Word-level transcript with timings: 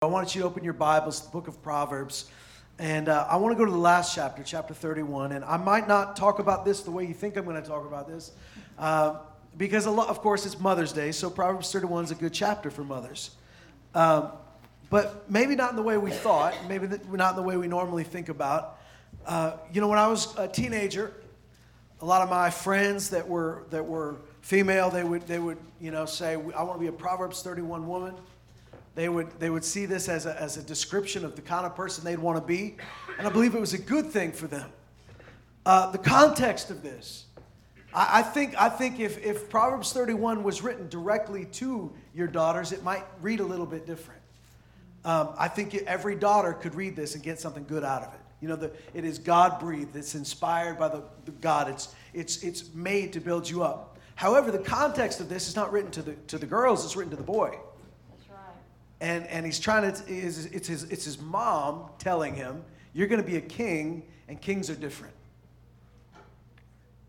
I 0.00 0.06
want 0.06 0.32
you 0.32 0.42
to 0.42 0.46
open 0.46 0.62
your 0.62 0.74
Bibles 0.74 1.22
the 1.22 1.30
book 1.30 1.48
of 1.48 1.60
Proverbs. 1.60 2.30
And 2.78 3.08
uh, 3.08 3.26
I 3.28 3.36
want 3.38 3.52
to 3.52 3.58
go 3.58 3.64
to 3.64 3.70
the 3.72 3.76
last 3.76 4.14
chapter, 4.14 4.44
chapter 4.44 4.72
31. 4.72 5.32
And 5.32 5.44
I 5.44 5.56
might 5.56 5.88
not 5.88 6.14
talk 6.14 6.38
about 6.38 6.64
this 6.64 6.82
the 6.82 6.92
way 6.92 7.04
you 7.04 7.14
think 7.14 7.36
I'm 7.36 7.44
going 7.44 7.60
to 7.60 7.68
talk 7.68 7.84
about 7.84 8.06
this, 8.06 8.30
uh, 8.78 9.16
because, 9.56 9.86
a 9.86 9.90
lot, 9.90 10.08
of 10.08 10.20
course, 10.20 10.46
it's 10.46 10.60
Mother's 10.60 10.92
Day, 10.92 11.10
so 11.10 11.28
Proverbs 11.28 11.72
31 11.72 12.04
is 12.04 12.10
a 12.12 12.14
good 12.14 12.32
chapter 12.32 12.70
for 12.70 12.84
mothers. 12.84 13.32
Um, 13.92 14.28
but 14.88 15.28
maybe 15.28 15.56
not 15.56 15.70
in 15.70 15.76
the 15.76 15.82
way 15.82 15.98
we 15.98 16.12
thought, 16.12 16.54
maybe 16.68 16.86
not 17.10 17.30
in 17.30 17.36
the 17.36 17.42
way 17.42 17.56
we 17.56 17.66
normally 17.66 18.04
think 18.04 18.28
about. 18.28 18.78
Uh, 19.26 19.54
you 19.72 19.80
know, 19.80 19.88
when 19.88 19.98
I 19.98 20.06
was 20.06 20.32
a 20.38 20.46
teenager, 20.46 21.12
a 22.00 22.04
lot 22.04 22.22
of 22.22 22.30
my 22.30 22.50
friends 22.50 23.10
that 23.10 23.28
were, 23.28 23.64
that 23.70 23.84
were 23.84 24.20
female, 24.42 24.90
they 24.90 25.02
would, 25.02 25.26
they 25.26 25.40
would 25.40 25.58
you 25.80 25.90
know, 25.90 26.06
say, 26.06 26.34
I 26.34 26.62
want 26.62 26.74
to 26.74 26.78
be 26.78 26.86
a 26.86 26.92
Proverbs 26.92 27.42
31 27.42 27.88
woman. 27.88 28.14
They 28.94 29.08
would, 29.08 29.38
they 29.38 29.50
would 29.50 29.64
see 29.64 29.86
this 29.86 30.08
as 30.08 30.26
a, 30.26 30.40
as 30.40 30.56
a 30.56 30.62
description 30.62 31.24
of 31.24 31.36
the 31.36 31.42
kind 31.42 31.64
of 31.64 31.76
person 31.76 32.04
they'd 32.04 32.18
want 32.18 32.36
to 32.36 32.44
be. 32.44 32.76
And 33.18 33.26
I 33.26 33.30
believe 33.30 33.54
it 33.54 33.60
was 33.60 33.74
a 33.74 33.78
good 33.78 34.06
thing 34.06 34.32
for 34.32 34.46
them. 34.46 34.70
Uh, 35.64 35.90
the 35.90 35.98
context 35.98 36.70
of 36.70 36.82
this, 36.82 37.26
I, 37.94 38.20
I, 38.20 38.22
think, 38.22 38.60
I 38.60 38.68
think 38.68 39.00
if, 39.00 39.22
if 39.24 39.48
Proverbs 39.48 39.92
31 39.92 40.42
was 40.42 40.62
written 40.62 40.88
directly 40.88 41.44
to 41.44 41.92
your 42.14 42.26
daughters, 42.26 42.72
it 42.72 42.82
might 42.82 43.04
read 43.20 43.40
a 43.40 43.44
little 43.44 43.66
bit 43.66 43.86
different. 43.86 44.20
Um, 45.04 45.30
I 45.38 45.48
think 45.48 45.74
every 45.74 46.16
daughter 46.16 46.52
could 46.52 46.74
read 46.74 46.96
this 46.96 47.14
and 47.14 47.22
get 47.22 47.38
something 47.38 47.64
good 47.64 47.84
out 47.84 48.02
of 48.02 48.14
it. 48.14 48.20
You 48.40 48.48
know, 48.48 48.56
the, 48.56 48.72
it 48.94 49.04
is 49.04 49.18
God 49.18 49.58
breathed, 49.60 49.94
it's 49.96 50.14
inspired 50.14 50.78
by 50.78 50.88
the, 50.88 51.02
the 51.24 51.32
God, 51.32 51.68
it's, 51.68 51.94
it's, 52.14 52.42
it's 52.42 52.72
made 52.72 53.12
to 53.12 53.20
build 53.20 53.48
you 53.48 53.62
up. 53.62 53.98
However, 54.14 54.50
the 54.50 54.58
context 54.58 55.20
of 55.20 55.28
this 55.28 55.48
is 55.48 55.56
not 55.56 55.72
written 55.72 55.90
to 55.92 56.02
the, 56.02 56.14
to 56.28 56.38
the 56.38 56.46
girls, 56.46 56.84
it's 56.84 56.96
written 56.96 57.10
to 57.10 57.16
the 57.16 57.22
boy 57.22 57.58
and, 59.00 59.26
and 59.28 59.46
he's 59.46 59.60
trying 59.60 59.82
to, 59.92 60.02
it's 60.08 60.66
his, 60.66 60.84
it's 60.84 61.04
his 61.04 61.20
mom 61.20 61.90
telling 61.98 62.34
him, 62.34 62.64
You're 62.92 63.06
going 63.06 63.22
to 63.22 63.26
be 63.26 63.36
a 63.36 63.40
king, 63.40 64.02
and 64.28 64.40
kings 64.40 64.68
are 64.70 64.74
different. 64.74 65.14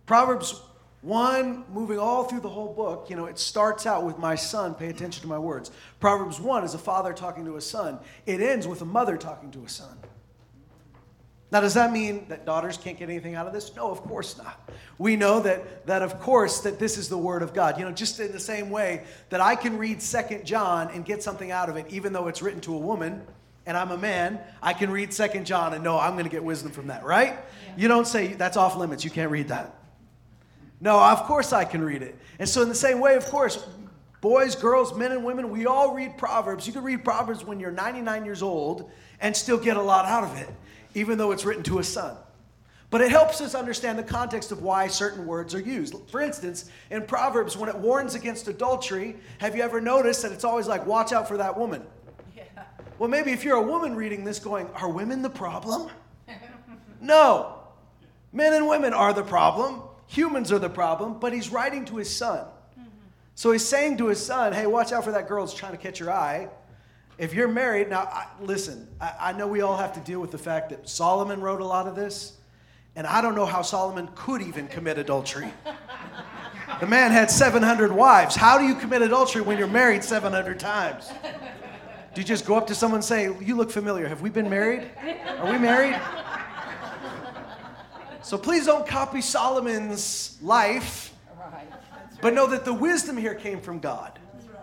Proverbs 0.05 0.61
1, 1.01 1.65
moving 1.71 1.97
all 1.97 2.25
through 2.25 2.41
the 2.41 2.49
whole 2.49 2.73
book, 2.73 3.09
you 3.09 3.15
know, 3.15 3.25
it 3.25 3.39
starts 3.39 3.85
out 3.85 4.03
with 4.03 4.17
my 4.17 4.35
son, 4.35 4.73
pay 4.73 4.87
attention 4.87 5.21
to 5.21 5.27
my 5.27 5.39
words. 5.39 5.71
Proverbs 5.99 6.39
1 6.39 6.63
is 6.63 6.73
a 6.73 6.79
father 6.79 7.13
talking 7.13 7.45
to 7.45 7.55
a 7.55 7.61
son, 7.61 7.99
it 8.25 8.41
ends 8.41 8.67
with 8.67 8.81
a 8.81 8.85
mother 8.85 9.17
talking 9.17 9.51
to 9.51 9.63
a 9.63 9.69
son. 9.69 9.97
Now, 11.51 11.61
does 11.61 11.73
that 11.73 11.91
mean 11.91 12.27
that 12.29 12.45
daughters 12.45 12.77
can't 12.77 12.97
get 12.97 13.09
anything 13.09 13.33
out 13.33 13.47
of 13.47 13.53
this? 13.53 13.75
No, 13.75 13.89
of 13.89 14.01
course 14.01 14.37
not. 14.37 14.69
We 14.99 15.15
know 15.15 15.39
that, 15.39 15.87
that 15.87 16.03
of 16.03 16.19
course, 16.19 16.59
that 16.61 16.77
this 16.77 16.95
is 16.95 17.09
the 17.09 17.17
Word 17.17 17.41
of 17.41 17.53
God. 17.55 17.79
You 17.79 17.85
know, 17.85 17.91
just 17.91 18.19
in 18.19 18.31
the 18.31 18.39
same 18.39 18.69
way 18.69 19.03
that 19.29 19.41
I 19.41 19.55
can 19.55 19.77
read 19.77 20.01
Second 20.01 20.45
John 20.45 20.89
and 20.93 21.03
get 21.03 21.23
something 21.23 21.49
out 21.49 21.67
of 21.67 21.75
it, 21.75 21.87
even 21.89 22.13
though 22.13 22.27
it's 22.27 22.43
written 22.43 22.61
to 22.61 22.75
a 22.75 22.77
woman, 22.77 23.23
and 23.65 23.75
I'm 23.75 23.89
a 23.89 23.97
man, 23.97 24.39
I 24.61 24.73
can 24.73 24.91
read 24.91 25.11
Second 25.11 25.45
John 25.45 25.73
and 25.73 25.83
know 25.83 25.99
I'm 25.99 26.13
going 26.13 26.25
to 26.25 26.29
get 26.29 26.43
wisdom 26.43 26.71
from 26.71 26.87
that, 26.87 27.03
right? 27.03 27.33
Yeah. 27.33 27.73
You 27.77 27.87
don't 27.87 28.05
say, 28.05 28.27
that's 28.33 28.57
off 28.57 28.77
limits, 28.77 29.03
you 29.03 29.11
can't 29.11 29.31
read 29.31 29.47
that. 29.47 29.75
No, 30.81 30.99
of 30.99 31.23
course 31.23 31.51
I 31.51 31.65
can 31.65 31.83
read 31.83 32.03
it. 32.03 32.15
And 32.37 32.47
so, 32.47 32.61
in 32.61 32.69
the 32.69 32.75
same 32.75 32.99
way, 32.99 33.15
of 33.15 33.25
course, 33.25 33.65
boys, 34.21 34.55
girls, 34.55 34.95
men, 34.95 35.11
and 35.11 35.25
women, 35.25 35.49
we 35.49 35.65
all 35.65 35.93
read 35.95 36.17
Proverbs. 36.17 36.67
You 36.67 36.73
can 36.73 36.83
read 36.83 37.03
Proverbs 37.03 37.43
when 37.43 37.59
you're 37.59 37.71
99 37.71 38.23
years 38.23 38.43
old 38.43 38.89
and 39.19 39.35
still 39.35 39.57
get 39.57 39.77
a 39.77 39.81
lot 39.81 40.05
out 40.05 40.23
of 40.23 40.37
it 40.37 40.49
even 40.99 41.17
though 41.17 41.31
it's 41.31 41.45
written 41.45 41.63
to 41.63 41.79
a 41.79 41.83
son. 41.83 42.17
But 42.89 43.01
it 43.01 43.11
helps 43.11 43.39
us 43.39 43.53
understand 43.53 43.99
the 43.99 44.03
context 44.03 44.51
of 44.51 44.63
why 44.63 44.87
certain 44.87 45.25
words 45.25 45.53
are 45.53 45.59
used. 45.59 45.95
For 46.09 46.21
instance, 46.21 46.69
in 46.89 47.03
Proverbs, 47.03 47.55
when 47.55 47.69
it 47.69 47.75
warns 47.75 48.15
against 48.15 48.47
adultery, 48.47 49.15
have 49.37 49.55
you 49.55 49.61
ever 49.61 49.79
noticed 49.79 50.23
that 50.23 50.31
it's 50.31 50.43
always 50.43 50.67
like, 50.67 50.85
watch 50.85 51.13
out 51.13 51.27
for 51.27 51.37
that 51.37 51.55
woman? 51.55 51.83
Yeah. 52.35 52.43
Well, 52.97 53.09
maybe 53.09 53.31
if 53.31 53.43
you're 53.43 53.57
a 53.57 53.61
woman 53.61 53.95
reading 53.95 54.23
this 54.23 54.39
going, 54.39 54.67
are 54.73 54.89
women 54.89 55.21
the 55.21 55.29
problem? 55.29 55.89
no. 57.01 57.59
Men 58.33 58.53
and 58.53 58.67
women 58.67 58.93
are 58.93 59.13
the 59.13 59.23
problem. 59.23 59.83
Humans 60.07 60.51
are 60.51 60.59
the 60.59 60.69
problem, 60.69 61.19
but 61.19 61.31
he's 61.31 61.49
writing 61.51 61.85
to 61.85 61.97
his 61.97 62.13
son. 62.13 62.39
Mm-hmm. 62.39 62.89
So 63.35 63.51
he's 63.51 63.65
saying 63.65 63.97
to 63.97 64.07
his 64.07 64.23
son, 64.23 64.51
hey, 64.51 64.65
watch 64.65 64.91
out 64.91 65.03
for 65.03 65.11
that 65.11 65.27
girl 65.27 65.45
that's 65.45 65.55
trying 65.55 65.73
to 65.73 65.77
catch 65.77 65.99
your 65.99 66.11
eye. 66.11 66.49
If 67.19 67.33
you're 67.33 67.49
married, 67.49 67.89
now 67.89 68.03
I, 68.03 68.27
listen, 68.39 68.87
I, 69.01 69.13
I 69.19 69.33
know 69.33 69.45
we 69.45 69.59
all 69.59 69.75
have 69.75 69.91
to 69.93 69.99
deal 69.99 70.21
with 70.21 70.31
the 70.31 70.37
fact 70.37 70.69
that 70.69 70.87
Solomon 70.87 71.41
wrote 71.41 71.59
a 71.59 71.65
lot 71.65 71.85
of 71.85 71.93
this, 71.93 72.37
and 72.95 73.05
I 73.05 73.19
don't 73.19 73.35
know 73.35 73.45
how 73.45 73.61
Solomon 73.61 74.07
could 74.15 74.41
even 74.41 74.69
commit 74.69 74.97
adultery. 74.97 75.51
The 76.79 76.87
man 76.87 77.11
had 77.11 77.29
700 77.29 77.91
wives. 77.91 78.37
How 78.37 78.57
do 78.57 78.63
you 78.63 78.73
commit 78.73 79.01
adultery 79.01 79.41
when 79.41 79.57
you're 79.57 79.67
married 79.67 80.01
700 80.01 80.61
times? 80.61 81.11
Do 82.15 82.21
you 82.21 82.23
just 82.25 82.45
go 82.45 82.55
up 82.55 82.67
to 82.67 82.75
someone 82.75 82.99
and 82.99 83.05
say, 83.05 83.23
You 83.41 83.57
look 83.57 83.69
familiar. 83.69 84.07
Have 84.07 84.21
we 84.21 84.29
been 84.29 84.49
married? 84.49 84.89
Are 85.39 85.51
we 85.51 85.57
married? 85.57 85.99
So 88.21 88.37
please 88.37 88.65
don't 88.65 88.87
copy 88.87 89.19
Solomon's 89.19 90.37
life, 90.41 91.13
but 92.21 92.33
know 92.33 92.47
that 92.47 92.63
the 92.63 92.73
wisdom 92.73 93.17
here 93.17 93.35
came 93.35 93.59
from 93.59 93.79
God 93.79 94.17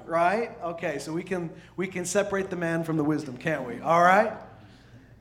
right? 0.06 0.52
Okay, 0.62 0.98
so 0.98 1.12
we 1.12 1.22
can 1.22 1.50
we 1.76 1.86
can 1.86 2.04
separate 2.04 2.50
the 2.50 2.56
man 2.56 2.84
from 2.84 2.96
the 2.96 3.04
wisdom, 3.04 3.36
can't 3.36 3.66
we? 3.66 3.80
All 3.80 4.02
right. 4.02 4.32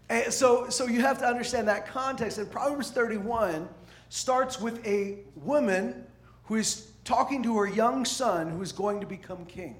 And 0.09 0.31
so 0.31 0.69
so 0.69 0.85
you 0.85 1.01
have 1.01 1.19
to 1.19 1.25
understand 1.25 1.67
that 1.67 1.87
context. 1.87 2.37
And 2.37 2.49
Proverbs 2.49 2.91
31 2.91 3.67
starts 4.09 4.59
with 4.59 4.85
a 4.85 5.19
woman 5.35 6.05
who 6.43 6.55
is 6.55 6.91
talking 7.03 7.43
to 7.43 7.57
her 7.57 7.67
young 7.67 8.05
son 8.05 8.49
who 8.49 8.61
is 8.61 8.71
going 8.71 8.99
to 9.01 9.07
become 9.07 9.45
king. 9.45 9.77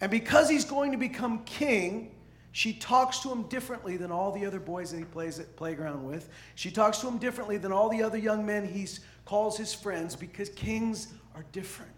And 0.00 0.10
because 0.10 0.50
he's 0.50 0.64
going 0.64 0.92
to 0.92 0.98
become 0.98 1.44
king, 1.44 2.12
she 2.50 2.74
talks 2.74 3.20
to 3.20 3.30
him 3.30 3.44
differently 3.44 3.96
than 3.96 4.10
all 4.10 4.32
the 4.32 4.44
other 4.44 4.60
boys 4.60 4.90
that 4.90 4.98
he 4.98 5.04
plays 5.04 5.38
at 5.38 5.56
playground 5.56 6.04
with. 6.04 6.28
She 6.54 6.70
talks 6.70 6.98
to 6.98 7.08
him 7.08 7.18
differently 7.18 7.56
than 7.56 7.72
all 7.72 7.88
the 7.88 8.02
other 8.02 8.18
young 8.18 8.44
men 8.44 8.66
he 8.66 8.86
calls 9.24 9.56
his 9.56 9.72
friends 9.72 10.14
because 10.14 10.50
kings 10.50 11.14
are 11.34 11.44
different. 11.52 11.91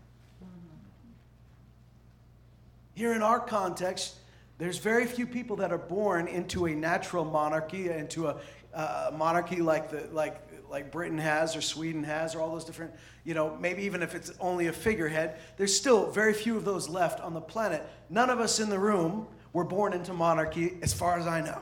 Here 2.95 3.13
in 3.13 3.23
our 3.23 3.41
context, 3.41 4.17
there's 4.59 4.79
very 4.79 5.07
few 5.07 5.27
people 5.27 5.57
that 5.57 5.73
are 5.73 5.79
born 5.79 6.29
into 6.29 6.67
a 6.67 6.75
natural 6.75 7.25
monarchy, 7.25 7.91
into 7.91 8.29
a 8.29 8.37
uh, 8.73 9.11
monarchy 9.15 9.63
like 9.63 9.91
the 9.91 10.09
like 10.13 10.41
like 10.71 10.91
Britain 10.91 11.19
has 11.19 11.55
or 11.55 11.61
Sweden 11.61 12.03
has 12.03 12.35
or 12.35 12.41
all 12.41 12.51
those 12.51 12.65
different, 12.65 12.93
you 13.23 13.33
know, 13.33 13.57
maybe 13.61 13.85
even 13.85 14.03
if 14.03 14.15
it's 14.15 14.33
only 14.41 14.67
a 14.67 14.73
figurehead, 14.73 15.37
there's 15.57 15.77
still 15.77 16.11
very 16.11 16.33
few 16.33 16.57
of 16.57 16.65
those 16.65 16.89
left 16.89 17.21
on 17.21 17.33
the 17.33 17.41
planet. 17.41 17.89
None 18.11 18.29
of 18.29 18.41
us 18.41 18.59
in 18.59 18.71
the 18.71 18.79
room 18.79 19.29
were 19.53 19.63
born 19.63 19.93
into 19.93 20.13
monarchy, 20.13 20.79
as 20.83 20.93
far 20.93 21.17
as 21.17 21.29
I 21.29 21.41
know. 21.41 21.61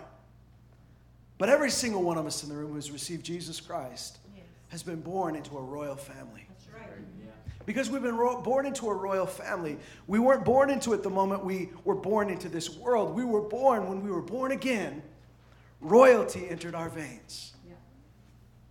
But 1.37 1.50
every 1.50 1.71
single 1.71 2.03
one 2.03 2.16
of 2.16 2.25
us 2.25 2.42
in 2.42 2.48
the 2.48 2.54
room 2.54 2.72
who's 2.72 2.91
received 2.91 3.26
Jesus 3.26 3.60
Christ. 3.60 4.19
Has 4.72 4.83
been 4.83 5.03
born 5.03 5.37
into 5.37 5.59
a 5.59 5.60
royal 5.60 5.94
family. 5.97 6.47
Because 7.66 7.91
we've 7.91 8.00
been 8.03 8.16
ro- 8.16 8.41
born 8.41 8.65
into 8.65 8.88
a 8.88 8.94
royal 8.94 9.27
family. 9.27 9.77
We 10.06 10.19
weren't 10.19 10.47
born 10.47 10.71
into 10.71 10.94
it 10.94 11.03
the 11.03 11.10
moment 11.10 11.44
we 11.44 11.69
were 11.84 11.94
born 11.94 12.31
into 12.31 12.49
this 12.49 12.75
world. 12.78 13.15
We 13.15 13.22
were 13.22 13.43
born 13.43 13.87
when 13.87 14.03
we 14.03 14.10
were 14.10 14.22
born 14.22 14.50
again. 14.50 15.03
Royalty 15.83 16.49
entered 16.49 16.75
our 16.75 16.88
veins. 16.88 17.51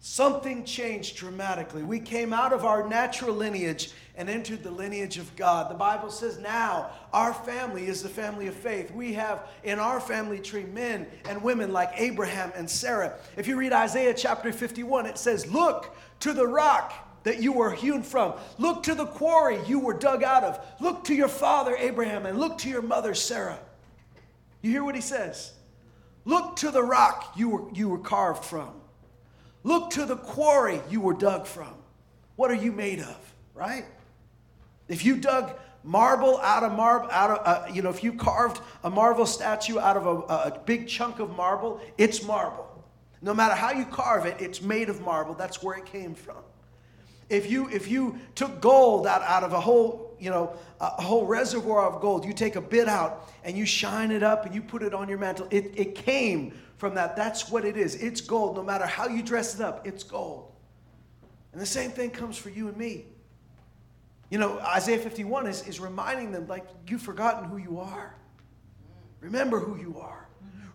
Something 0.03 0.65
changed 0.65 1.17
dramatically. 1.17 1.83
We 1.83 1.99
came 1.99 2.33
out 2.33 2.53
of 2.53 2.65
our 2.65 2.89
natural 2.89 3.35
lineage 3.35 3.91
and 4.15 4.31
entered 4.31 4.63
the 4.63 4.71
lineage 4.71 5.19
of 5.19 5.35
God. 5.35 5.69
The 5.69 5.75
Bible 5.75 6.09
says 6.09 6.39
now 6.39 6.89
our 7.13 7.35
family 7.35 7.85
is 7.85 8.01
the 8.01 8.09
family 8.09 8.47
of 8.47 8.55
faith. 8.55 8.89
We 8.89 9.13
have 9.13 9.47
in 9.63 9.77
our 9.77 9.99
family 9.99 10.39
tree 10.39 10.63
men 10.63 11.05
and 11.29 11.43
women 11.43 11.71
like 11.71 11.91
Abraham 11.97 12.51
and 12.55 12.67
Sarah. 12.67 13.13
If 13.37 13.45
you 13.45 13.57
read 13.57 13.73
Isaiah 13.73 14.15
chapter 14.15 14.51
51, 14.51 15.05
it 15.05 15.19
says, 15.19 15.45
Look 15.53 15.95
to 16.21 16.33
the 16.33 16.47
rock 16.47 17.21
that 17.21 17.39
you 17.39 17.53
were 17.53 17.69
hewn 17.69 18.01
from. 18.01 18.33
Look 18.57 18.81
to 18.83 18.95
the 18.95 19.05
quarry 19.05 19.59
you 19.67 19.77
were 19.79 19.93
dug 19.93 20.23
out 20.23 20.43
of. 20.43 20.65
Look 20.79 21.03
to 21.05 21.13
your 21.13 21.27
father 21.27 21.75
Abraham 21.75 22.25
and 22.25 22.39
look 22.39 22.57
to 22.59 22.69
your 22.69 22.81
mother 22.81 23.13
Sarah. 23.13 23.59
You 24.63 24.71
hear 24.71 24.83
what 24.83 24.95
he 24.95 25.01
says? 25.01 25.53
Look 26.25 26.55
to 26.55 26.71
the 26.71 26.81
rock 26.81 27.33
you 27.35 27.49
were, 27.49 27.71
you 27.71 27.87
were 27.87 27.99
carved 27.99 28.43
from. 28.43 28.80
Look 29.63 29.91
to 29.91 30.05
the 30.05 30.15
quarry 30.15 30.81
you 30.89 31.01
were 31.01 31.13
dug 31.13 31.45
from. 31.45 31.73
What 32.35 32.51
are 32.51 32.55
you 32.55 32.71
made 32.71 32.99
of, 32.99 33.35
right? 33.53 33.85
If 34.87 35.05
you 35.05 35.17
dug 35.17 35.53
marble 35.83 36.37
out 36.39 36.63
of 36.63 36.73
marble, 36.73 37.09
out 37.11 37.31
of, 37.31 37.39
uh, 37.45 37.73
you 37.73 37.81
know, 37.81 37.89
if 37.89 38.03
you 38.03 38.13
carved 38.13 38.61
a 38.83 38.89
marble 38.89 39.25
statue 39.25 39.79
out 39.79 39.97
of 39.97 40.05
a, 40.05 40.53
a 40.55 40.59
big 40.65 40.87
chunk 40.87 41.19
of 41.19 41.35
marble, 41.35 41.79
it's 41.97 42.23
marble. 42.23 42.67
No 43.21 43.33
matter 43.33 43.53
how 43.53 43.71
you 43.71 43.85
carve 43.85 44.25
it, 44.25 44.41
it's 44.41 44.61
made 44.61 44.89
of 44.89 45.01
marble. 45.01 45.35
That's 45.35 45.61
where 45.61 45.77
it 45.77 45.85
came 45.85 46.15
from 46.15 46.37
if 47.31 47.49
you 47.49 47.69
if 47.69 47.87
you 47.87 48.19
took 48.35 48.61
gold 48.61 49.07
out, 49.07 49.23
out 49.23 49.43
of 49.43 49.53
a 49.53 49.59
whole 49.59 50.15
you 50.19 50.29
know 50.29 50.53
a 50.81 51.01
whole 51.01 51.25
reservoir 51.25 51.87
of 51.87 52.01
gold 52.01 52.25
you 52.25 52.33
take 52.33 52.57
a 52.57 52.61
bit 52.61 52.87
out 52.87 53.31
and 53.43 53.57
you 53.57 53.65
shine 53.65 54.11
it 54.11 54.21
up 54.21 54.45
and 54.45 54.53
you 54.53 54.61
put 54.61 54.83
it 54.83 54.93
on 54.93 55.07
your 55.07 55.17
mantle 55.17 55.47
it, 55.49 55.71
it 55.75 55.95
came 55.95 56.53
from 56.81 56.95
that 56.95 57.15
that's 57.15 57.47
what 57.47 57.63
it 57.63 57.77
is. 57.77 57.93
It's 57.93 58.21
gold. 58.21 58.55
No 58.55 58.63
matter 58.63 58.87
how 58.87 59.07
you 59.07 59.21
dress 59.21 59.53
it 59.53 59.61
up 59.61 59.85
it's 59.85 60.03
gold. 60.03 60.51
And 61.53 61.61
the 61.61 61.65
same 61.67 61.91
thing 61.91 62.09
comes 62.09 62.37
for 62.37 62.49
you 62.49 62.69
and 62.69 62.75
me. 62.75 63.05
You 64.31 64.39
know 64.39 64.57
isaiah 64.61 64.97
51 64.97 65.45
is, 65.45 65.67
is 65.67 65.79
reminding 65.79 66.31
them 66.31 66.47
like 66.47 66.65
you've 66.87 67.03
forgotten 67.03 67.47
who 67.47 67.57
you 67.57 67.79
are. 67.79 68.15
Remember 69.19 69.59
who 69.59 69.77
you 69.77 69.99
are. 69.99 70.27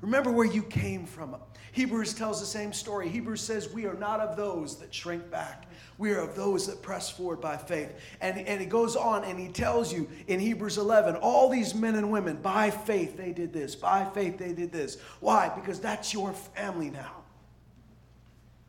Remember 0.06 0.31
where 0.31 0.47
you 0.47 0.62
came 0.62 1.05
from. 1.05 1.35
Hebrews 1.73 2.14
tells 2.14 2.38
the 2.38 2.47
same 2.47 2.73
story. 2.73 3.08
Hebrews 3.08 3.41
says, 3.41 3.69
We 3.75 3.87
are 3.87 3.94
not 3.94 4.20
of 4.20 4.37
those 4.37 4.76
that 4.76 4.94
shrink 4.94 5.29
back. 5.32 5.67
We 5.99 6.12
are 6.12 6.20
of 6.20 6.37
those 6.37 6.69
that 6.69 6.81
press 6.81 7.11
forward 7.11 7.41
by 7.41 7.56
faith. 7.56 7.93
And, 8.20 8.38
and 8.38 8.61
he 8.61 8.69
goes 8.69 8.94
on 8.94 9.25
and 9.25 9.37
he 9.37 9.49
tells 9.49 9.93
you 9.93 10.08
in 10.29 10.38
Hebrews 10.38 10.79
11, 10.79 11.17
all 11.17 11.50
these 11.50 11.75
men 11.75 11.97
and 11.97 12.12
women, 12.12 12.37
by 12.37 12.70
faith 12.70 13.17
they 13.17 13.32
did 13.32 13.53
this, 13.53 13.75
by 13.75 14.05
faith 14.14 14.38
they 14.38 14.53
did 14.53 14.70
this. 14.70 14.99
Why? 15.19 15.49
Because 15.49 15.81
that's 15.81 16.14
your 16.14 16.32
family 16.32 16.88
now. 16.88 17.25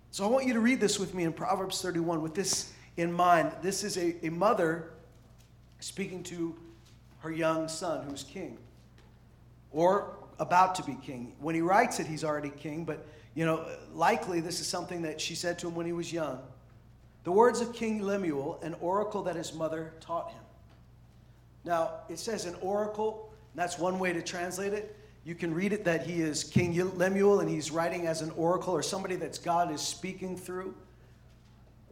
So 0.10 0.26
I 0.26 0.28
want 0.30 0.48
you 0.48 0.54
to 0.54 0.60
read 0.60 0.80
this 0.80 0.98
with 0.98 1.14
me 1.14 1.24
in 1.24 1.34
Proverbs 1.34 1.84
31 1.84 2.24
with 2.24 2.34
this 2.34 2.74
in 2.98 3.14
mind. 3.14 3.52
This 3.62 3.84
is 3.84 3.96
a, 3.98 4.26
a 4.26 4.32
mother 4.32 4.90
speaking 5.82 6.24
to 6.24 6.56
her 7.20 7.32
young 7.32 7.68
son 7.68 8.08
who's 8.10 8.24
king 8.24 8.58
or 9.72 10.17
about 10.40 10.76
to 10.76 10.84
be 10.84 10.96
king. 11.04 11.34
When 11.40 11.56
he 11.56 11.62
writes 11.62 12.00
it, 12.00 12.08
he's 12.08 12.24
already 12.24 12.50
king, 12.50 12.86
but 12.86 13.06
you 13.34 13.46
know, 13.46 13.68
likely 13.94 14.40
this 14.40 14.60
is 14.60 14.68
something 14.68 15.04
that 15.04 15.22
she 15.22 15.36
said 15.36 15.60
to 15.60 15.68
him 15.68 15.76
when 15.76 15.86
he 15.86 15.94
was 15.94 16.12
young. 16.12 16.40
The 17.24 17.32
words 17.32 17.62
of 17.62 17.74
King 17.74 18.02
Lemuel, 18.02 18.60
an 18.64 18.76
oracle 18.80 19.24
that 19.24 19.36
his 19.36 19.54
mother 19.54 19.94
taught 20.00 20.32
him. 20.32 20.44
Now, 21.66 21.92
it 22.10 22.20
says 22.20 22.46
an 22.46 22.56
oracle, 22.62 23.34
that's 23.54 23.78
one 23.78 24.00
way 24.00 24.14
to 24.14 24.22
translate 24.22 24.74
it. 24.74 24.96
You 25.26 25.36
can 25.36 25.54
read 25.54 25.74
it 25.74 25.84
that 25.84 26.06
he 26.06 26.22
is 26.22 26.44
King 26.44 26.98
Lemuel 26.98 27.42
and 27.42 27.50
he's 27.50 27.70
writing 27.70 28.08
as 28.08 28.22
an 28.22 28.32
oracle 28.38 28.74
or 28.74 28.82
somebody 28.82 29.18
that 29.18 29.38
God 29.44 29.72
is 29.74 29.82
speaking 29.82 30.38
through. 30.38 30.74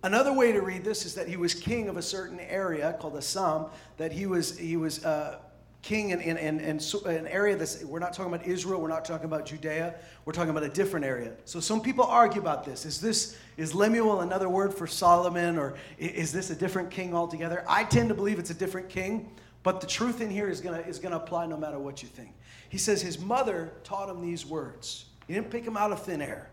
Another 0.03 0.31
way 0.31 0.51
to 0.51 0.61
read 0.61 0.83
this 0.83 1.05
is 1.05 1.15
that 1.15 1.27
he 1.27 1.35
was 1.35 1.53
king 1.53 1.89
of 1.89 1.97
a 1.97 2.01
certain 2.01 2.39
area 2.39 2.95
called 2.99 3.17
Assam, 3.17 3.65
that 3.97 4.11
he 4.11 4.25
was, 4.25 4.57
he 4.57 4.77
was 4.77 5.03
uh, 5.03 5.39
king 5.85 6.09
in, 6.09 6.19
in, 6.19 6.35
in, 6.37 6.59
in, 6.59 6.79
an 7.05 7.27
area 7.27 7.55
that's, 7.55 7.83
we're 7.83 7.99
not 7.99 8.11
talking 8.11 8.33
about 8.33 8.45
Israel, 8.47 8.81
we're 8.81 8.87
not 8.87 9.05
talking 9.05 9.25
about 9.25 9.45
Judea, 9.45 9.93
we're 10.25 10.33
talking 10.33 10.49
about 10.49 10.63
a 10.63 10.69
different 10.69 11.05
area. 11.05 11.33
So 11.45 11.59
some 11.59 11.79
people 11.79 12.03
argue 12.05 12.41
about 12.41 12.65
this. 12.65 12.87
Is 12.87 12.99
this, 12.99 13.37
is 13.55 13.75
Lemuel 13.75 14.21
another 14.21 14.49
word 14.49 14.73
for 14.73 14.87
Solomon, 14.87 15.59
or 15.59 15.75
is 15.99 16.33
this 16.33 16.49
a 16.49 16.55
different 16.55 16.89
king 16.89 17.13
altogether? 17.13 17.63
I 17.69 17.83
tend 17.83 18.09
to 18.09 18.15
believe 18.15 18.39
it's 18.39 18.49
a 18.49 18.55
different 18.55 18.89
king, 18.89 19.29
but 19.61 19.79
the 19.79 19.85
truth 19.85 20.21
in 20.21 20.31
here 20.31 20.49
is 20.49 20.59
gonna, 20.59 20.79
is 20.79 20.97
gonna 20.97 21.17
apply 21.17 21.45
no 21.45 21.55
matter 21.55 21.77
what 21.77 22.01
you 22.01 22.09
think. 22.09 22.31
He 22.67 22.79
says 22.79 23.03
his 23.03 23.19
mother 23.19 23.71
taught 23.83 24.09
him 24.09 24.23
these 24.23 24.43
words. 24.43 25.05
He 25.27 25.35
didn't 25.35 25.51
pick 25.51 25.65
them 25.65 25.77
out 25.77 25.91
of 25.91 26.01
thin 26.01 26.19
air. 26.19 26.49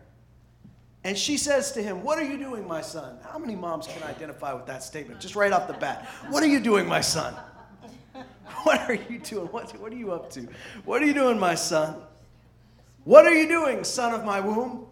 And 1.03 1.17
she 1.17 1.37
says 1.37 1.71
to 1.71 1.81
him, 1.81 2.03
What 2.03 2.19
are 2.19 2.23
you 2.23 2.37
doing, 2.37 2.67
my 2.67 2.81
son? 2.81 3.17
How 3.29 3.39
many 3.39 3.55
moms 3.55 3.87
can 3.87 4.03
identify 4.03 4.53
with 4.53 4.67
that 4.67 4.83
statement? 4.83 5.19
Just 5.19 5.35
right 5.35 5.51
off 5.51 5.67
the 5.67 5.73
bat. 5.73 6.07
What 6.29 6.43
are 6.43 6.47
you 6.47 6.59
doing, 6.59 6.87
my 6.87 7.01
son? 7.01 7.35
What 8.63 8.89
are 8.89 8.93
you 8.93 9.19
doing? 9.19 9.47
What, 9.47 9.71
what 9.79 9.91
are 9.91 9.95
you 9.95 10.13
up 10.13 10.29
to? 10.31 10.47
What 10.85 11.01
are 11.01 11.05
you 11.05 11.13
doing, 11.13 11.39
my 11.39 11.55
son? 11.55 11.95
What 13.03 13.25
are 13.25 13.33
you 13.33 13.47
doing, 13.47 13.83
son 13.83 14.13
of 14.13 14.23
my 14.23 14.39
womb? 14.39 14.87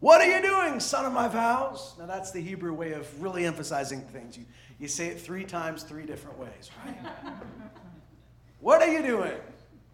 What 0.00 0.20
are 0.20 0.26
you 0.26 0.42
doing, 0.42 0.80
son 0.80 1.04
of 1.04 1.12
my 1.12 1.28
vows? 1.28 1.94
Now, 1.98 2.06
that's 2.06 2.30
the 2.30 2.40
Hebrew 2.40 2.72
way 2.72 2.92
of 2.92 3.22
really 3.22 3.46
emphasizing 3.46 4.00
things. 4.00 4.36
You, 4.36 4.44
you 4.78 4.88
say 4.88 5.08
it 5.08 5.20
three 5.20 5.44
times, 5.44 5.82
three 5.82 6.06
different 6.06 6.38
ways, 6.38 6.70
right? 6.84 6.96
what 8.60 8.80
are 8.82 8.88
you 8.88 9.02
doing, 9.02 9.38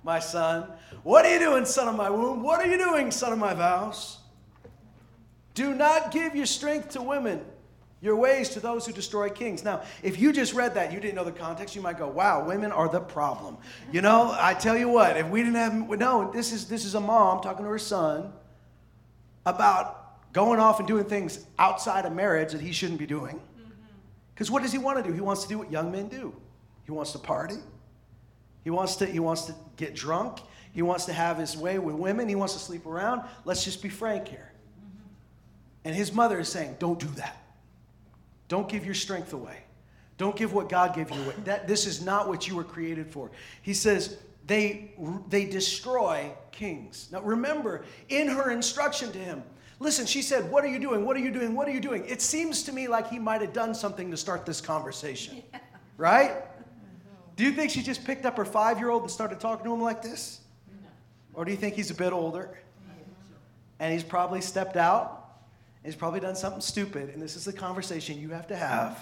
my 0.02 0.18
son? 0.18 0.70
What 1.02 1.26
are 1.26 1.32
you 1.32 1.38
doing, 1.38 1.64
son 1.64 1.88
of 1.88 1.96
my 1.96 2.10
womb? 2.10 2.42
What 2.42 2.60
are 2.60 2.66
you 2.66 2.78
doing, 2.78 3.10
son 3.10 3.32
of 3.32 3.38
my 3.38 3.54
vows? 3.54 4.18
Do 5.54 5.74
not 5.74 6.10
give 6.10 6.34
your 6.34 6.46
strength 6.46 6.90
to 6.90 7.02
women 7.02 7.44
your 8.04 8.16
ways 8.16 8.50
to 8.50 8.60
those 8.60 8.84
who 8.84 8.92
destroy 8.92 9.30
kings. 9.30 9.64
Now, 9.64 9.82
if 10.02 10.20
you 10.20 10.30
just 10.30 10.52
read 10.52 10.74
that, 10.74 10.92
you 10.92 11.00
didn't 11.00 11.14
know 11.14 11.24
the 11.24 11.32
context, 11.32 11.74
you 11.74 11.80
might 11.80 11.96
go, 11.96 12.06
wow, 12.06 12.44
women 12.44 12.70
are 12.70 12.86
the 12.86 13.00
problem. 13.00 13.56
You 13.90 14.02
know, 14.02 14.36
I 14.38 14.52
tell 14.52 14.76
you 14.76 14.90
what, 14.90 15.16
if 15.16 15.26
we 15.28 15.42
didn't 15.42 15.54
have, 15.54 15.72
no, 15.72 16.30
this 16.30 16.52
is, 16.52 16.68
this 16.68 16.84
is 16.84 16.94
a 16.94 17.00
mom 17.00 17.40
talking 17.40 17.64
to 17.64 17.70
her 17.70 17.78
son 17.78 18.30
about 19.46 20.32
going 20.34 20.60
off 20.60 20.80
and 20.80 20.86
doing 20.86 21.04
things 21.04 21.46
outside 21.58 22.04
of 22.04 22.12
marriage 22.12 22.52
that 22.52 22.60
he 22.60 22.72
shouldn't 22.72 22.98
be 22.98 23.06
doing. 23.06 23.36
Mm-hmm. 23.36 23.70
Because 24.34 24.50
what 24.50 24.62
does 24.62 24.72
he 24.72 24.78
want 24.78 25.02
to 25.02 25.02
do? 25.02 25.14
He 25.14 25.22
wants 25.22 25.42
to 25.44 25.48
do 25.48 25.56
what 25.56 25.72
young 25.72 25.90
men 25.90 26.08
do. 26.08 26.34
He 26.84 26.92
wants 26.92 27.12
to 27.12 27.18
party. 27.18 27.56
He 28.64 28.70
wants 28.70 28.96
to, 28.96 29.06
he 29.06 29.18
wants 29.18 29.46
to 29.46 29.54
get 29.78 29.94
drunk. 29.94 30.40
He 30.72 30.82
wants 30.82 31.06
to 31.06 31.14
have 31.14 31.38
his 31.38 31.56
way 31.56 31.78
with 31.78 31.94
women. 31.94 32.28
He 32.28 32.34
wants 32.34 32.52
to 32.52 32.60
sleep 32.60 32.84
around. 32.84 33.22
Let's 33.46 33.64
just 33.64 33.80
be 33.80 33.88
frank 33.88 34.28
here. 34.28 34.52
Mm-hmm. 34.78 35.86
And 35.86 35.96
his 35.96 36.12
mother 36.12 36.38
is 36.38 36.50
saying, 36.50 36.76
don't 36.78 37.00
do 37.00 37.08
that. 37.16 37.38
Don't 38.48 38.68
give 38.68 38.84
your 38.84 38.94
strength 38.94 39.32
away. 39.32 39.58
Don't 40.16 40.36
give 40.36 40.52
what 40.52 40.68
God 40.68 40.94
gave 40.94 41.10
you 41.10 41.20
away. 41.22 41.34
That, 41.44 41.66
this 41.66 41.86
is 41.86 42.04
not 42.04 42.28
what 42.28 42.46
you 42.46 42.54
were 42.54 42.64
created 42.64 43.10
for. 43.10 43.30
He 43.62 43.74
says, 43.74 44.16
they, 44.46 44.92
they 45.28 45.44
destroy 45.46 46.30
kings. 46.52 47.08
Now 47.10 47.22
remember, 47.22 47.84
in 48.08 48.28
her 48.28 48.50
instruction 48.50 49.10
to 49.12 49.18
him, 49.18 49.42
listen, 49.80 50.06
she 50.06 50.22
said, 50.22 50.50
What 50.50 50.64
are 50.64 50.68
you 50.68 50.78
doing? 50.78 51.04
What 51.04 51.16
are 51.16 51.20
you 51.20 51.32
doing? 51.32 51.54
What 51.54 51.66
are 51.66 51.72
you 51.72 51.80
doing? 51.80 52.04
It 52.06 52.20
seems 52.20 52.62
to 52.64 52.72
me 52.72 52.86
like 52.86 53.08
he 53.08 53.18
might 53.18 53.40
have 53.40 53.52
done 53.52 53.74
something 53.74 54.10
to 54.10 54.16
start 54.16 54.46
this 54.46 54.60
conversation. 54.60 55.42
Yeah. 55.52 55.60
Right? 55.96 56.32
Do 57.36 57.44
you 57.44 57.52
think 57.52 57.70
she 57.70 57.82
just 57.82 58.04
picked 58.04 58.26
up 58.26 58.36
her 58.36 58.44
five 58.44 58.78
year 58.78 58.90
old 58.90 59.02
and 59.02 59.10
started 59.10 59.40
talking 59.40 59.64
to 59.64 59.72
him 59.72 59.80
like 59.80 60.02
this? 60.02 60.40
No. 60.70 60.88
Or 61.34 61.44
do 61.44 61.50
you 61.50 61.56
think 61.56 61.74
he's 61.74 61.90
a 61.90 61.94
bit 61.94 62.12
older? 62.12 62.58
And 63.80 63.92
he's 63.92 64.04
probably 64.04 64.40
stepped 64.40 64.76
out 64.76 65.23
He's 65.84 65.94
probably 65.94 66.20
done 66.20 66.34
something 66.34 66.62
stupid, 66.62 67.10
and 67.10 67.20
this 67.20 67.36
is 67.36 67.44
the 67.44 67.52
conversation 67.52 68.18
you 68.18 68.30
have 68.30 68.46
to 68.46 68.56
have 68.56 68.98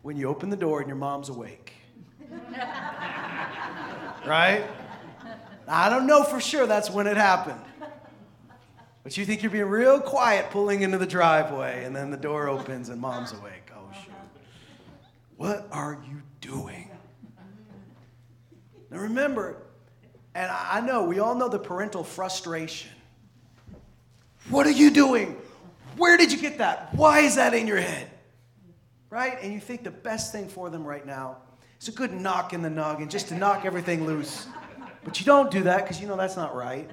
when 0.00 0.16
you 0.16 0.28
open 0.28 0.48
the 0.48 0.56
door 0.56 0.80
and 0.80 0.88
your 0.88 0.96
mom's 0.96 1.28
awake. 1.28 1.74
right? 4.26 4.64
I 5.68 5.90
don't 5.90 6.06
know 6.06 6.24
for 6.24 6.40
sure 6.40 6.66
that's 6.66 6.90
when 6.90 7.06
it 7.06 7.18
happened. 7.18 7.60
But 9.02 9.18
you 9.18 9.26
think 9.26 9.42
you're 9.42 9.50
being 9.50 9.66
real 9.66 10.00
quiet 10.00 10.50
pulling 10.50 10.80
into 10.80 10.96
the 10.96 11.06
driveway, 11.06 11.84
and 11.84 11.94
then 11.94 12.10
the 12.10 12.16
door 12.16 12.48
opens 12.48 12.88
and 12.88 12.98
mom's 12.98 13.32
awake. 13.32 13.70
Oh, 13.76 13.92
shoot. 13.92 14.14
What 15.36 15.68
are 15.70 15.98
you 16.08 16.22
doing? 16.40 16.88
Now 18.90 19.00
remember, 19.00 19.58
and 20.34 20.50
I 20.50 20.80
know 20.80 21.04
we 21.04 21.18
all 21.18 21.34
know 21.34 21.48
the 21.48 21.58
parental 21.58 22.04
frustration. 22.04 22.90
What 24.48 24.66
are 24.66 24.70
you 24.70 24.90
doing? 24.90 25.36
Where 25.96 26.16
did 26.16 26.32
you 26.32 26.38
get 26.38 26.58
that? 26.58 26.94
Why 26.94 27.20
is 27.20 27.36
that 27.36 27.54
in 27.54 27.66
your 27.66 27.80
head? 27.80 28.10
Right? 29.10 29.38
And 29.40 29.52
you 29.52 29.60
think 29.60 29.84
the 29.84 29.90
best 29.90 30.32
thing 30.32 30.48
for 30.48 30.70
them 30.70 30.84
right 30.84 31.06
now 31.06 31.38
is 31.80 31.88
a 31.88 31.92
good 31.92 32.12
knock 32.12 32.52
in 32.52 32.62
the 32.62 32.70
noggin 32.70 33.08
just 33.08 33.28
to 33.28 33.34
knock 33.34 33.64
everything 33.64 34.06
loose. 34.06 34.46
But 35.04 35.20
you 35.20 35.26
don't 35.26 35.50
do 35.50 35.62
that 35.64 35.82
because 35.82 36.00
you 36.00 36.08
know 36.08 36.16
that's 36.16 36.36
not 36.36 36.54
right. 36.54 36.90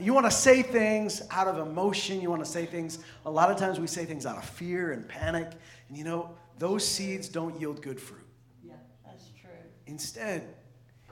You 0.00 0.12
want 0.12 0.26
to 0.26 0.30
say 0.30 0.62
things 0.62 1.22
out 1.30 1.46
of 1.46 1.58
emotion. 1.58 2.20
You 2.20 2.30
want 2.30 2.44
to 2.44 2.50
say 2.50 2.66
things, 2.66 2.98
a 3.26 3.30
lot 3.30 3.50
of 3.50 3.56
times 3.56 3.78
we 3.78 3.86
say 3.86 4.04
things 4.04 4.26
out 4.26 4.36
of 4.36 4.44
fear 4.44 4.92
and 4.92 5.08
panic. 5.08 5.52
And 5.88 5.96
you 5.96 6.04
know, 6.04 6.30
those 6.58 6.86
seeds 6.86 7.28
don't 7.28 7.58
yield 7.60 7.82
good 7.82 8.00
fruit. 8.00 8.26
Yeah, 8.62 8.74
that's 9.04 9.30
true. 9.40 9.50
Instead, 9.86 10.54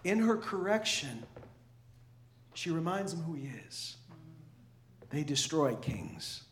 in 0.04 0.18
her 0.18 0.36
correction, 0.36 1.22
she 2.54 2.70
reminds 2.70 3.12
him 3.12 3.20
who 3.22 3.34
he 3.34 3.50
is. 3.66 3.96
They 5.12 5.24
destroy 5.24 5.74
kings. 5.76 6.42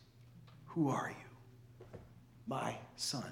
Who 0.67 0.89
are 0.89 1.09
you? 1.09 1.85
My 2.47 2.77
son. 2.95 3.25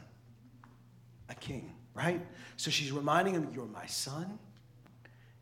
A 1.29 1.35
king, 1.35 1.71
right? 1.93 2.25
So 2.57 2.71
she's 2.71 2.91
reminding 2.91 3.35
him, 3.35 3.49
You're 3.53 3.67
my 3.67 3.85
son. 3.85 4.39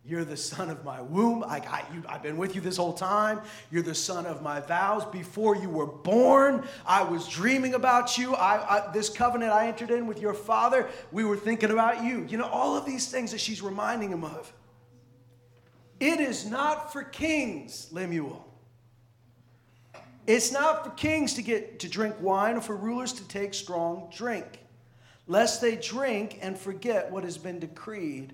You're 0.04 0.26
the 0.26 0.38
son 0.38 0.70
of 0.70 0.86
my 0.86 1.02
womb. 1.02 1.44
I 1.46 1.60
got 1.60 1.94
you. 1.94 2.02
I've 2.08 2.24
been 2.24 2.38
with 2.38 2.56
you 2.56 2.62
this 2.62 2.78
whole 2.78 2.94
time. 2.94 3.42
You're 3.72 3.84
the 3.84 3.96
son 3.96 4.26
of 4.26 4.42
my 4.42 4.62
vows. 4.62 5.04
Before 5.04 5.54
you 5.56 5.70
were 5.70 5.86
born, 5.86 6.66
I 6.86 7.04
was 7.04 7.28
dreaming 7.28 7.74
about 7.74 8.18
you. 8.18 8.34
I, 8.34 8.78
I, 8.78 8.92
this 8.94 9.10
covenant 9.10 9.52
I 9.52 9.68
entered 9.68 9.92
in 9.92 10.08
with 10.08 10.22
your 10.22 10.34
father, 10.34 10.88
we 11.12 11.26
were 11.26 11.36
thinking 11.36 11.72
about 11.72 12.06
you. 12.06 12.26
You 12.30 12.38
know, 12.38 12.48
all 12.48 12.78
of 12.78 12.86
these 12.86 13.12
things 13.12 13.32
that 13.32 13.42
she's 13.42 13.62
reminding 13.62 14.10
him 14.10 14.24
of. 14.24 14.54
It 16.00 16.22
is 16.22 16.46
not 16.46 16.94
for 16.94 17.04
kings, 17.04 17.90
Lemuel. 17.92 18.47
It's 20.28 20.52
not 20.52 20.84
for 20.84 20.90
kings 20.92 21.34
to 21.36 21.42
get 21.42 21.80
to 21.80 21.90
drink 21.90 22.16
wine 22.20 22.58
or 22.58 22.62
for 22.62 22.76
rulers 22.76 23.14
to 23.14 23.28
take 23.30 23.54
strong 23.54 24.12
drink, 24.14 24.60
lest 25.26 25.62
they 25.62 25.78
drink 25.78 26.40
and 26.42 26.58
forget 26.58 27.10
what 27.10 27.24
has 27.24 27.38
been 27.38 27.60
decreed 27.60 28.34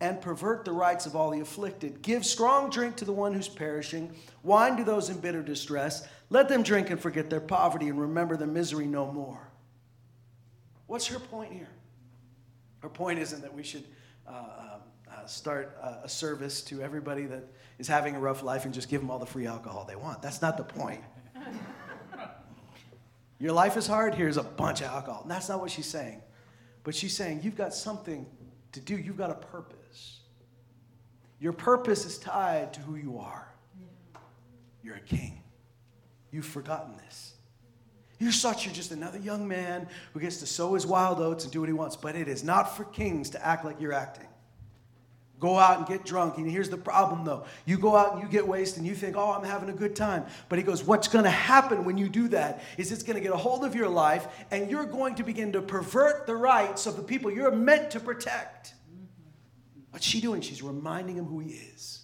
and 0.00 0.20
pervert 0.20 0.64
the 0.64 0.72
rights 0.72 1.06
of 1.06 1.14
all 1.14 1.30
the 1.30 1.40
afflicted. 1.40 2.02
Give 2.02 2.26
strong 2.26 2.68
drink 2.68 2.96
to 2.96 3.04
the 3.04 3.12
one 3.12 3.32
who's 3.32 3.48
perishing, 3.48 4.12
wine 4.42 4.76
to 4.76 4.84
those 4.84 5.08
in 5.08 5.20
bitter 5.20 5.42
distress. 5.42 6.08
Let 6.30 6.48
them 6.48 6.64
drink 6.64 6.90
and 6.90 7.00
forget 7.00 7.30
their 7.30 7.40
poverty 7.40 7.88
and 7.88 8.00
remember 8.00 8.36
their 8.36 8.48
misery 8.48 8.86
no 8.86 9.12
more. 9.12 9.48
What's 10.88 11.06
her 11.06 11.20
point 11.20 11.52
here? 11.52 11.68
Her 12.80 12.88
point 12.88 13.20
isn't 13.20 13.42
that 13.42 13.54
we 13.54 13.62
should 13.62 13.84
Uh, 14.30 14.32
uh, 14.32 14.78
uh, 15.10 15.26
start 15.26 15.76
a 16.04 16.08
service 16.08 16.62
to 16.62 16.80
everybody 16.80 17.24
that 17.24 17.44
is 17.80 17.88
having 17.88 18.14
a 18.14 18.20
rough 18.20 18.44
life 18.44 18.64
and 18.64 18.72
just 18.72 18.88
give 18.88 19.00
them 19.00 19.10
all 19.10 19.18
the 19.18 19.26
free 19.26 19.44
alcohol 19.44 19.84
they 19.84 19.96
want. 19.96 20.22
That's 20.22 20.40
not 20.40 20.56
the 20.56 20.62
point. 20.62 21.02
Your 23.40 23.52
life 23.52 23.76
is 23.76 23.88
hard, 23.88 24.14
here's 24.14 24.36
a 24.36 24.44
bunch 24.44 24.82
of 24.82 24.86
alcohol. 24.86 25.22
And 25.22 25.30
that's 25.30 25.48
not 25.48 25.60
what 25.60 25.72
she's 25.72 25.86
saying. 25.86 26.22
But 26.84 26.94
she's 26.94 27.16
saying, 27.16 27.40
you've 27.42 27.56
got 27.56 27.74
something 27.74 28.24
to 28.70 28.80
do, 28.80 28.96
you've 28.96 29.16
got 29.16 29.30
a 29.30 29.34
purpose. 29.34 30.20
Your 31.40 31.52
purpose 31.52 32.04
is 32.04 32.16
tied 32.18 32.72
to 32.74 32.80
who 32.80 32.94
you 32.94 33.18
are. 33.18 33.52
You're 34.84 34.96
a 34.96 35.00
king. 35.00 35.42
You've 36.30 36.46
forgotten 36.46 36.94
this. 37.04 37.34
You 38.20 38.30
thought 38.30 38.66
you're 38.66 38.74
just 38.74 38.92
another 38.92 39.18
young 39.18 39.48
man 39.48 39.88
who 40.12 40.20
gets 40.20 40.36
to 40.36 40.46
sow 40.46 40.74
his 40.74 40.86
wild 40.86 41.20
oats 41.20 41.44
and 41.44 41.52
do 41.52 41.60
what 41.60 41.70
he 41.70 41.72
wants, 41.72 41.96
but 41.96 42.14
it 42.14 42.28
is 42.28 42.44
not 42.44 42.76
for 42.76 42.84
kings 42.84 43.30
to 43.30 43.44
act 43.44 43.64
like 43.64 43.80
you're 43.80 43.94
acting. 43.94 44.26
Go 45.40 45.56
out 45.56 45.78
and 45.78 45.86
get 45.86 46.04
drunk. 46.04 46.36
And 46.36 46.48
here's 46.48 46.68
the 46.68 46.76
problem 46.76 47.24
though. 47.24 47.46
You 47.64 47.78
go 47.78 47.96
out 47.96 48.12
and 48.12 48.22
you 48.22 48.28
get 48.28 48.46
wasted 48.46 48.80
and 48.80 48.86
you 48.86 48.94
think, 48.94 49.16
oh, 49.16 49.32
I'm 49.32 49.42
having 49.42 49.70
a 49.70 49.72
good 49.72 49.96
time. 49.96 50.26
But 50.50 50.58
he 50.58 50.62
goes, 50.62 50.84
what's 50.84 51.08
going 51.08 51.24
to 51.24 51.30
happen 51.30 51.86
when 51.86 51.96
you 51.96 52.10
do 52.10 52.28
that 52.28 52.62
is 52.76 52.92
it's 52.92 53.02
going 53.02 53.16
to 53.16 53.22
get 53.22 53.32
a 53.32 53.38
hold 53.38 53.64
of 53.64 53.74
your 53.74 53.88
life 53.88 54.28
and 54.50 54.70
you're 54.70 54.84
going 54.84 55.14
to 55.14 55.22
begin 55.22 55.52
to 55.52 55.62
pervert 55.62 56.26
the 56.26 56.36
rights 56.36 56.84
of 56.84 56.96
the 56.96 57.02
people 57.02 57.30
you're 57.30 57.50
meant 57.50 57.90
to 57.92 58.00
protect. 58.00 58.74
What's 59.92 60.04
she 60.04 60.20
doing? 60.20 60.42
She's 60.42 60.62
reminding 60.62 61.16
him 61.16 61.24
who 61.24 61.40
he 61.40 61.54
is. 61.54 62.02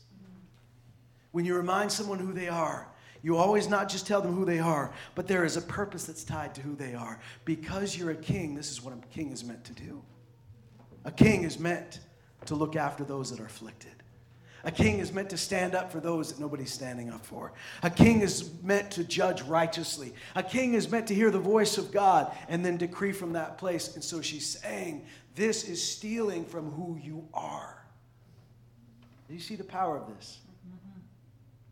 When 1.33 1.45
you 1.45 1.55
remind 1.55 1.93
someone 1.93 2.19
who 2.19 2.33
they 2.33 2.49
are, 2.49 2.89
you 3.27 3.37
always 3.37 3.69
not 3.69 3.89
just 3.89 4.07
tell 4.07 4.23
them 4.23 4.33
who 4.33 4.45
they 4.45 4.61
are, 4.61 4.93
but 5.17 5.27
there 5.27 5.45
is 5.45 5.57
a 5.57 5.61
purpose 5.61 6.05
that's 6.05 6.23
tied 6.23 6.55
to 6.55 6.61
who 6.61 6.77
they 6.77 6.95
are. 6.95 7.19
Because 7.45 7.99
you're 7.99 8.13
a 8.13 8.15
king, 8.15 8.55
this 8.55 8.71
is 8.71 8.85
what 8.85 8.95
a 8.95 9.05
king 9.09 9.33
is 9.33 9.43
meant 9.43 9.65
to 9.65 9.73
do. 9.73 10.01
A 11.05 11.11
king 11.11 11.43
is 11.43 11.59
meant 11.59 11.99
to 12.45 12.55
look 12.55 12.77
after 12.77 13.03
those 13.03 13.33
that 13.33 13.41
are 13.41 13.47
afflicted. 13.47 13.91
A 14.63 14.71
king 14.71 15.01
is 15.01 15.13
meant 15.13 15.29
to 15.31 15.37
stand 15.37 15.75
up 15.75 15.91
for 15.91 15.99
those 15.99 16.33
that 16.33 16.39
nobody's 16.39 16.73
standing 16.73 17.11
up 17.11 17.27
for. 17.27 17.53
A 17.83 17.91
king 17.91 18.21
is 18.21 18.49
meant 18.63 18.93
to 18.93 19.03
judge 19.03 19.43
righteously. 19.43 20.15
A 20.37 20.43
king 20.45 20.75
is 20.75 20.89
meant 20.89 21.09
to 21.09 21.15
hear 21.15 21.33
the 21.33 21.41
voice 21.41 21.79
of 21.79 21.91
God 21.91 22.33
and 22.49 22.65
then 22.65 22.77
decree 22.77 23.11
from 23.11 23.33
that 23.33 23.59
place. 23.59 23.97
And 23.97 24.05
so 24.05 24.23
she's 24.23 24.47
saying, 24.47 25.05
This 25.35 25.65
is 25.65 25.83
stealing 25.83 26.45
from 26.45 26.71
who 26.71 26.97
you 27.03 27.27
are. 27.35 27.85
Do 29.27 29.35
you 29.35 29.41
see 29.41 29.57
the 29.57 29.65
power 29.65 29.97
of 29.97 30.07
this? 30.17 30.39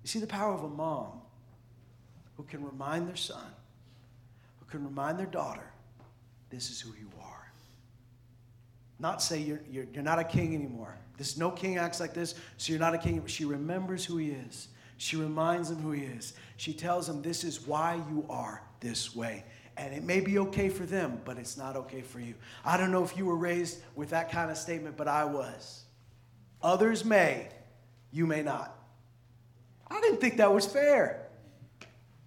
You 0.02 0.08
see 0.08 0.18
the 0.18 0.26
power 0.26 0.52
of 0.52 0.64
a 0.64 0.68
mom 0.68 1.20
who 2.36 2.42
can 2.44 2.64
remind 2.64 3.08
their 3.08 3.16
son, 3.16 3.46
who 4.58 4.66
can 4.66 4.84
remind 4.84 5.18
their 5.18 5.26
daughter, 5.26 5.70
This 6.50 6.70
is 6.70 6.80
who 6.80 6.90
you 6.98 7.10
are 7.22 7.34
not 8.98 9.22
say 9.22 9.38
you're, 9.38 9.60
you're, 9.70 9.86
you're 9.92 10.02
not 10.02 10.18
a 10.18 10.24
king 10.24 10.54
anymore. 10.54 10.96
This 11.16 11.36
no 11.36 11.50
king 11.50 11.76
acts 11.76 12.00
like 12.00 12.14
this, 12.14 12.34
so 12.56 12.72
you're 12.72 12.80
not 12.80 12.94
a 12.94 12.98
king. 12.98 13.24
She 13.26 13.44
remembers 13.44 14.04
who 14.04 14.16
he 14.16 14.30
is. 14.30 14.68
She 14.96 15.16
reminds 15.16 15.70
him 15.70 15.78
who 15.78 15.92
he 15.92 16.04
is. 16.04 16.34
She 16.56 16.72
tells 16.72 17.08
him 17.08 17.20
this 17.20 17.44
is 17.44 17.66
why 17.66 18.00
you 18.08 18.24
are 18.30 18.62
this 18.80 19.14
way. 19.14 19.44
And 19.76 19.92
it 19.92 20.04
may 20.04 20.20
be 20.20 20.38
okay 20.38 20.68
for 20.68 20.86
them, 20.86 21.20
but 21.24 21.36
it's 21.36 21.56
not 21.56 21.76
okay 21.76 22.00
for 22.00 22.20
you. 22.20 22.34
I 22.64 22.76
don't 22.76 22.92
know 22.92 23.02
if 23.02 23.16
you 23.16 23.26
were 23.26 23.36
raised 23.36 23.80
with 23.96 24.10
that 24.10 24.30
kind 24.30 24.50
of 24.50 24.56
statement, 24.56 24.96
but 24.96 25.08
I 25.08 25.24
was. 25.24 25.82
Others 26.62 27.04
may, 27.04 27.48
you 28.12 28.26
may 28.26 28.42
not. 28.42 28.74
I 29.88 30.00
didn't 30.00 30.20
think 30.20 30.36
that 30.36 30.52
was 30.52 30.64
fair. 30.64 31.23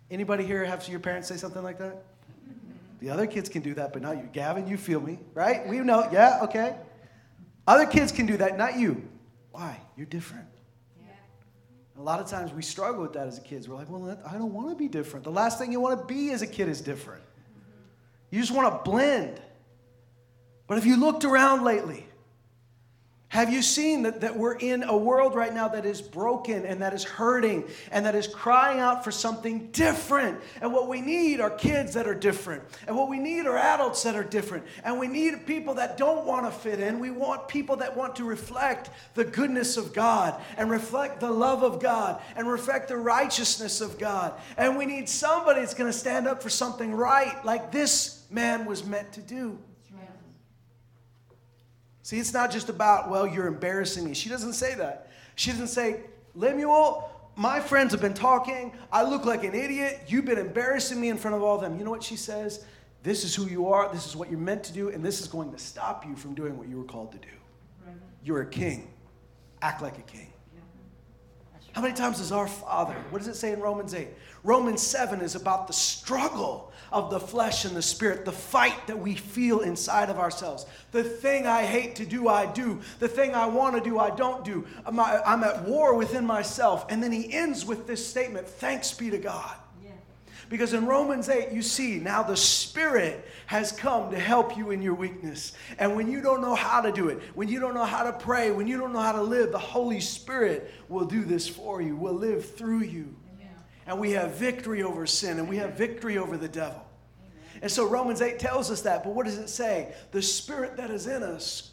Anybody 0.10 0.46
here 0.46 0.64
have 0.64 0.88
your 0.88 1.00
parents 1.00 1.28
say 1.28 1.38
something 1.38 1.64
like 1.64 1.80
that? 1.80 2.04
The 3.00 3.10
other 3.10 3.28
kids 3.28 3.50
can 3.50 3.62
do 3.62 3.74
that, 3.76 3.94
but 3.94 4.02
not 4.02 4.18
you. 4.18 4.30
Gavin, 4.34 4.68
you 4.68 4.78
feel 4.78 5.00
me, 5.00 5.20
right? 5.34 5.68
We 5.68 5.80
know, 5.80 6.10
yeah, 6.12 6.40
okay. 6.44 6.76
Other 7.68 7.86
kids 7.86 8.12
can 8.12 8.26
do 8.26 8.38
that, 8.38 8.58
not 8.58 8.80
you. 8.80 9.08
Why? 9.52 9.80
You're 9.96 10.06
different. 10.08 10.48
Yeah. 11.00 11.12
A 12.00 12.02
lot 12.02 12.20
of 12.20 12.28
times 12.28 12.54
we 12.54 12.64
struggle 12.64 13.02
with 13.02 13.14
that 13.14 13.28
as 13.28 13.40
kids. 13.40 13.68
We're 13.68 13.76
like, 13.76 13.90
well, 13.90 14.18
I 14.28 14.34
don't 14.34 14.54
want 14.54 14.70
to 14.70 14.76
be 14.76 14.88
different. 14.88 15.26
The 15.26 15.32
last 15.32 15.60
thing 15.60 15.72
you 15.72 15.80
want 15.80 16.00
to 16.00 16.06
be 16.06 16.32
as 16.32 16.42
a 16.42 16.48
kid 16.48 16.70
is 16.70 16.82
different. 16.82 17.22
You 18.32 18.40
just 18.40 18.52
want 18.52 18.74
to 18.74 18.90
blend. 18.90 19.42
But 20.68 20.78
if 20.78 20.86
you 20.86 20.98
looked 20.98 21.24
around 21.24 21.64
lately, 21.64 22.07
have 23.30 23.52
you 23.52 23.62
seen 23.62 24.04
that, 24.04 24.22
that 24.22 24.38
we're 24.38 24.56
in 24.56 24.84
a 24.84 24.96
world 24.96 25.36
right 25.36 25.54
now 25.54 25.68
that 25.68 25.86
is 25.86 26.02
broken 26.02 26.66
and 26.66 26.82
that 26.82 26.94
is 26.94 27.04
hurting 27.04 27.66
and 27.92 28.06
that 28.06 28.16
is 28.16 28.26
crying 28.26 28.80
out 28.80 29.04
for 29.04 29.12
something 29.12 29.68
different? 29.74 30.40
And 30.62 30.72
what 30.72 30.88
we 30.88 31.02
need 31.02 31.42
are 31.42 31.50
kids 31.50 31.94
that 31.96 32.08
are 32.08 32.16
different. 32.16 32.64
And 32.88 32.96
what 32.96 33.10
we 33.10 33.20
need 33.20 33.46
are 33.46 33.58
adults 33.58 34.04
that 34.04 34.16
are 34.16 34.24
different. 34.24 34.64
And 34.86 34.98
we 34.98 35.08
need 35.08 35.46
people 35.46 35.74
that 35.74 35.98
don't 35.98 36.26
want 36.26 36.46
to 36.46 36.52
fit 36.52 36.80
in. 36.80 37.00
We 37.00 37.12
want 37.12 37.50
people 37.50 37.76
that 37.78 37.98
want 37.98 38.16
to 38.16 38.24
reflect 38.24 38.92
the 39.14 39.26
goodness 39.26 39.76
of 39.76 39.94
God 39.94 40.40
and 40.56 40.72
reflect 40.72 41.20
the 41.20 41.32
love 41.32 41.64
of 41.64 41.82
God 41.82 42.22
and 42.38 42.50
reflect 42.50 42.88
the 42.88 42.98
righteousness 42.98 43.82
of 43.82 44.00
God. 44.00 44.40
And 44.58 44.78
we 44.78 44.86
need 44.86 45.10
somebody 45.10 45.60
that's 45.60 45.74
going 45.74 45.92
to 45.92 45.98
stand 45.98 46.30
up 46.30 46.42
for 46.42 46.50
something 46.50 46.94
right, 46.94 47.44
like 47.44 47.74
this 47.74 48.24
man 48.32 48.66
was 48.66 48.86
meant 48.86 49.12
to 49.14 49.22
do. 49.22 49.60
See, 52.08 52.20
it's 52.20 52.32
not 52.32 52.52
just 52.52 52.70
about, 52.70 53.10
well, 53.10 53.28
you're 53.28 53.48
embarrassing 53.48 54.06
me. 54.06 54.14
She 54.14 54.30
doesn't 54.30 54.54
say 54.54 54.76
that. 54.76 55.12
She 55.36 55.52
doesn't 55.52 55.68
say, 55.68 56.04
Lemuel, 56.36 57.12
my 57.36 57.60
friends 57.60 57.92
have 57.92 58.00
been 58.00 58.14
talking. 58.14 58.72
I 58.94 59.04
look 59.04 59.26
like 59.26 59.44
an 59.44 59.54
idiot. 59.54 60.04
You've 60.08 60.24
been 60.24 60.38
embarrassing 60.38 61.02
me 61.02 61.10
in 61.10 61.18
front 61.18 61.36
of 61.36 61.44
all 61.44 61.56
of 61.56 61.62
them. 61.62 61.78
You 61.78 61.84
know 61.84 61.92
what 61.92 62.02
she 62.02 62.16
says? 62.16 62.64
This 63.04 63.26
is 63.26 63.36
who 63.36 63.48
you 63.48 63.68
are. 63.68 63.92
This 63.92 64.08
is 64.08 64.16
what 64.16 64.30
you're 64.30 64.40
meant 64.40 64.64
to 64.64 64.72
do. 64.72 64.88
And 64.88 65.04
this 65.04 65.20
is 65.20 65.28
going 65.28 65.52
to 65.52 65.60
stop 65.60 66.06
you 66.06 66.16
from 66.16 66.34
doing 66.34 66.58
what 66.58 66.70
you 66.70 66.78
were 66.78 66.86
called 66.86 67.12
to 67.12 67.18
do. 67.18 67.28
You're 68.24 68.44
a 68.44 68.50
king. 68.50 68.90
Act 69.62 69.82
like 69.82 69.98
a 69.98 70.04
king. 70.04 70.32
How 71.74 71.82
many 71.82 71.94
times 71.94 72.20
does 72.20 72.32
our 72.32 72.48
Father? 72.48 72.96
What 73.10 73.20
does 73.20 73.28
it 73.28 73.36
say 73.36 73.52
in 73.52 73.60
Romans 73.60 73.94
8? 73.94 74.08
Romans 74.48 74.82
7 74.82 75.20
is 75.20 75.36
about 75.36 75.68
the 75.68 75.74
struggle 75.74 76.72
of 76.90 77.10
the 77.10 77.20
flesh 77.20 77.66
and 77.66 77.76
the 77.76 77.82
spirit, 77.82 78.24
the 78.24 78.32
fight 78.32 78.88
that 78.88 78.98
we 78.98 79.14
feel 79.14 79.60
inside 79.60 80.10
of 80.10 80.20
ourselves. 80.20 80.66
The 80.94 81.04
thing 81.04 81.46
I 81.46 81.64
hate 81.64 81.98
to 81.98 82.06
do, 82.06 82.30
I 82.30 82.46
do. 82.46 82.80
The 83.00 83.10
thing 83.10 83.36
I 83.36 83.48
want 83.48 83.76
to 83.76 83.82
do, 83.82 84.00
I 84.00 84.10
don't 84.10 84.46
do. 84.46 84.66
I'm, 84.86 84.98
I'm 85.02 85.44
at 85.44 85.66
war 85.66 85.96
within 85.96 86.26
myself. 86.26 86.86
And 86.88 87.04
then 87.04 87.12
he 87.12 87.34
ends 87.34 87.66
with 87.66 87.88
this 87.88 88.08
statement 88.08 88.48
Thanks 88.48 88.94
be 88.94 89.10
to 89.10 89.18
God. 89.18 89.54
Because 90.50 90.72
in 90.72 90.86
Romans 90.86 91.28
8, 91.28 91.52
you 91.52 91.62
see 91.62 92.00
now 92.00 92.24
the 92.24 92.38
Spirit 92.38 93.28
has 93.48 93.74
come 93.74 94.12
to 94.12 94.18
help 94.18 94.56
you 94.56 94.72
in 94.72 94.82
your 94.82 94.94
weakness. 94.94 95.52
And 95.78 95.94
when 95.94 96.10
you 96.10 96.22
don't 96.22 96.40
know 96.40 96.56
how 96.56 96.80
to 96.80 96.94
do 96.94 97.10
it, 97.10 97.20
when 97.36 97.50
you 97.50 97.60
don't 97.60 97.74
know 97.74 97.84
how 97.84 98.04
to 98.04 98.14
pray, 98.14 98.52
when 98.52 98.66
you 98.66 98.78
don't 98.78 98.94
know 98.94 99.02
how 99.02 99.12
to 99.12 99.22
live, 99.22 99.52
the 99.52 99.60
Holy 99.60 100.00
Spirit 100.00 100.72
will 100.88 101.04
do 101.04 101.26
this 101.26 101.50
for 101.50 101.82
you, 101.82 101.98
will 101.98 102.14
live 102.14 102.56
through 102.56 102.84
you 102.84 103.14
and 103.88 104.00
we 104.00 104.12
have 104.12 104.36
victory 104.36 104.84
over 104.84 105.08
sin 105.08 105.40
and 105.40 105.48
we 105.48 105.58
have 105.58 105.74
victory 105.74 106.18
over 106.18 106.38
the 106.38 106.50
devil. 106.50 106.86
And 107.62 107.72
so 107.72 107.88
Romans 107.88 108.22
8 108.22 108.38
tells 108.38 108.70
us 108.70 108.82
that. 108.82 109.04
But 109.04 109.14
what 109.14 109.26
does 109.26 109.38
it 109.38 109.48
say? 109.48 109.96
The 110.12 110.22
spirit 110.22 110.78
that 110.78 110.92
is 110.92 111.08
in 111.08 111.24
us, 111.24 111.72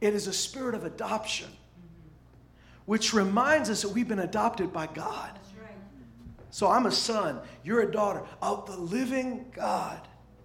it 0.00 0.12
is 0.12 0.26
a 0.26 0.32
spirit 0.32 0.74
of 0.74 0.84
adoption, 0.84 1.48
which 2.84 3.14
reminds 3.14 3.70
us 3.70 3.82
that 3.82 3.90
we've 3.90 4.08
been 4.08 4.18
adopted 4.18 4.72
by 4.72 4.88
God. 4.88 5.38
So 6.50 6.68
I'm 6.68 6.86
a 6.86 6.90
son, 6.90 7.38
you're 7.62 7.82
a 7.82 7.90
daughter 7.90 8.22
of 8.42 8.66
the 8.66 8.76
living 8.76 9.46
God. 9.54 10.00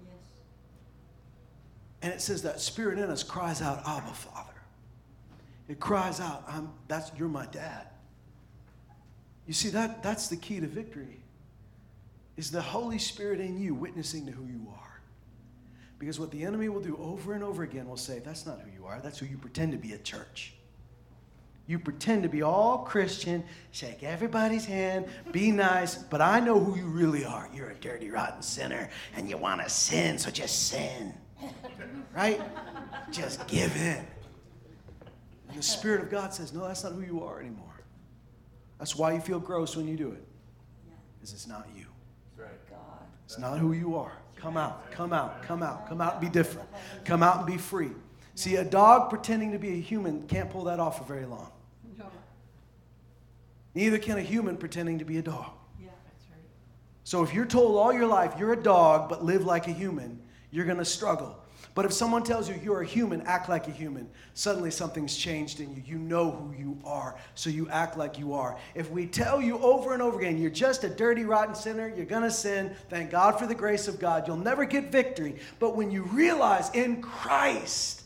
Yes. 0.05 0.13
And 2.03 2.13
it 2.13 2.21
says 2.21 2.43
that 2.43 2.61
spirit 2.61 2.99
in 2.99 3.09
us 3.09 3.23
cries 3.23 3.59
out, 3.59 3.81
Abba, 3.87 4.13
Father. 4.13 4.53
It 5.67 5.79
cries 5.79 6.19
out, 6.19 6.43
I'm, 6.47 6.71
that's, 6.87 7.11
you're 7.17 7.27
my 7.27 7.47
dad. 7.47 7.87
You 9.47 9.53
see, 9.53 9.69
that, 9.69 10.01
that's 10.01 10.27
the 10.27 10.37
key 10.37 10.59
to 10.59 10.67
victory, 10.67 11.21
is 12.37 12.51
the 12.51 12.61
Holy 12.61 12.97
Spirit 12.97 13.39
in 13.39 13.57
you 13.59 13.73
witnessing 13.73 14.25
to 14.25 14.31
who 14.31 14.45
you 14.45 14.67
are. 14.73 15.01
Because 15.99 16.19
what 16.19 16.31
the 16.31 16.43
enemy 16.43 16.67
will 16.69 16.81
do 16.81 16.97
over 16.97 17.33
and 17.33 17.43
over 17.43 17.63
again 17.63 17.87
will 17.87 17.97
say, 17.97 18.19
that's 18.19 18.45
not 18.45 18.59
who 18.59 18.71
you 18.71 18.85
are. 18.85 18.99
That's 19.01 19.17
who 19.19 19.25
you 19.25 19.37
pretend 19.37 19.71
to 19.71 19.77
be 19.77 19.93
at 19.93 20.03
church. 20.03 20.53
You 21.67 21.79
pretend 21.79 22.23
to 22.23 22.29
be 22.29 22.43
all 22.43 22.79
Christian, 22.79 23.43
shake 23.71 24.03
everybody's 24.03 24.65
hand, 24.65 25.07
be 25.31 25.51
nice, 25.51 25.95
but 25.95 26.21
I 26.21 26.39
know 26.39 26.59
who 26.59 26.77
you 26.77 26.85
really 26.85 27.25
are. 27.25 27.49
You're 27.53 27.71
a 27.71 27.75
dirty, 27.75 28.11
rotten 28.11 28.43
sinner, 28.43 28.89
and 29.15 29.27
you 29.27 29.37
want 29.37 29.61
to 29.61 29.69
sin, 29.69 30.17
so 30.17 30.29
just 30.29 30.67
sin. 30.67 31.13
Right? 32.15 32.41
Just 33.11 33.45
give 33.45 33.75
in. 33.75 34.07
And 35.49 35.57
the 35.57 35.61
Spirit 35.61 35.99
of 35.99 36.09
God 36.09 36.33
says, 36.33 36.53
no, 36.53 36.65
that's 36.65 36.85
not 36.85 36.93
who 36.93 37.01
you 37.01 37.21
are 37.25 37.41
anymore. 37.41 37.74
That's 38.85 38.95
why 38.95 39.13
you 39.13 39.19
feel 39.19 39.39
gross 39.39 39.75
when 39.75 39.87
you 39.87 39.97
do 39.97 40.11
it. 40.11 40.23
Because 41.17 41.33
it's 41.33 41.47
not 41.47 41.67
you. 41.75 41.87
It's 43.25 43.39
not 43.39 43.57
who 43.57 43.73
you 43.73 43.95
are. 43.95 44.11
Come 44.35 44.57
out, 44.57 44.91
come 44.91 45.11
out, 45.11 45.41
come 45.41 45.63
out, 45.63 45.89
come 45.89 46.01
out 46.01 46.13
and 46.13 46.21
be 46.21 46.29
different. 46.29 46.69
Come 47.03 47.23
out 47.23 47.37
and 47.37 47.47
be 47.47 47.57
free. 47.57 47.89
See, 48.35 48.57
a 48.57 48.63
dog 48.63 49.09
pretending 49.09 49.53
to 49.53 49.57
be 49.57 49.69
a 49.69 49.81
human 49.81 50.27
can't 50.27 50.51
pull 50.51 50.65
that 50.65 50.79
off 50.79 50.99
for 50.99 51.03
very 51.03 51.25
long. 51.25 51.49
Neither 53.73 53.97
can 53.97 54.19
a 54.19 54.21
human 54.21 54.55
pretending 54.55 54.99
to 54.99 55.05
be 55.05 55.17
a 55.17 55.23
dog. 55.23 55.49
So 57.03 57.23
if 57.23 57.33
you're 57.33 57.47
told 57.47 57.77
all 57.77 57.91
your 57.91 58.05
life 58.05 58.35
you're 58.37 58.53
a 58.53 58.61
dog 58.61 59.09
but 59.09 59.25
live 59.25 59.45
like 59.45 59.67
a 59.67 59.71
human, 59.71 60.21
you're 60.51 60.65
going 60.65 60.77
to 60.77 60.85
struggle. 60.85 61.35
But 61.75 61.83
if 61.83 61.91
someone 61.91 62.23
tells 62.23 62.49
you 62.49 62.55
you're 62.63 62.81
a 62.81 62.85
human, 62.85 63.21
act 63.23 63.49
like 63.49 63.67
a 63.67 63.71
human, 63.71 64.09
suddenly 64.33 64.71
something's 64.71 65.15
changed 65.15 65.59
in 65.59 65.75
you. 65.75 65.83
You 65.85 65.97
know 65.97 66.31
who 66.31 66.53
you 66.57 66.79
are, 66.85 67.17
so 67.35 67.49
you 67.49 67.69
act 67.69 67.97
like 67.97 68.17
you 68.17 68.33
are. 68.33 68.57
If 68.73 68.89
we 68.89 69.05
tell 69.05 69.41
you 69.41 69.59
over 69.59 69.93
and 69.93 70.01
over 70.01 70.17
again, 70.17 70.37
you're 70.37 70.49
just 70.49 70.85
a 70.85 70.89
dirty, 70.89 71.25
rotten 71.25 71.53
sinner, 71.53 71.93
you're 71.93 72.05
going 72.05 72.23
to 72.23 72.31
sin, 72.31 72.73
thank 72.89 73.11
God 73.11 73.37
for 73.37 73.45
the 73.45 73.53
grace 73.53 73.89
of 73.89 73.99
God, 73.99 74.25
you'll 74.25 74.37
never 74.37 74.63
get 74.63 74.89
victory. 74.89 75.35
But 75.59 75.75
when 75.75 75.91
you 75.91 76.03
realize 76.03 76.71
in 76.71 77.01
Christ, 77.01 78.03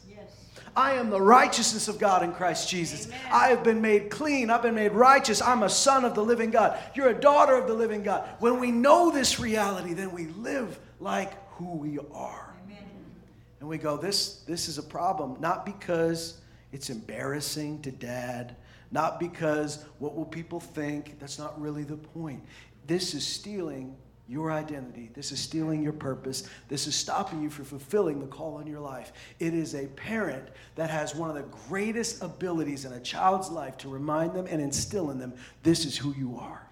I 0.76 0.94
am 0.94 1.10
the 1.10 1.22
righteousness 1.22 1.88
of 1.88 2.00
God 2.00 2.24
in 2.24 2.32
Christ 2.32 2.70
Jesus. 2.70 3.08
Amen. 3.08 3.20
I 3.32 3.48
have 3.50 3.64
been 3.64 3.82
made 3.82 4.10
clean. 4.10 4.50
I've 4.50 4.62
been 4.62 4.76
made 4.76 4.94
righteous. 4.94 5.42
I'm 5.42 5.64
a 5.64 5.70
son 5.70 6.06
of 6.06 6.16
the 6.16 6.24
living 6.24 6.52
God. 6.52 6.80
You're 6.96 7.10
a 7.10 7.20
daughter 7.20 7.56
of 7.56 7.68
the 7.68 7.74
living 7.74 8.04
God. 8.04 8.28
When 8.40 8.60
we 8.60 8.72
know 8.72 9.12
this 9.12 9.40
reality, 9.40 9.94
then 9.94 10.12
we 10.12 10.28
live 10.28 10.80
like 11.00 11.34
who 11.54 11.76
we 11.76 12.00
are. 12.14 12.49
And 13.60 13.68
we 13.68 13.78
go, 13.78 13.98
this, 13.98 14.42
this 14.48 14.68
is 14.68 14.78
a 14.78 14.84
problem, 14.84 15.38
not 15.40 15.66
because 15.66 16.40
it's 16.72 16.90
embarrassing 16.90 17.82
to 17.82 17.92
dad, 17.92 18.56
not 18.92 19.20
because 19.20 19.84
what 20.00 20.16
will 20.16 20.26
people 20.26 20.60
think. 20.60 21.20
That's 21.20 21.38
not 21.38 21.60
really 21.60 21.84
the 21.84 21.98
point. 21.98 22.44
This 22.88 23.14
is 23.14 23.26
stealing 23.26 23.96
your 24.30 24.52
identity. 24.52 25.10
This 25.14 25.32
is 25.32 25.40
stealing 25.40 25.82
your 25.82 25.94
purpose. 25.94 26.48
This 26.68 26.86
is 26.86 26.94
stopping 26.96 27.42
you 27.42 27.50
from 27.50 27.66
fulfilling 27.66 28.20
the 28.20 28.28
call 28.28 28.56
on 28.58 28.68
your 28.68 28.80
life. 28.80 29.12
It 29.40 29.56
is 29.56 29.74
a 29.74 29.88
parent 29.88 30.50
that 30.76 30.92
has 30.92 31.16
one 31.16 31.30
of 31.30 31.36
the 31.36 31.50
greatest 31.68 32.22
abilities 32.22 32.86
in 32.86 32.94
a 32.94 33.00
child's 33.00 33.50
life 33.50 33.76
to 33.80 33.90
remind 33.90 34.36
them 34.36 34.46
and 34.46 34.62
instill 34.62 35.10
in 35.10 35.18
them 35.18 35.34
this 35.64 35.84
is 35.84 35.98
who 35.98 36.14
you 36.14 36.38
are. 36.40 36.69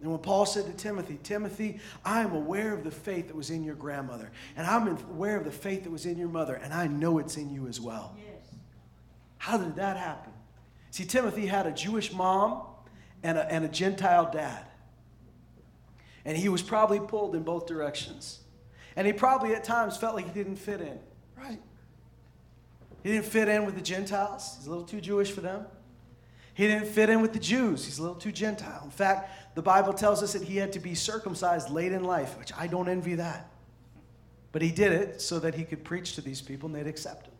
And 0.00 0.10
when 0.10 0.20
Paul 0.20 0.46
said 0.46 0.66
to 0.66 0.72
Timothy, 0.72 1.18
Timothy, 1.22 1.80
I 2.04 2.20
am 2.20 2.32
aware 2.32 2.72
of 2.72 2.84
the 2.84 2.90
faith 2.90 3.28
that 3.28 3.36
was 3.36 3.50
in 3.50 3.64
your 3.64 3.74
grandmother, 3.74 4.30
and 4.56 4.66
I'm 4.66 4.96
aware 5.10 5.36
of 5.36 5.44
the 5.44 5.50
faith 5.50 5.84
that 5.84 5.90
was 5.90 6.06
in 6.06 6.16
your 6.16 6.28
mother, 6.28 6.54
and 6.54 6.72
I 6.72 6.86
know 6.86 7.18
it's 7.18 7.36
in 7.36 7.50
you 7.50 7.66
as 7.66 7.80
well. 7.80 8.16
Yes. 8.16 8.54
How 9.38 9.58
did 9.58 9.76
that 9.76 9.96
happen? 9.96 10.32
See, 10.90 11.04
Timothy 11.04 11.46
had 11.46 11.66
a 11.66 11.72
Jewish 11.72 12.12
mom 12.12 12.62
and 13.22 13.38
a, 13.38 13.52
and 13.52 13.64
a 13.64 13.68
Gentile 13.68 14.30
dad. 14.32 14.64
And 16.24 16.36
he 16.36 16.48
was 16.48 16.62
probably 16.62 17.00
pulled 17.00 17.34
in 17.34 17.42
both 17.42 17.66
directions. 17.66 18.40
And 18.96 19.06
he 19.06 19.12
probably 19.12 19.54
at 19.54 19.64
times 19.64 19.96
felt 19.96 20.14
like 20.14 20.26
he 20.26 20.32
didn't 20.32 20.56
fit 20.56 20.80
in, 20.80 20.98
right? 21.36 21.60
He 23.02 23.12
didn't 23.12 23.26
fit 23.26 23.48
in 23.48 23.64
with 23.64 23.76
the 23.76 23.80
Gentiles. 23.80 24.56
He's 24.58 24.66
a 24.66 24.70
little 24.70 24.84
too 24.84 25.00
Jewish 25.00 25.30
for 25.30 25.40
them. 25.40 25.66
He 26.58 26.66
didn't 26.66 26.88
fit 26.88 27.08
in 27.08 27.22
with 27.22 27.32
the 27.32 27.38
Jews. 27.38 27.84
He's 27.84 28.00
a 28.00 28.02
little 28.02 28.16
too 28.16 28.32
Gentile. 28.32 28.80
In 28.82 28.90
fact, 28.90 29.54
the 29.54 29.62
Bible 29.62 29.92
tells 29.92 30.24
us 30.24 30.32
that 30.32 30.42
he 30.42 30.56
had 30.56 30.72
to 30.72 30.80
be 30.80 30.92
circumcised 30.92 31.70
late 31.70 31.92
in 31.92 32.02
life, 32.02 32.36
which 32.36 32.50
I 32.58 32.66
don't 32.66 32.88
envy 32.88 33.14
that. 33.14 33.48
But 34.50 34.62
he 34.62 34.72
did 34.72 34.90
it 34.90 35.22
so 35.22 35.38
that 35.38 35.54
he 35.54 35.62
could 35.62 35.84
preach 35.84 36.16
to 36.16 36.20
these 36.20 36.40
people 36.40 36.66
and 36.66 36.74
they'd 36.74 36.88
accept 36.88 37.28
him. 37.28 37.34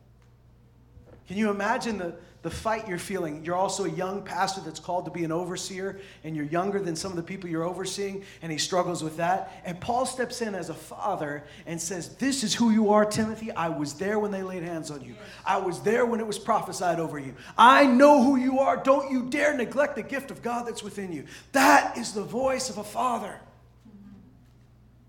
Can 1.29 1.37
you 1.37 1.51
imagine 1.51 1.99
the, 1.99 2.15
the 2.41 2.49
fight 2.49 2.89
you're 2.89 2.99
feeling? 2.99 3.45
You're 3.45 3.55
also 3.55 3.85
a 3.85 3.91
young 3.91 4.23
pastor 4.23 4.63
that's 4.63 4.81
called 4.81 5.05
to 5.05 5.11
be 5.11 5.25
an 5.25 5.31
overseer, 5.31 6.01
and 6.25 6.35
you're 6.35 6.47
younger 6.47 6.81
than 6.81 6.97
some 6.97 7.11
of 7.11 7.17
the 7.19 7.23
people 7.23 7.51
you're 7.51 7.65
overseeing, 7.65 8.25
and 8.41 8.51
he 8.51 8.57
struggles 8.57 9.05
with 9.05 9.19
that. 9.19 9.61
And 9.67 9.79
Paul 9.79 10.07
steps 10.07 10.41
in 10.41 10.55
as 10.55 10.71
a 10.71 10.75
father 10.75 11.45
and 11.67 11.79
says, 11.79 12.17
This 12.17 12.43
is 12.43 12.55
who 12.55 12.71
you 12.71 12.93
are, 12.93 13.05
Timothy. 13.05 13.53
I 13.53 13.69
was 13.69 13.93
there 13.93 14.19
when 14.19 14.31
they 14.31 14.43
laid 14.43 14.63
hands 14.63 14.91
on 14.91 15.03
you, 15.03 15.17
I 15.45 15.59
was 15.59 15.83
there 15.83 16.07
when 16.07 16.19
it 16.19 16.27
was 16.27 16.39
prophesied 16.39 16.99
over 16.99 17.19
you. 17.19 17.35
I 17.59 17.85
know 17.85 18.23
who 18.23 18.37
you 18.37 18.61
are. 18.61 18.79
Don't 18.79 19.13
you 19.13 19.29
dare 19.29 19.55
neglect 19.55 19.97
the 19.97 20.03
gift 20.03 20.31
of 20.31 20.41
God 20.41 20.67
that's 20.67 20.83
within 20.83 21.13
you. 21.13 21.27
That 21.53 21.99
is 21.99 22.15
the 22.15 22.25
voice 22.25 22.71
of 22.71 22.79
a 22.79 22.85
father. 22.85 23.39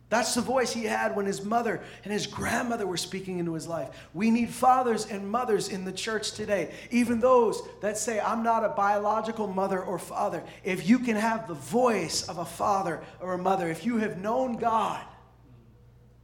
That's 0.09 0.33
the 0.33 0.41
voice 0.41 0.73
he 0.73 0.85
had 0.85 1.15
when 1.15 1.27
his 1.27 1.45
mother 1.45 1.81
and 2.03 2.11
his 2.11 2.25
grandmother 2.25 2.87
were 2.87 2.97
speaking 2.97 3.37
into 3.37 3.53
his 3.53 3.67
life. 3.67 3.89
We 4.13 4.31
need 4.31 4.49
fathers 4.49 5.05
and 5.05 5.29
mothers 5.29 5.69
in 5.69 5.85
the 5.85 5.91
church 5.91 6.31
today, 6.31 6.73
even 6.89 7.19
those 7.19 7.61
that 7.81 7.95
say, 7.95 8.19
I'm 8.19 8.41
not 8.41 8.65
a 8.65 8.69
biological 8.69 9.45
mother 9.45 9.79
or 9.79 9.99
father. 9.99 10.43
If 10.63 10.89
you 10.89 10.97
can 10.97 11.15
have 11.15 11.47
the 11.47 11.53
voice 11.53 12.27
of 12.27 12.39
a 12.39 12.45
father 12.45 13.01
or 13.19 13.33
a 13.33 13.37
mother, 13.37 13.69
if 13.69 13.85
you 13.85 13.97
have 13.97 14.17
known 14.17 14.57
God, 14.57 15.05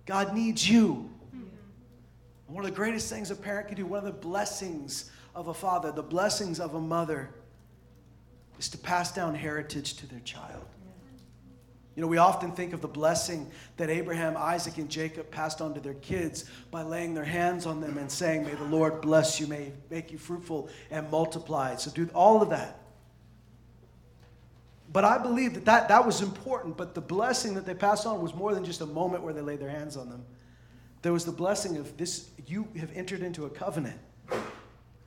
God 0.07 0.33
needs 0.33 0.67
you. 0.67 1.09
One 2.47 2.63
of 2.63 2.69
the 2.69 2.75
greatest 2.75 3.09
things 3.09 3.29
a 3.29 3.35
parent 3.35 3.67
can 3.67 3.77
do, 3.77 3.85
one 3.85 3.99
of 3.99 4.05
the 4.05 4.11
blessings 4.11 5.11
of 5.35 5.47
a 5.47 5.53
father, 5.53 5.91
the 5.91 6.03
blessings 6.03 6.59
of 6.59 6.73
a 6.73 6.81
mother, 6.81 7.29
is 8.57 8.69
to 8.69 8.77
pass 8.77 9.11
down 9.11 9.35
heritage 9.35 9.95
to 9.97 10.07
their 10.07 10.21
child. 10.21 10.65
You 11.95 12.01
know, 12.01 12.07
we 12.07 12.17
often 12.17 12.51
think 12.51 12.73
of 12.73 12.81
the 12.81 12.89
blessing 12.89 13.49
that 13.77 13.89
Abraham, 13.89 14.35
Isaac, 14.35 14.77
and 14.77 14.89
Jacob 14.89 15.31
passed 15.31 15.61
on 15.61 15.73
to 15.75 15.79
their 15.79 15.93
kids 15.93 16.43
by 16.69 16.81
laying 16.81 17.13
their 17.13 17.23
hands 17.23 17.65
on 17.65 17.79
them 17.79 17.97
and 17.97 18.11
saying, 18.11 18.43
May 18.43 18.53
the 18.53 18.65
Lord 18.65 18.99
bless 18.99 19.39
you, 19.39 19.47
may 19.47 19.71
make 19.89 20.11
you 20.11 20.17
fruitful 20.17 20.69
and 20.91 21.09
multiply. 21.09 21.75
So 21.75 21.91
do 21.91 22.09
all 22.13 22.41
of 22.41 22.49
that. 22.49 22.79
But 24.91 25.05
I 25.05 25.17
believe 25.17 25.53
that, 25.53 25.65
that 25.65 25.87
that 25.87 26.05
was 26.05 26.21
important, 26.21 26.75
but 26.75 26.95
the 26.95 27.01
blessing 27.01 27.53
that 27.55 27.65
they 27.65 27.73
passed 27.73 28.05
on 28.05 28.21
was 28.21 28.33
more 28.33 28.53
than 28.53 28.65
just 28.65 28.81
a 28.81 28.85
moment 28.85 29.23
where 29.23 29.33
they 29.33 29.41
laid 29.41 29.59
their 29.59 29.69
hands 29.69 29.95
on 29.95 30.09
them. 30.09 30.25
There 31.01 31.13
was 31.13 31.25
the 31.25 31.31
blessing 31.31 31.77
of 31.77 31.97
this, 31.97 32.29
you 32.47 32.67
have 32.77 32.91
entered 32.95 33.21
into 33.21 33.45
a 33.45 33.49
covenant. 33.49 33.99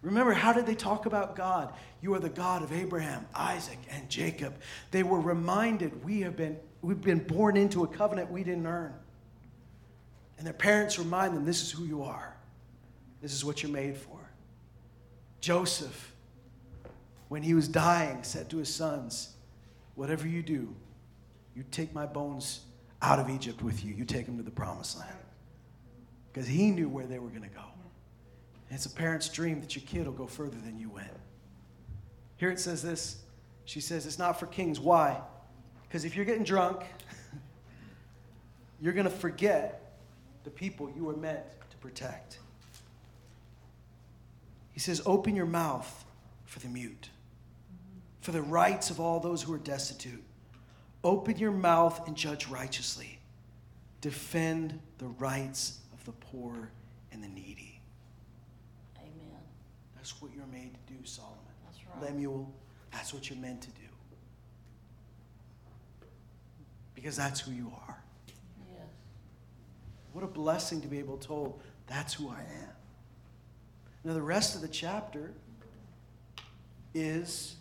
Remember, 0.00 0.32
how 0.32 0.52
did 0.52 0.64
they 0.64 0.76
talk 0.76 1.06
about 1.06 1.34
God? 1.34 1.72
You 2.00 2.14
are 2.14 2.20
the 2.20 2.28
God 2.28 2.62
of 2.62 2.72
Abraham, 2.72 3.26
Isaac, 3.34 3.78
and 3.90 4.08
Jacob. 4.08 4.54
They 4.90 5.02
were 5.02 5.20
reminded 5.20 6.04
we 6.04 6.20
have 6.20 6.36
been 6.36 6.56
we've 6.82 7.00
been 7.00 7.18
born 7.18 7.56
into 7.56 7.84
a 7.84 7.86
covenant 7.86 8.30
we 8.30 8.44
didn't 8.44 8.66
earn. 8.66 8.94
And 10.36 10.46
their 10.46 10.54
parents 10.54 10.98
remind 10.98 11.36
them 11.36 11.44
this 11.44 11.62
is 11.62 11.70
who 11.70 11.84
you 11.84 12.02
are, 12.02 12.36
this 13.20 13.32
is 13.32 13.44
what 13.44 13.62
you're 13.62 13.72
made 13.72 13.96
for. 13.96 14.18
Joseph, 15.40 16.12
when 17.28 17.42
he 17.42 17.54
was 17.54 17.68
dying, 17.68 18.22
said 18.22 18.48
to 18.50 18.58
his 18.58 18.72
sons, 18.72 19.34
Whatever 19.94 20.28
you 20.28 20.42
do, 20.42 20.74
you 21.56 21.64
take 21.72 21.92
my 21.92 22.06
bones 22.06 22.60
out 23.02 23.18
of 23.18 23.28
Egypt 23.28 23.62
with 23.62 23.84
you, 23.84 23.92
you 23.94 24.04
take 24.04 24.26
them 24.26 24.36
to 24.36 24.44
the 24.44 24.50
promised 24.50 24.96
land. 24.96 25.10
Because 26.32 26.48
he 26.48 26.70
knew 26.70 26.88
where 26.88 27.06
they 27.06 27.18
were 27.18 27.30
going 27.30 27.42
to 27.42 27.48
go. 27.48 27.64
It's 28.70 28.86
a 28.86 28.90
parent's 28.90 29.28
dream 29.28 29.60
that 29.60 29.74
your 29.74 29.84
kid 29.86 30.06
will 30.06 30.12
go 30.12 30.26
further 30.26 30.58
than 30.58 30.78
you 30.78 30.90
went. 30.90 31.10
Here 32.36 32.50
it 32.50 32.60
says 32.60 32.82
this. 32.82 33.22
She 33.64 33.80
says, 33.80 34.06
It's 34.06 34.18
not 34.18 34.38
for 34.38 34.46
kings. 34.46 34.78
Why? 34.78 35.20
Because 35.88 36.04
if 36.04 36.14
you're 36.14 36.24
getting 36.24 36.44
drunk, 36.44 36.82
you're 38.80 38.92
going 38.92 39.04
to 39.04 39.10
forget 39.10 39.96
the 40.44 40.50
people 40.50 40.90
you 40.94 41.04
were 41.04 41.16
meant 41.16 41.44
to 41.70 41.76
protect. 41.78 42.38
He 44.72 44.80
says, 44.80 45.00
Open 45.06 45.34
your 45.34 45.46
mouth 45.46 46.04
for 46.44 46.58
the 46.60 46.68
mute, 46.68 47.08
for 48.20 48.32
the 48.32 48.42
rights 48.42 48.90
of 48.90 49.00
all 49.00 49.18
those 49.18 49.42
who 49.42 49.52
are 49.54 49.58
destitute. 49.58 50.22
Open 51.02 51.38
your 51.38 51.52
mouth 51.52 52.06
and 52.06 52.16
judge 52.16 52.48
righteously. 52.48 53.18
Defend 54.00 54.78
the 54.98 55.06
rights 55.06 55.78
of 55.92 56.04
the 56.04 56.12
poor 56.12 56.70
and 57.12 57.22
the 57.22 57.28
needy. 57.28 57.80
Amen. 58.98 59.42
That's 59.96 60.20
what 60.20 60.32
you're 60.34 60.46
made 60.46 60.72
to 60.74 60.92
do, 60.92 60.98
Solomon. 61.04 61.38
That's 61.64 61.78
right. 61.86 62.10
Lemuel, 62.10 62.52
that's 62.92 63.14
what 63.14 63.30
you're 63.30 63.38
meant 63.38 63.62
to 63.62 63.70
do 63.70 63.87
because 67.00 67.16
that's 67.16 67.38
who 67.38 67.52
you 67.52 67.70
are. 67.86 68.02
Yes. 68.72 68.88
What 70.12 70.24
a 70.24 70.26
blessing 70.26 70.80
to 70.80 70.88
be 70.88 70.98
able 70.98 71.16
to 71.16 71.28
told 71.28 71.60
that's 71.86 72.12
who 72.14 72.28
I 72.28 72.40
am. 72.40 72.72
Now 74.02 74.14
the 74.14 74.22
rest 74.22 74.56
of 74.56 74.62
the 74.62 74.68
chapter 74.68 75.32
is 76.94 77.54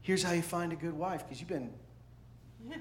here's 0.00 0.22
how 0.22 0.32
you 0.32 0.40
find 0.40 0.72
a 0.72 0.76
good 0.76 0.94
wife 0.94 1.24
because 1.24 1.40
you've 1.40 1.48
been 1.48 1.70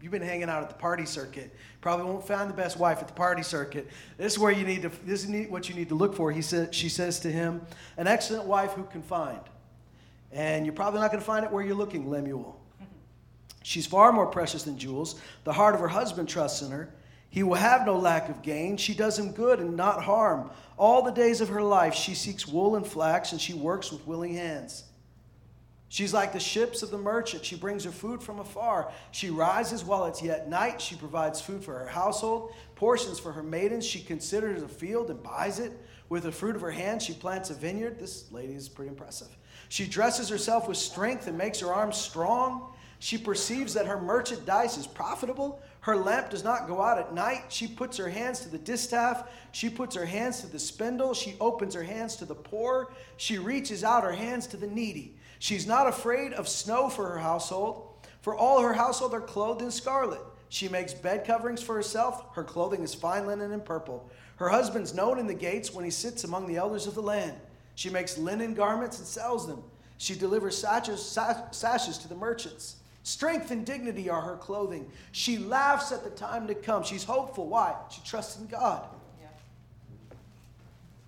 you've 0.00 0.12
been 0.12 0.22
hanging 0.22 0.48
out 0.48 0.62
at 0.62 0.70
the 0.70 0.76
party 0.76 1.04
circuit. 1.04 1.54
Probably 1.82 2.06
won't 2.06 2.26
find 2.26 2.48
the 2.48 2.54
best 2.54 2.78
wife 2.78 2.98
at 3.00 3.08
the 3.08 3.14
party 3.14 3.42
circuit. 3.42 3.86
This 4.16 4.32
is 4.32 4.38
where 4.38 4.52
you 4.52 4.64
need 4.64 4.80
to 4.82 4.90
this 5.04 5.24
is 5.24 5.50
what 5.50 5.68
you 5.68 5.74
need 5.74 5.90
to 5.90 5.94
look 5.94 6.16
for. 6.16 6.32
He 6.32 6.40
said 6.40 6.74
she 6.74 6.88
says 6.88 7.20
to 7.20 7.30
him, 7.30 7.60
an 7.98 8.06
excellent 8.06 8.46
wife 8.46 8.72
who 8.72 8.84
can 8.84 9.02
find. 9.02 9.40
And 10.32 10.64
you're 10.64 10.74
probably 10.74 11.00
not 11.00 11.10
going 11.10 11.20
to 11.20 11.26
find 11.26 11.44
it 11.44 11.50
where 11.50 11.62
you're 11.62 11.74
looking, 11.74 12.08
Lemuel. 12.08 12.58
She's 13.68 13.84
far 13.84 14.12
more 14.12 14.26
precious 14.26 14.62
than 14.62 14.78
jewels. 14.78 15.20
The 15.44 15.52
heart 15.52 15.74
of 15.74 15.82
her 15.82 15.88
husband 15.88 16.26
trusts 16.26 16.62
in 16.62 16.70
her. 16.70 16.88
He 17.28 17.42
will 17.42 17.56
have 17.56 17.84
no 17.84 17.98
lack 17.98 18.30
of 18.30 18.40
gain. 18.40 18.78
She 18.78 18.94
does 18.94 19.18
him 19.18 19.32
good 19.32 19.60
and 19.60 19.76
not 19.76 20.02
harm. 20.02 20.50
All 20.78 21.02
the 21.02 21.10
days 21.10 21.42
of 21.42 21.50
her 21.50 21.60
life, 21.60 21.92
she 21.92 22.14
seeks 22.14 22.48
wool 22.48 22.76
and 22.76 22.86
flax, 22.86 23.32
and 23.32 23.38
she 23.38 23.52
works 23.52 23.92
with 23.92 24.06
willing 24.06 24.32
hands. 24.32 24.84
She's 25.90 26.14
like 26.14 26.32
the 26.32 26.40
ships 26.40 26.82
of 26.82 26.90
the 26.90 26.96
merchant. 26.96 27.44
She 27.44 27.56
brings 27.56 27.84
her 27.84 27.90
food 27.90 28.22
from 28.22 28.38
afar. 28.38 28.90
She 29.10 29.28
rises 29.28 29.84
while 29.84 30.06
it's 30.06 30.22
yet 30.22 30.48
night. 30.48 30.80
She 30.80 30.96
provides 30.96 31.42
food 31.42 31.62
for 31.62 31.78
her 31.78 31.88
household, 31.88 32.54
portions 32.74 33.18
for 33.18 33.32
her 33.32 33.42
maidens. 33.42 33.84
She 33.84 34.00
considers 34.00 34.62
a 34.62 34.68
field 34.68 35.10
and 35.10 35.22
buys 35.22 35.58
it. 35.58 35.72
With 36.08 36.22
the 36.22 36.32
fruit 36.32 36.56
of 36.56 36.62
her 36.62 36.70
hands, 36.70 37.04
she 37.04 37.12
plants 37.12 37.50
a 37.50 37.54
vineyard. 37.54 37.98
This 37.98 38.32
lady 38.32 38.54
is 38.54 38.66
pretty 38.66 38.88
impressive. 38.88 39.28
She 39.68 39.86
dresses 39.86 40.30
herself 40.30 40.68
with 40.68 40.78
strength 40.78 41.26
and 41.26 41.36
makes 41.36 41.60
her 41.60 41.70
arms 41.70 41.98
strong. 41.98 42.72
She 43.00 43.16
perceives 43.16 43.74
that 43.74 43.86
her 43.86 44.00
merchandise 44.00 44.76
is 44.76 44.86
profitable. 44.86 45.62
Her 45.80 45.96
lamp 45.96 46.30
does 46.30 46.42
not 46.42 46.66
go 46.66 46.82
out 46.82 46.98
at 46.98 47.14
night. 47.14 47.44
She 47.48 47.68
puts 47.68 47.96
her 47.96 48.08
hands 48.08 48.40
to 48.40 48.48
the 48.48 48.58
distaff. 48.58 49.30
She 49.52 49.70
puts 49.70 49.94
her 49.94 50.04
hands 50.04 50.40
to 50.40 50.48
the 50.48 50.58
spindle. 50.58 51.14
She 51.14 51.36
opens 51.40 51.74
her 51.74 51.84
hands 51.84 52.16
to 52.16 52.24
the 52.24 52.34
poor. 52.34 52.92
She 53.16 53.38
reaches 53.38 53.84
out 53.84 54.02
her 54.02 54.12
hands 54.12 54.46
to 54.48 54.56
the 54.56 54.66
needy. 54.66 55.16
She's 55.38 55.66
not 55.66 55.86
afraid 55.86 56.32
of 56.32 56.48
snow 56.48 56.88
for 56.88 57.08
her 57.08 57.18
household, 57.18 57.86
for 58.22 58.34
all 58.34 58.60
her 58.60 58.72
household 58.72 59.14
are 59.14 59.20
clothed 59.20 59.62
in 59.62 59.70
scarlet. 59.70 60.20
She 60.48 60.68
makes 60.68 60.92
bed 60.92 61.24
coverings 61.24 61.62
for 61.62 61.76
herself. 61.76 62.34
Her 62.34 62.42
clothing 62.42 62.82
is 62.82 62.94
fine 62.94 63.26
linen 63.26 63.52
and 63.52 63.64
purple. 63.64 64.10
Her 64.36 64.48
husband's 64.48 64.94
known 64.94 65.18
in 65.18 65.26
the 65.26 65.34
gates 65.34 65.72
when 65.72 65.84
he 65.84 65.90
sits 65.90 66.24
among 66.24 66.46
the 66.46 66.56
elders 66.56 66.86
of 66.86 66.94
the 66.94 67.02
land. 67.02 67.34
She 67.76 67.90
makes 67.90 68.18
linen 68.18 68.54
garments 68.54 68.98
and 68.98 69.06
sells 69.06 69.46
them. 69.46 69.62
She 69.98 70.16
delivers 70.16 70.56
sashes, 70.56 71.04
sashes 71.04 71.98
to 71.98 72.08
the 72.08 72.14
merchants. 72.14 72.76
Strength 73.08 73.50
and 73.52 73.64
dignity 73.64 74.10
are 74.10 74.20
her 74.20 74.36
clothing. 74.36 74.86
She 75.12 75.38
laughs 75.38 75.92
at 75.92 76.04
the 76.04 76.10
time 76.10 76.46
to 76.46 76.54
come. 76.54 76.82
She's 76.82 77.04
hopeful. 77.04 77.48
Why? 77.48 77.74
She 77.90 78.02
trusts 78.04 78.38
in 78.38 78.46
God. 78.48 78.84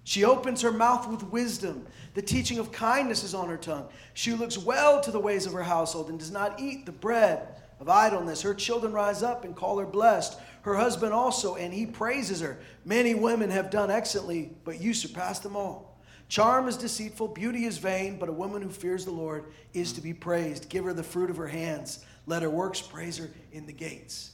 She 0.04 0.24
opens 0.24 0.62
her 0.62 0.72
mouth 0.72 1.06
with 1.10 1.22
wisdom. 1.24 1.86
The 2.14 2.22
teaching 2.22 2.58
of 2.58 2.72
kindness 2.72 3.22
is 3.22 3.34
on 3.34 3.50
her 3.50 3.58
tongue. 3.58 3.86
She 4.14 4.32
looks 4.32 4.56
well 4.56 5.02
to 5.02 5.10
the 5.10 5.20
ways 5.20 5.44
of 5.44 5.52
her 5.52 5.62
household 5.62 6.08
and 6.08 6.18
does 6.18 6.30
not 6.30 6.58
eat 6.58 6.86
the 6.86 6.92
bread 6.92 7.46
of 7.80 7.90
idleness. 7.90 8.40
Her 8.40 8.54
children 8.54 8.94
rise 8.94 9.22
up 9.22 9.44
and 9.44 9.54
call 9.54 9.78
her 9.78 9.84
blessed. 9.84 10.40
Her 10.62 10.76
husband 10.76 11.12
also, 11.12 11.56
and 11.56 11.70
he 11.70 11.84
praises 11.84 12.40
her. 12.40 12.60
Many 12.82 13.14
women 13.14 13.50
have 13.50 13.70
done 13.70 13.90
excellently, 13.90 14.52
but 14.64 14.80
you 14.80 14.94
surpass 14.94 15.38
them 15.40 15.54
all. 15.54 15.89
Charm 16.30 16.68
is 16.68 16.76
deceitful, 16.76 17.26
beauty 17.28 17.64
is 17.64 17.78
vain, 17.78 18.16
but 18.16 18.28
a 18.28 18.32
woman 18.32 18.62
who 18.62 18.70
fears 18.70 19.04
the 19.04 19.10
Lord 19.10 19.46
is 19.74 19.92
to 19.94 20.00
be 20.00 20.14
praised. 20.14 20.68
Give 20.68 20.84
her 20.84 20.92
the 20.92 21.02
fruit 21.02 21.28
of 21.28 21.36
her 21.36 21.48
hands. 21.48 22.04
Let 22.26 22.42
her 22.42 22.48
works 22.48 22.80
praise 22.80 23.18
her 23.18 23.28
in 23.52 23.66
the 23.66 23.72
gates. 23.72 24.30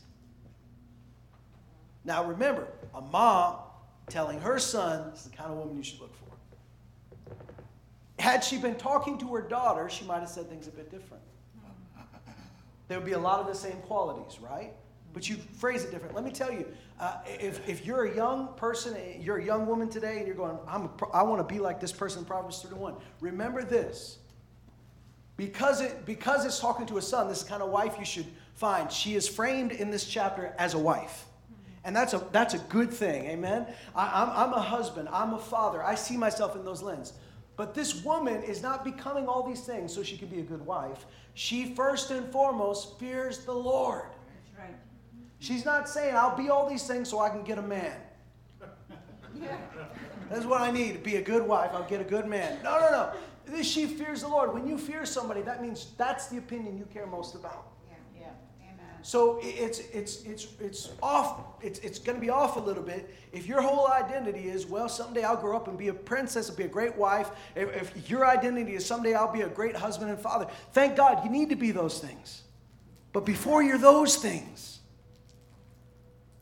Now 2.04 2.22
remember, 2.22 2.68
a 2.94 3.00
mom 3.00 3.56
telling 4.10 4.38
her 4.40 4.58
son 4.58 5.10
is 5.14 5.22
the 5.22 5.34
kind 5.34 5.50
of 5.50 5.56
woman 5.56 5.74
you 5.74 5.82
should 5.82 6.00
look 6.00 6.14
for. 6.14 7.32
Had 8.18 8.44
she 8.44 8.58
been 8.58 8.76
talking 8.76 9.16
to 9.18 9.34
her 9.34 9.40
daughter, 9.40 9.88
she 9.88 10.04
might 10.04 10.20
have 10.20 10.28
said 10.28 10.50
things 10.50 10.68
a 10.68 10.72
bit 10.72 10.90
different. 10.90 11.22
There 12.88 12.98
would 12.98 13.06
be 13.06 13.12
a 13.12 13.18
lot 13.18 13.40
of 13.40 13.46
the 13.46 13.54
same 13.54 13.78
qualities, 13.86 14.38
right? 14.38 14.74
But 15.16 15.30
you 15.30 15.36
phrase 15.54 15.82
it 15.82 15.90
different. 15.90 16.14
Let 16.14 16.26
me 16.26 16.30
tell 16.30 16.52
you, 16.52 16.66
uh, 17.00 17.14
if, 17.24 17.66
if 17.66 17.86
you're 17.86 18.04
a 18.04 18.14
young 18.14 18.48
person, 18.58 18.94
you're 19.18 19.38
a 19.38 19.42
young 19.42 19.66
woman 19.66 19.88
today, 19.88 20.18
and 20.18 20.26
you're 20.26 20.36
going, 20.36 20.58
I'm 20.68 20.90
want 21.00 21.38
to 21.38 21.54
be 21.54 21.58
like 21.58 21.80
this 21.80 21.90
person 21.90 22.18
in 22.18 22.26
Proverbs 22.26 22.60
31, 22.60 22.96
remember 23.20 23.64
this. 23.64 24.18
Because, 25.38 25.80
it, 25.80 26.04
because 26.04 26.44
it's 26.44 26.60
talking 26.60 26.84
to 26.88 26.98
a 26.98 27.02
son, 27.02 27.28
this 27.28 27.42
kind 27.42 27.62
of 27.62 27.70
wife 27.70 27.94
you 27.98 28.04
should 28.04 28.26
find. 28.56 28.92
She 28.92 29.14
is 29.14 29.26
framed 29.26 29.72
in 29.72 29.90
this 29.90 30.04
chapter 30.04 30.54
as 30.58 30.74
a 30.74 30.78
wife. 30.78 31.24
And 31.82 31.96
that's 31.96 32.12
a, 32.12 32.22
that's 32.30 32.52
a 32.52 32.58
good 32.58 32.92
thing, 32.92 33.24
amen? 33.24 33.68
I, 33.94 34.22
I'm, 34.22 34.48
I'm 34.48 34.52
a 34.52 34.60
husband, 34.60 35.08
I'm 35.10 35.32
a 35.32 35.38
father, 35.38 35.82
I 35.82 35.94
see 35.94 36.18
myself 36.18 36.56
in 36.56 36.62
those 36.62 36.82
lenses. 36.82 37.14
But 37.56 37.72
this 37.72 38.04
woman 38.04 38.42
is 38.42 38.62
not 38.62 38.84
becoming 38.84 39.28
all 39.28 39.48
these 39.48 39.62
things 39.62 39.94
so 39.94 40.02
she 40.02 40.18
can 40.18 40.28
be 40.28 40.40
a 40.40 40.44
good 40.44 40.66
wife. 40.66 41.06
She 41.32 41.74
first 41.74 42.10
and 42.10 42.30
foremost 42.30 42.98
fears 42.98 43.46
the 43.46 43.54
Lord. 43.54 44.10
She's 45.38 45.64
not 45.64 45.88
saying, 45.88 46.14
I'll 46.16 46.36
be 46.36 46.48
all 46.48 46.68
these 46.68 46.86
things 46.86 47.08
so 47.08 47.20
I 47.20 47.28
can 47.28 47.42
get 47.42 47.58
a 47.58 47.62
man. 47.62 47.96
Yeah. 49.34 49.56
That's 50.30 50.44
what 50.44 50.60
I 50.60 50.70
need 50.70 50.94
to 50.94 50.98
be 50.98 51.16
a 51.16 51.22
good 51.22 51.46
wife. 51.46 51.70
I'll 51.72 51.88
get 51.88 52.00
a 52.00 52.04
good 52.04 52.26
man. 52.26 52.58
No, 52.64 52.80
no, 52.80 53.12
no. 53.50 53.62
She 53.62 53.86
fears 53.86 54.22
the 54.22 54.28
Lord. 54.28 54.52
When 54.52 54.66
you 54.66 54.76
fear 54.76 55.06
somebody, 55.06 55.42
that 55.42 55.62
means 55.62 55.92
that's 55.96 56.26
the 56.26 56.38
opinion 56.38 56.76
you 56.76 56.84
care 56.92 57.06
most 57.06 57.36
about. 57.36 57.68
So 59.06 59.38
it's 59.40 59.78
it's 59.92 60.24
it's 60.24 60.48
it's 60.58 60.90
off. 61.00 61.62
It's 61.62 61.78
it's 61.78 62.00
going 62.00 62.16
to 62.16 62.20
be 62.20 62.28
off 62.28 62.56
a 62.56 62.58
little 62.58 62.82
bit 62.82 63.14
if 63.32 63.46
your 63.46 63.62
whole 63.62 63.86
identity 63.86 64.48
is 64.48 64.66
well 64.66 64.88
someday 64.88 65.22
I'll 65.22 65.36
grow 65.36 65.54
up 65.54 65.68
and 65.68 65.78
be 65.78 65.86
a 65.86 65.94
princess 65.94 66.48
and 66.48 66.58
be 66.58 66.64
a 66.64 66.68
great 66.68 66.96
wife. 66.96 67.30
If, 67.54 67.94
if 67.96 68.10
your 68.10 68.26
identity 68.26 68.74
is 68.74 68.84
someday 68.84 69.14
I'll 69.14 69.32
be 69.32 69.42
a 69.42 69.48
great 69.48 69.76
husband 69.76 70.10
and 70.10 70.18
father. 70.18 70.48
Thank 70.72 70.96
God 70.96 71.22
you 71.22 71.30
need 71.30 71.50
to 71.50 71.54
be 71.54 71.70
those 71.70 72.00
things. 72.00 72.42
But 73.12 73.24
before 73.24 73.62
you're 73.62 73.78
those 73.78 74.16
things, 74.16 74.75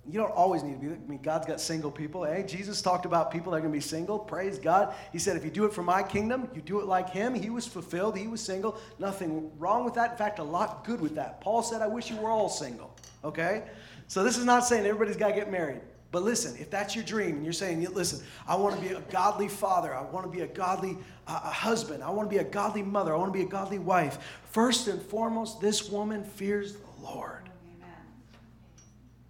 you 0.07 0.19
don't 0.19 0.33
always 0.33 0.63
need 0.63 0.81
to 0.81 0.87
be. 0.87 0.93
I 0.93 1.09
mean, 1.09 1.23
God's 1.23 1.47
got 1.47 1.61
single 1.61 1.91
people. 1.91 2.25
Hey, 2.25 2.45
Jesus 2.47 2.83
talked 2.83 3.07
about 3.07 3.31
people 3.31 3.53
that 3.53 3.59
are 3.59 3.61
going 3.61 3.73
to 3.73 3.77
be 3.77 3.83
single. 3.83 4.19
Praise 4.19 4.59
God. 4.59 4.95
He 5.13 5.19
said, 5.19 5.37
if 5.37 5.45
you 5.45 5.51
do 5.51 5.65
it 5.65 5.73
for 5.73 5.83
my 5.83 6.03
kingdom, 6.03 6.49
you 6.55 6.61
do 6.61 6.81
it 6.81 6.87
like 6.87 7.09
him. 7.09 7.35
He 7.35 7.49
was 7.49 7.67
fulfilled. 7.67 8.17
He 8.17 8.29
was 8.29 8.41
single. 8.41 8.79
Nothing 8.99 9.51
wrong 9.59 9.85
with 9.85 9.95
that. 9.95 10.13
In 10.13 10.17
fact, 10.19 10.39
a 10.41 10.45
lot 10.45 10.85
good 10.85 11.01
with 11.01 11.15
that. 11.15 11.41
Paul 11.41 11.63
said, 11.63 11.81
I 11.81 11.87
wish 11.87 12.11
you 12.11 12.17
were 12.17 12.31
all 12.31 12.49
single. 12.49 12.95
Okay? 13.25 13.65
So 14.09 14.23
this 14.23 14.37
is 14.37 14.45
not 14.45 14.67
saying 14.67 14.85
everybody's 14.85 15.17
got 15.17 15.29
to 15.29 15.35
get 15.35 15.51
married. 15.51 15.81
But 16.15 16.23
listen, 16.23 16.55
if 16.61 16.71
that's 16.71 16.95
your 16.95 17.03
dream 17.03 17.37
and 17.37 17.45
you're 17.45 17.53
saying, 17.53 17.85
listen, 17.93 18.25
I 18.47 18.55
want 18.55 18.77
to 18.77 18.81
be 18.81 18.95
a 18.95 19.01
godly 19.11 19.49
father, 19.49 19.93
I 19.93 20.03
want 20.03 20.25
to 20.25 20.31
be 20.31 20.43
a 20.43 20.47
godly 20.47 20.97
uh, 21.27 21.41
husband, 21.41 22.05
I 22.05 22.11
want 22.11 22.31
to 22.31 22.33
be 22.33 22.41
a 22.41 22.45
godly 22.45 22.85
mother, 22.85 23.13
I 23.13 23.17
want 23.17 23.33
to 23.33 23.37
be 23.37 23.45
a 23.45 23.49
godly 23.49 23.81
wife, 23.81 24.19
first 24.53 24.87
and 24.87 25.03
foremost, 25.03 25.61
this 25.61 25.91
woman 25.91 26.23
fears 26.23 26.75
the 26.75 27.03
Lord. 27.03 27.51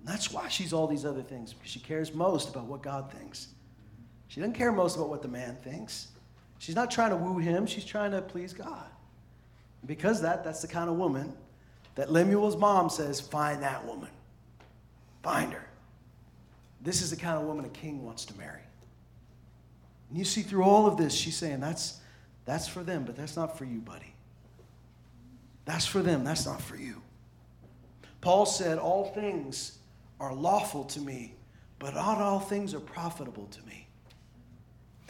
That's 0.05 0.31
why 0.31 0.49
she's 0.49 0.73
all 0.73 0.87
these 0.87 1.05
other 1.05 1.23
things, 1.23 1.53
because 1.53 1.71
she 1.71 1.81
cares 1.81 2.15
most 2.15 2.51
about 2.51 2.67
what 2.67 2.83
God 2.83 3.11
thinks. 3.11 3.49
She 4.29 4.41
doesn't 4.41 4.55
care 4.55 4.71
most 4.71 4.97
about 4.97 5.09
what 5.09 5.23
the 5.23 5.29
man 5.29 5.57
thinks. 5.63 6.09
She's 6.59 6.75
not 6.75 6.91
trying 6.91 7.11
to 7.11 7.17
woo 7.17 7.39
him, 7.39 7.67
she's 7.67 7.85
trying 7.85 8.13
to 8.13 8.23
please 8.23 8.53
God. 8.53 8.87
because 9.87 10.23
that, 10.23 10.45
that's 10.45 10.63
the 10.63 10.69
kind 10.69 10.89
of 10.89 10.97
woman 10.97 11.33
that 11.95 12.11
Lemuel's 12.11 12.57
mom 12.57 12.89
says, 12.89 13.21
find 13.21 13.63
that 13.63 13.85
woman. 13.87 14.11
Find 15.23 15.53
her. 15.53 15.69
This 16.81 17.03
is 17.03 17.11
the 17.11 17.17
kind 17.17 17.39
of 17.39 17.45
woman 17.45 17.65
a 17.65 17.69
king 17.69 18.05
wants 18.05 18.25
to 18.27 18.37
marry. 18.37 18.61
And 20.09 20.19
you 20.19 20.25
see 20.25 20.43
through 20.43 20.65
all 20.65 20.87
of 20.87 20.97
this, 20.97 21.15
she's 21.15 21.37
saying, 21.37 21.61
that's, 21.61 22.01
that's 22.45 22.69
for 22.69 22.83
them, 22.83 23.05
but 23.05 23.17
that's 23.17 23.37
not 23.37 23.57
for 23.57 23.65
you, 23.65 23.81
buddy. 23.81 24.15
That's 25.65 25.87
for 25.87 26.03
them, 26.03 26.25
that's 26.25 26.45
not 26.45 26.61
for 26.61 26.77
you. 26.77 27.01
Paul 28.21 28.47
said, 28.47 28.79
All 28.79 29.05
things 29.11 29.79
are 30.21 30.35
lawful 30.35 30.85
to 30.85 31.01
me, 31.01 31.35
but 31.79 31.95
not 31.95 32.19
all 32.19 32.41
things 32.41 32.75
are 32.75 32.81
profitable 32.81 33.47
to 33.47 33.63
me. 33.67 33.89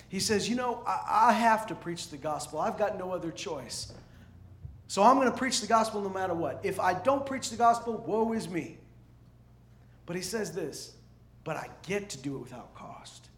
He 0.09 0.21
says, 0.21 0.49
You 0.49 0.57
know, 0.57 0.83
I, 0.87 1.29
I 1.29 1.33
have 1.33 1.67
to 1.69 1.75
preach 1.75 2.09
the 2.09 2.17
gospel. 2.17 2.61
I've 2.61 2.79
got 2.79 2.99
no 2.99 3.12
other 3.12 3.31
choice. 3.31 3.93
So 4.87 5.03
I'm 5.03 5.17
going 5.17 5.31
to 5.31 5.37
preach 5.37 5.61
the 5.61 5.67
gospel 5.67 6.03
no 6.03 6.09
matter 6.09 6.35
what. 6.35 6.61
If 6.62 6.79
I 6.79 6.95
don't 6.95 7.27
preach 7.27 7.51
the 7.51 7.57
gospel, 7.57 8.05
woe 8.07 8.33
is 8.33 8.49
me. 8.49 8.79
But 10.07 10.17
he 10.17 10.23
says 10.23 10.53
this, 10.53 10.95
but 11.43 11.57
I 11.57 11.69
get 11.87 12.11
to 12.11 12.19
do 12.19 12.37
it 12.37 12.40
without 12.40 12.75
cost. 12.75 13.29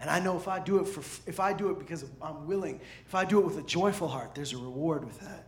And 0.00 0.08
I 0.08 0.18
know 0.18 0.36
if 0.36 0.48
I 0.48 0.58
do 0.58 0.78
it 0.78 0.88
for 0.88 1.00
if 1.28 1.40
I 1.40 1.52
do 1.52 1.70
it 1.70 1.78
because 1.78 2.06
I'm 2.22 2.46
willing, 2.46 2.80
if 3.06 3.14
I 3.14 3.24
do 3.24 3.38
it 3.38 3.44
with 3.44 3.58
a 3.58 3.62
joyful 3.62 4.08
heart, 4.08 4.34
there's 4.34 4.54
a 4.54 4.58
reward 4.58 5.04
with 5.04 5.20
that. 5.20 5.46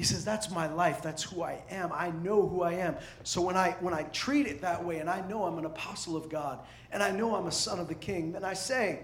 He 0.00 0.06
says, 0.06 0.24
That's 0.24 0.50
my 0.50 0.66
life. 0.66 1.02
That's 1.02 1.22
who 1.22 1.42
I 1.42 1.62
am. 1.68 1.90
I 1.92 2.10
know 2.10 2.48
who 2.48 2.62
I 2.62 2.72
am. 2.72 2.96
So 3.22 3.42
when 3.42 3.54
I, 3.54 3.76
when 3.80 3.92
I 3.92 4.04
treat 4.04 4.46
it 4.46 4.62
that 4.62 4.82
way 4.82 4.96
and 4.96 5.10
I 5.10 5.20
know 5.28 5.44
I'm 5.44 5.58
an 5.58 5.66
apostle 5.66 6.16
of 6.16 6.30
God 6.30 6.60
and 6.90 7.02
I 7.02 7.10
know 7.10 7.34
I'm 7.34 7.46
a 7.46 7.52
son 7.52 7.78
of 7.78 7.86
the 7.86 7.94
king, 7.94 8.32
then 8.32 8.42
I 8.42 8.54
say, 8.54 9.00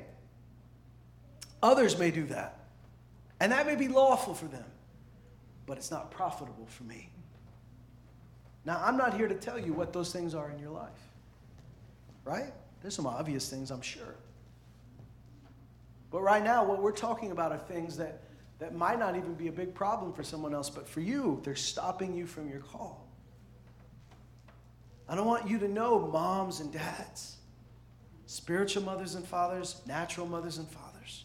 Others 1.63 1.99
may 1.99 2.11
do 2.11 2.25
that. 2.29 2.61
And 3.41 3.53
that 3.53 3.67
may 3.67 3.77
be 3.77 3.89
lawful 3.89 4.33
for 4.33 4.47
them, 4.47 4.65
but 5.67 5.77
it's 5.77 5.91
not 5.91 6.11
profitable 6.11 6.65
for 6.67 6.85
me. 6.85 7.11
Now, 8.65 8.81
I'm 8.83 8.97
not 8.97 9.13
here 9.13 9.29
to 9.29 9.35
tell 9.35 9.59
you 9.59 9.75
what 9.75 9.93
those 9.93 10.15
things 10.15 10.35
are 10.35 10.51
in 10.51 10.59
your 10.59 10.71
life, 10.71 11.11
right? 12.25 12.55
There's 12.81 12.95
some 12.95 13.07
obvious 13.07 13.51
things, 13.51 13.71
I'm 13.71 13.83
sure. 13.83 14.15
But 16.11 16.23
right 16.23 16.43
now, 16.43 16.65
what 16.65 16.81
we're 16.81 16.91
talking 16.91 17.33
about 17.33 17.53
are 17.53 17.59
things 17.59 17.99
that 17.99 18.23
that 18.59 18.75
might 18.75 18.99
not 18.99 19.17
even 19.17 19.35
be 19.35 19.49
a 19.49 19.53
big 19.53 19.75
problem 19.75 20.13
for 20.13 20.23
someone 20.23 20.55
else, 20.55 20.71
but 20.71 20.89
for 20.89 21.01
you, 21.01 21.41
they're 21.45 21.55
stopping 21.55 22.15
you 22.15 22.27
from 22.27 22.49
your 22.49 22.61
call. 22.61 23.07
I 25.09 25.15
don't 25.15 25.27
want 25.27 25.49
you 25.49 25.59
to 25.59 25.69
know, 25.69 26.07
moms 26.07 26.61
and 26.61 26.73
dads, 26.73 27.37
spiritual 28.27 28.83
mothers 28.83 29.15
and 29.15 29.27
fathers, 29.27 29.83
natural 29.87 30.27
mothers 30.27 30.59
and 30.59 30.69
fathers. 30.69 31.25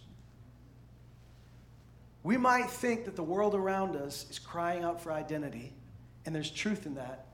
We 2.24 2.38
might 2.38 2.70
think 2.70 3.06
that 3.06 3.16
the 3.16 3.24
world 3.24 3.56
around 3.56 3.96
us 3.96 4.30
is 4.30 4.38
crying 4.38 4.84
out 4.84 5.02
for 5.02 5.12
identity, 5.12 5.74
and 6.26 6.36
there's 6.36 6.52
truth 6.52 6.86
in 6.86 6.96
that. 6.96 7.28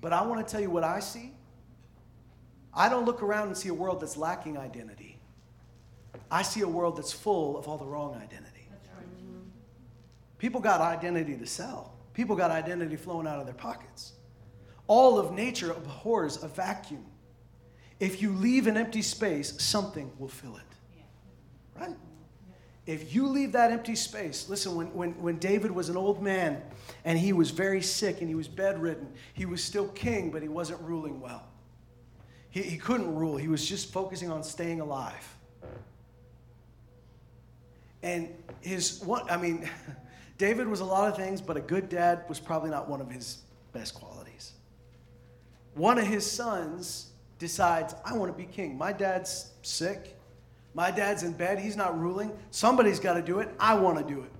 But 0.00 0.12
I 0.12 0.22
want 0.22 0.46
to 0.46 0.50
tell 0.50 0.60
you 0.60 0.70
what 0.70 0.84
I 0.84 1.00
see. 1.00 1.32
I 2.72 2.88
don't 2.88 3.04
look 3.04 3.22
around 3.22 3.48
and 3.48 3.56
see 3.56 3.68
a 3.68 3.74
world 3.74 4.00
that's 4.00 4.16
lacking 4.16 4.56
identity. 4.56 5.18
I 6.30 6.40
see 6.42 6.62
a 6.62 6.68
world 6.68 6.96
that's 6.96 7.12
full 7.12 7.58
of 7.58 7.68
all 7.68 7.76
the 7.76 7.84
wrong 7.84 8.14
identity. 8.14 8.51
People 10.42 10.60
got 10.60 10.80
identity 10.80 11.36
to 11.36 11.46
sell, 11.46 11.94
people 12.14 12.34
got 12.34 12.50
identity 12.50 12.96
flowing 12.96 13.28
out 13.28 13.38
of 13.38 13.44
their 13.44 13.54
pockets. 13.54 14.14
All 14.88 15.16
of 15.16 15.30
nature 15.30 15.70
abhors 15.70 16.42
a 16.42 16.48
vacuum. 16.48 17.06
If 18.00 18.20
you 18.20 18.32
leave 18.32 18.66
an 18.66 18.76
empty 18.76 19.02
space, 19.02 19.54
something 19.62 20.10
will 20.18 20.26
fill 20.26 20.56
it. 20.56 21.80
Right? 21.80 21.94
If 22.86 23.14
you 23.14 23.28
leave 23.28 23.52
that 23.52 23.70
empty 23.70 23.94
space, 23.94 24.48
listen, 24.48 24.74
when, 24.74 24.92
when, 24.92 25.10
when 25.22 25.38
David 25.38 25.70
was 25.70 25.88
an 25.88 25.96
old 25.96 26.20
man 26.20 26.60
and 27.04 27.16
he 27.16 27.32
was 27.32 27.52
very 27.52 27.80
sick 27.80 28.18
and 28.18 28.28
he 28.28 28.34
was 28.34 28.48
bedridden, 28.48 29.12
he 29.34 29.46
was 29.46 29.62
still 29.62 29.86
king, 29.90 30.32
but 30.32 30.42
he 30.42 30.48
wasn't 30.48 30.80
ruling 30.80 31.20
well. 31.20 31.46
He, 32.50 32.62
he 32.62 32.78
couldn't 32.78 33.14
rule, 33.14 33.36
he 33.36 33.46
was 33.46 33.64
just 33.64 33.92
focusing 33.92 34.32
on 34.32 34.42
staying 34.42 34.80
alive. 34.80 35.36
And 38.02 38.28
his 38.60 39.00
one, 39.04 39.30
I 39.30 39.36
mean, 39.36 39.70
David 40.38 40.68
was 40.68 40.80
a 40.80 40.84
lot 40.84 41.08
of 41.08 41.16
things, 41.16 41.40
but 41.40 41.56
a 41.56 41.60
good 41.60 41.88
dad 41.88 42.24
was 42.28 42.40
probably 42.40 42.70
not 42.70 42.88
one 42.88 43.00
of 43.00 43.10
his 43.10 43.42
best 43.72 43.94
qualities. 43.94 44.52
One 45.74 45.98
of 45.98 46.06
his 46.06 46.30
sons 46.30 47.12
decides, 47.38 47.94
I 48.04 48.16
want 48.16 48.30
to 48.30 48.36
be 48.36 48.50
king. 48.50 48.76
My 48.76 48.92
dad's 48.92 49.52
sick. 49.62 50.16
My 50.74 50.90
dad's 50.90 51.22
in 51.22 51.32
bed. 51.32 51.58
He's 51.58 51.76
not 51.76 51.98
ruling. 51.98 52.32
Somebody's 52.50 52.98
got 53.00 53.14
to 53.14 53.22
do 53.22 53.40
it. 53.40 53.48
I 53.58 53.74
want 53.74 53.98
to 53.98 54.14
do 54.14 54.22
it. 54.22 54.30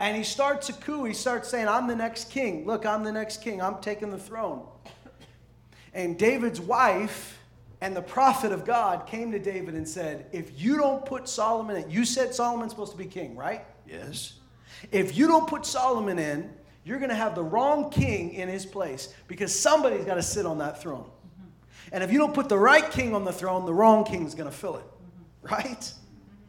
And 0.00 0.16
he 0.16 0.22
starts 0.22 0.70
a 0.70 0.72
coup. 0.72 1.04
He 1.04 1.12
starts 1.12 1.48
saying, 1.48 1.68
I'm 1.68 1.86
the 1.86 1.96
next 1.96 2.30
king. 2.30 2.66
Look, 2.66 2.86
I'm 2.86 3.04
the 3.04 3.12
next 3.12 3.42
king. 3.42 3.60
I'm 3.60 3.80
taking 3.80 4.10
the 4.10 4.18
throne. 4.18 4.66
And 5.92 6.18
David's 6.18 6.60
wife 6.60 7.38
and 7.82 7.94
the 7.94 8.02
prophet 8.02 8.52
of 8.52 8.64
God 8.64 9.06
came 9.06 9.30
to 9.32 9.38
David 9.38 9.74
and 9.74 9.86
said, 9.86 10.26
If 10.32 10.60
you 10.60 10.78
don't 10.78 11.04
put 11.04 11.28
Solomon 11.28 11.76
in, 11.76 11.90
you 11.90 12.04
said 12.04 12.34
Solomon's 12.34 12.72
supposed 12.72 12.92
to 12.92 12.98
be 12.98 13.06
king, 13.06 13.36
right? 13.36 13.64
Yes. 13.86 14.39
If 14.90 15.16
you 15.16 15.26
don't 15.26 15.48
put 15.48 15.66
Solomon 15.66 16.18
in, 16.18 16.50
you're 16.84 16.98
going 16.98 17.10
to 17.10 17.16
have 17.16 17.34
the 17.34 17.42
wrong 17.42 17.90
king 17.90 18.32
in 18.32 18.48
his 18.48 18.64
place 18.64 19.12
because 19.28 19.58
somebody's 19.58 20.04
got 20.04 20.14
to 20.14 20.22
sit 20.22 20.46
on 20.46 20.58
that 20.58 20.80
throne. 20.80 21.08
And 21.92 22.02
if 22.04 22.12
you 22.12 22.18
don't 22.18 22.34
put 22.34 22.48
the 22.48 22.58
right 22.58 22.90
king 22.90 23.14
on 23.14 23.24
the 23.24 23.32
throne, 23.32 23.66
the 23.66 23.74
wrong 23.74 24.04
king 24.04 24.26
is 24.26 24.34
going 24.34 24.50
to 24.50 24.56
fill 24.56 24.76
it. 24.76 24.84
Right? 25.42 25.92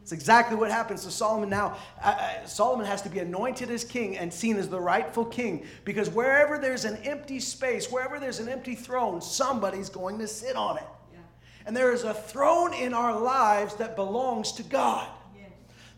It's 0.02 0.12
exactly 0.12 0.56
what 0.56 0.70
happens 0.70 1.04
to 1.04 1.10
Solomon 1.10 1.48
now. 1.48 1.78
Uh, 2.02 2.44
Solomon 2.44 2.86
has 2.86 3.02
to 3.02 3.08
be 3.08 3.20
anointed 3.20 3.70
as 3.70 3.84
king 3.84 4.18
and 4.18 4.32
seen 4.32 4.56
as 4.56 4.68
the 4.68 4.80
rightful 4.80 5.24
king 5.24 5.64
because 5.84 6.10
wherever 6.10 6.58
there's 6.58 6.84
an 6.84 6.96
empty 7.04 7.38
space, 7.38 7.90
wherever 7.90 8.18
there's 8.18 8.40
an 8.40 8.48
empty 8.48 8.74
throne, 8.74 9.22
somebody's 9.22 9.88
going 9.88 10.18
to 10.18 10.26
sit 10.26 10.56
on 10.56 10.76
it. 10.76 10.84
Yeah. 11.12 11.20
And 11.66 11.76
there 11.76 11.92
is 11.92 12.02
a 12.02 12.12
throne 12.12 12.74
in 12.74 12.94
our 12.94 13.18
lives 13.18 13.76
that 13.76 13.94
belongs 13.94 14.52
to 14.52 14.64
God. 14.64 15.08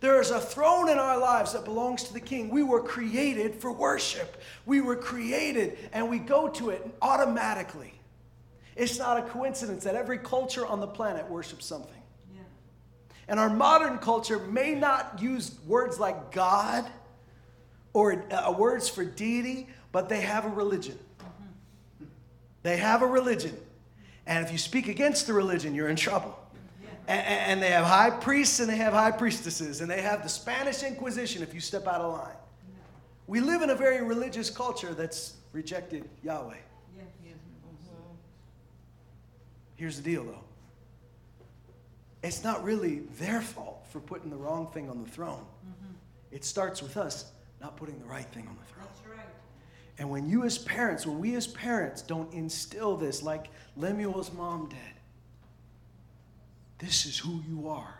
There 0.04 0.20
is 0.20 0.30
a 0.30 0.38
throne 0.38 0.90
in 0.90 0.98
our 0.98 1.16
lives 1.16 1.54
that 1.54 1.64
belongs 1.64 2.04
to 2.04 2.12
the 2.12 2.20
King. 2.20 2.50
We 2.50 2.62
were 2.62 2.82
created 2.82 3.54
for 3.54 3.72
worship. 3.72 4.36
We 4.66 4.82
were 4.82 4.96
created 4.96 5.78
and 5.94 6.10
we 6.10 6.18
go 6.18 6.46
to 6.46 6.68
it 6.68 6.86
automatically. 7.00 7.94
It's 8.76 8.98
not 8.98 9.16
a 9.16 9.22
coincidence 9.22 9.84
that 9.84 9.94
every 9.94 10.18
culture 10.18 10.66
on 10.66 10.80
the 10.80 10.86
planet 10.86 11.30
worships 11.30 11.64
something. 11.64 12.02
Yeah. 12.34 12.42
And 13.28 13.40
our 13.40 13.48
modern 13.48 13.96
culture 13.96 14.38
may 14.38 14.74
not 14.74 15.22
use 15.22 15.58
words 15.66 15.98
like 15.98 16.32
God 16.32 16.84
or 17.94 18.26
uh, 18.30 18.52
words 18.52 18.90
for 18.90 19.06
deity, 19.06 19.68
but 19.90 20.10
they 20.10 20.20
have 20.20 20.44
a 20.44 20.50
religion. 20.50 20.98
Mm-hmm. 21.18 22.04
They 22.62 22.76
have 22.76 23.00
a 23.00 23.06
religion. 23.06 23.56
And 24.26 24.44
if 24.44 24.52
you 24.52 24.58
speak 24.58 24.86
against 24.86 25.26
the 25.26 25.32
religion, 25.32 25.74
you're 25.74 25.88
in 25.88 25.96
trouble. 25.96 26.38
And, 27.06 27.62
they 27.62 27.70
have 27.70 27.84
high 27.84 28.10
priests 28.10 28.60
and 28.60 28.68
they 28.68 28.76
have 28.76 28.92
high 28.92 29.10
priestesses, 29.10 29.80
and 29.80 29.90
they 29.90 30.00
have 30.00 30.22
the 30.22 30.28
Spanish 30.28 30.82
Inquisition 30.82 31.42
if 31.42 31.52
you 31.52 31.60
step 31.60 31.86
out 31.86 32.00
of 32.00 32.14
line. 32.14 32.36
We 33.26 33.40
live 33.40 33.62
in 33.62 33.70
a 33.70 33.74
very 33.74 34.02
religious 34.02 34.50
culture 34.50 34.94
that's 34.94 35.34
rejected 35.52 36.08
Yahweh. 36.22 36.56
Here's 39.76 39.96
the 39.96 40.02
deal, 40.02 40.24
though 40.24 40.40
it's 42.24 42.42
not 42.42 42.64
really 42.64 43.00
their 43.18 43.42
fault 43.42 43.84
for 43.90 44.00
putting 44.00 44.30
the 44.30 44.36
wrong 44.36 44.66
thing 44.68 44.88
on 44.88 45.04
the 45.04 45.10
throne. 45.10 45.44
Mm-hmm. 45.62 45.92
It 46.32 46.42
starts 46.42 46.82
with 46.82 46.96
us 46.96 47.30
not 47.60 47.76
putting 47.76 47.98
the 47.98 48.06
right 48.06 48.24
thing 48.32 48.48
on 48.48 48.56
the 48.56 48.72
throne. 48.72 48.88
That's 48.88 49.18
right. 49.18 49.28
And 49.98 50.08
when 50.10 50.26
you, 50.26 50.44
as 50.44 50.56
parents, 50.56 51.06
when 51.06 51.18
we 51.18 51.34
as 51.34 51.46
parents 51.46 52.00
don't 52.00 52.32
instill 52.32 52.96
this 52.96 53.22
like 53.22 53.48
Lemuel's 53.76 54.32
mom 54.32 54.70
did, 54.70 54.78
this 56.84 57.06
is 57.06 57.18
who 57.18 57.42
you 57.48 57.68
are. 57.68 57.98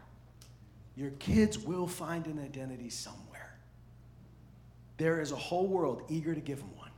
Your 0.97 1.11
kids 1.13 1.59
will 1.59 1.87
find 1.87 2.27
an 2.27 2.39
identity 2.39 2.91
somewhere. 2.91 3.57
There 4.99 5.21
is 5.21 5.33
a 5.33 5.37
whole 5.37 5.67
world 5.67 6.03
eager 6.09 6.35
to 6.35 6.41
give 6.41 6.59
them 6.59 6.71
one. 6.77 6.91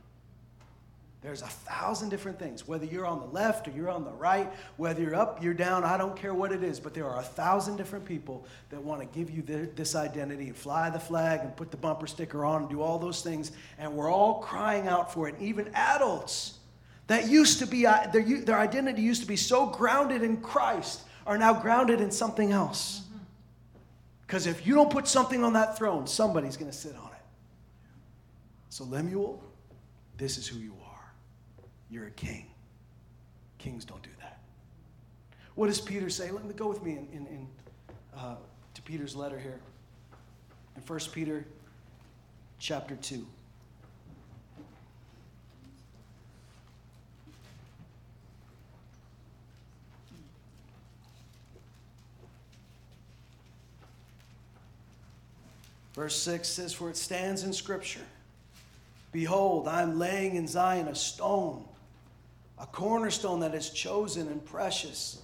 There's 1.21 1.41
a 1.41 1.47
thousand 1.47 2.09
different 2.09 2.37
things, 2.37 2.67
whether 2.67 2.85
you're 2.85 3.05
on 3.05 3.19
the 3.19 3.25
left 3.25 3.67
or 3.67 3.71
you're 3.71 3.89
on 3.89 4.03
the 4.03 4.11
right, 4.11 4.51
whether 4.77 5.01
you're 5.01 5.15
up, 5.15 5.41
you're 5.41 5.53
down, 5.53 5.83
I 5.83 5.97
don't 5.97 6.15
care 6.15 6.33
what 6.33 6.51
it 6.51 6.61
is, 6.61 6.79
but 6.79 6.93
there 6.93 7.05
are 7.05 7.19
a 7.19 7.23
thousand 7.23 7.77
different 7.77 8.05
people 8.05 8.45
that 8.69 8.81
want 8.81 9.01
to 9.01 9.07
give 9.17 9.31
you 9.31 9.41
this 9.41 9.95
identity 9.95 10.47
and 10.47 10.55
fly 10.55 10.89
the 10.89 10.99
flag 10.99 11.39
and 11.41 11.55
put 11.55 11.71
the 11.71 11.77
bumper 11.77 12.05
sticker 12.05 12.45
on 12.45 12.61
and 12.61 12.69
do 12.69 12.81
all 12.81 12.99
those 12.99 13.23
things. 13.23 13.51
And 13.79 13.93
we're 13.93 14.11
all 14.11 14.41
crying 14.41 14.87
out 14.87 15.11
for 15.11 15.27
it. 15.27 15.35
Even 15.39 15.69
adults 15.73 16.59
that 17.07 17.29
used 17.29 17.59
to 17.59 17.65
be, 17.65 17.87
uh, 17.87 18.07
their, 18.11 18.23
their 18.41 18.59
identity 18.59 19.01
used 19.01 19.21
to 19.21 19.27
be 19.27 19.37
so 19.37 19.65
grounded 19.65 20.21
in 20.21 20.37
Christ 20.37 21.01
are 21.27 21.37
now 21.37 21.53
grounded 21.53 21.99
in 22.01 22.09
something 22.09 22.51
else. 22.51 23.03
Because 24.25 24.47
if 24.47 24.65
you 24.65 24.73
don't 24.73 24.89
put 24.89 25.07
something 25.07 25.43
on 25.43 25.53
that 25.53 25.77
throne, 25.77 26.07
somebody's 26.07 26.57
going 26.57 26.71
to 26.71 26.75
sit 26.75 26.95
on 26.95 27.09
it. 27.11 27.21
So, 28.69 28.85
Lemuel, 28.85 29.43
this 30.17 30.37
is 30.37 30.47
who 30.47 30.57
you 30.57 30.73
are. 30.85 31.13
You're 31.89 32.07
a 32.07 32.11
king. 32.11 32.47
Kings 33.57 33.85
don't 33.85 34.01
do 34.01 34.09
that. 34.21 34.39
What 35.55 35.67
does 35.67 35.81
Peter 35.81 36.09
say? 36.09 36.31
Let 36.31 36.45
me 36.45 36.53
go 36.53 36.67
with 36.67 36.81
me 36.83 36.91
in, 36.91 37.07
in, 37.11 37.27
in 37.27 37.47
uh, 38.15 38.35
to 38.73 38.81
Peter's 38.81 39.15
letter 39.15 39.37
here. 39.37 39.59
In 40.75 40.81
1 40.81 40.99
Peter 41.11 41.45
chapter 42.59 42.95
2. 42.95 43.25
Verse 55.97 56.15
6 56.15 56.47
says, 56.47 56.73
For 56.73 56.91
it 56.91 56.95
stands 56.95 57.43
in 57.43 57.51
Scripture 57.51 58.05
Behold, 59.11 59.67
I 59.67 59.81
am 59.81 59.97
laying 59.97 60.35
in 60.35 60.47
Zion 60.47 60.87
a 60.87 60.93
stone, 60.93 61.65
a 62.59 62.67
cornerstone 62.67 63.39
that 63.39 63.55
is 63.55 63.71
chosen 63.71 64.27
and 64.27 64.45
precious. 64.45 65.19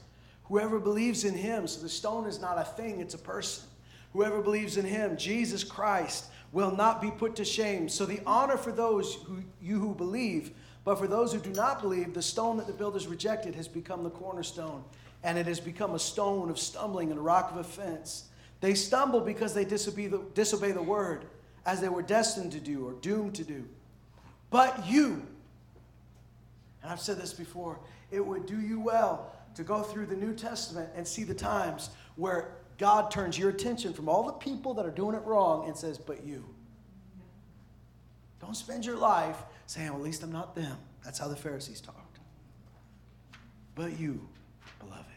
Whoever 0.46 0.80
believes 0.80 1.26
in 1.26 1.36
him, 1.36 1.68
so 1.68 1.80
the 1.80 1.90
stone 1.90 2.26
is 2.26 2.42
not 2.42 2.58
a 2.58 2.64
thing, 2.64 3.00
it's 3.02 3.14
a 3.14 3.20
person. 3.20 3.66
Whoever 4.14 4.42
believes 4.42 4.78
in 4.78 4.86
him, 4.86 5.16
Jesus 5.16 5.64
Christ, 5.64 6.26
will 6.52 6.76
not 6.76 7.04
be 7.04 7.12
put 7.12 7.36
to 7.36 7.46
shame. 7.46 7.88
So 7.88 8.08
the 8.08 8.22
honor 8.26 8.58
for 8.58 8.72
those 8.72 9.14
who 9.26 9.44
you 9.62 9.80
who 9.80 9.94
believe, 9.94 10.52
but 10.86 10.98
for 10.98 11.08
those 11.08 11.34
who 11.34 11.40
do 11.40 11.52
not 11.52 11.82
believe, 11.82 12.16
the 12.16 12.22
stone 12.24 12.58
that 12.58 12.66
the 12.66 12.74
builders 12.74 13.06
rejected 13.06 13.54
has 13.54 13.68
become 13.68 14.04
the 14.04 14.10
cornerstone, 14.10 14.84
and 15.24 15.38
it 15.38 15.46
has 15.46 15.60
become 15.60 15.94
a 15.94 16.00
stone 16.00 16.50
of 16.50 16.58
stumbling 16.58 17.12
and 17.12 17.20
a 17.20 17.24
rock 17.24 17.52
of 17.52 17.58
offense. 17.58 18.26
They 18.64 18.76
stumble 18.76 19.20
because 19.20 19.54
they 19.54 19.66
disobey 19.66 20.08
the, 20.08 20.22
disobey 20.36 20.72
the 20.72 20.82
word 20.82 21.26
as 21.66 21.82
they 21.82 21.90
were 21.90 22.02
destined 22.02 22.54
to 22.54 22.62
do 22.62 22.88
or 22.88 22.94
doomed 22.94 23.36
to 23.36 23.44
do. 23.44 23.66
But 24.52 24.88
you, 24.88 25.22
and 26.82 26.90
I've 26.90 27.02
said 27.02 27.18
this 27.18 27.34
before, 27.34 27.78
it 28.10 28.26
would 28.26 28.46
do 28.46 28.62
you 28.62 28.80
well 28.80 29.36
to 29.56 29.64
go 29.64 29.82
through 29.82 30.06
the 30.06 30.16
New 30.16 30.34
Testament 30.34 30.88
and 30.96 31.06
see 31.06 31.26
the 31.26 31.34
times 31.34 31.90
where 32.16 32.56
God 32.78 33.12
turns 33.12 33.38
your 33.38 33.50
attention 33.50 33.92
from 33.92 34.08
all 34.08 34.24
the 34.24 34.32
people 34.32 34.74
that 34.76 34.86
are 34.86 34.92
doing 34.92 35.14
it 35.14 35.24
wrong 35.26 35.68
and 35.68 35.76
says, 35.76 35.98
But 35.98 36.24
you. 36.24 36.46
Don't 38.40 38.56
spend 38.56 38.86
your 38.86 38.96
life 38.96 39.44
saying, 39.66 39.90
well, 39.90 39.98
At 39.98 40.04
least 40.04 40.24
I'm 40.24 40.32
not 40.32 40.56
them. 40.56 40.78
That's 41.04 41.20
how 41.20 41.28
the 41.28 41.36
Pharisees 41.36 41.82
talked. 41.82 42.20
But 43.76 44.00
you, 44.00 44.26
beloved. 44.80 45.13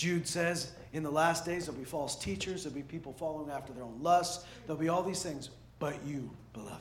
Jude 0.00 0.26
says, 0.26 0.72
in 0.94 1.02
the 1.02 1.10
last 1.10 1.44
days, 1.44 1.66
there'll 1.66 1.78
be 1.78 1.84
false 1.84 2.16
teachers, 2.16 2.64
there'll 2.64 2.74
be 2.74 2.82
people 2.82 3.12
following 3.12 3.50
after 3.50 3.74
their 3.74 3.84
own 3.84 3.98
lusts, 4.00 4.46
there'll 4.64 4.80
be 4.80 4.88
all 4.88 5.02
these 5.02 5.22
things, 5.22 5.50
but 5.78 5.94
you, 6.06 6.30
beloved. 6.54 6.80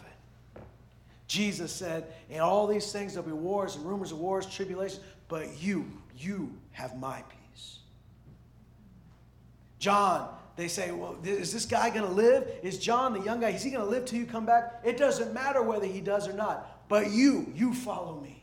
Jesus 1.27 1.69
said, 1.73 2.13
in 2.29 2.39
all 2.39 2.65
these 2.65 2.93
things, 2.93 3.15
there'll 3.15 3.27
be 3.27 3.33
wars 3.33 3.75
and 3.75 3.85
rumors 3.85 4.13
of 4.13 4.19
wars, 4.19 4.45
tribulation, 4.45 5.01
but 5.27 5.61
you, 5.61 5.91
you 6.17 6.55
have 6.71 6.97
my 6.97 7.21
peace. 7.23 7.79
John, 9.79 10.33
they 10.55 10.69
say, 10.69 10.91
well, 10.91 11.17
is 11.25 11.51
this 11.51 11.65
guy 11.65 11.89
going 11.89 12.05
to 12.05 12.11
live? 12.13 12.47
Is 12.63 12.79
John, 12.79 13.11
the 13.11 13.19
young 13.19 13.41
guy, 13.41 13.49
is 13.49 13.61
he 13.61 13.69
going 13.69 13.83
to 13.83 13.91
live 13.91 14.05
till 14.05 14.17
you 14.19 14.27
come 14.27 14.45
back? 14.45 14.79
It 14.85 14.95
doesn't 14.95 15.33
matter 15.33 15.61
whether 15.61 15.85
he 15.85 15.99
does 15.99 16.25
or 16.25 16.33
not, 16.33 16.87
but 16.87 17.11
you, 17.11 17.51
you 17.53 17.73
follow 17.73 18.21
me. 18.21 18.38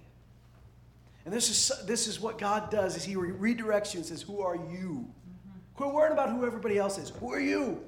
And 1.26 1.34
this 1.34 1.50
is, 1.50 1.84
this 1.86 2.06
is 2.06 2.20
what 2.20 2.38
God 2.38 2.70
does 2.70 2.96
is 2.96 3.04
he 3.04 3.16
redirects 3.16 3.92
you 3.92 3.98
and 3.98 4.06
says, 4.06 4.22
who 4.22 4.40
are 4.40 4.54
you? 4.54 5.04
Quit 5.74 5.92
worrying 5.92 6.12
about 6.12 6.30
who 6.30 6.46
everybody 6.46 6.78
else 6.78 6.98
is. 6.98 7.10
Who 7.10 7.32
are 7.32 7.40
you? 7.40 7.82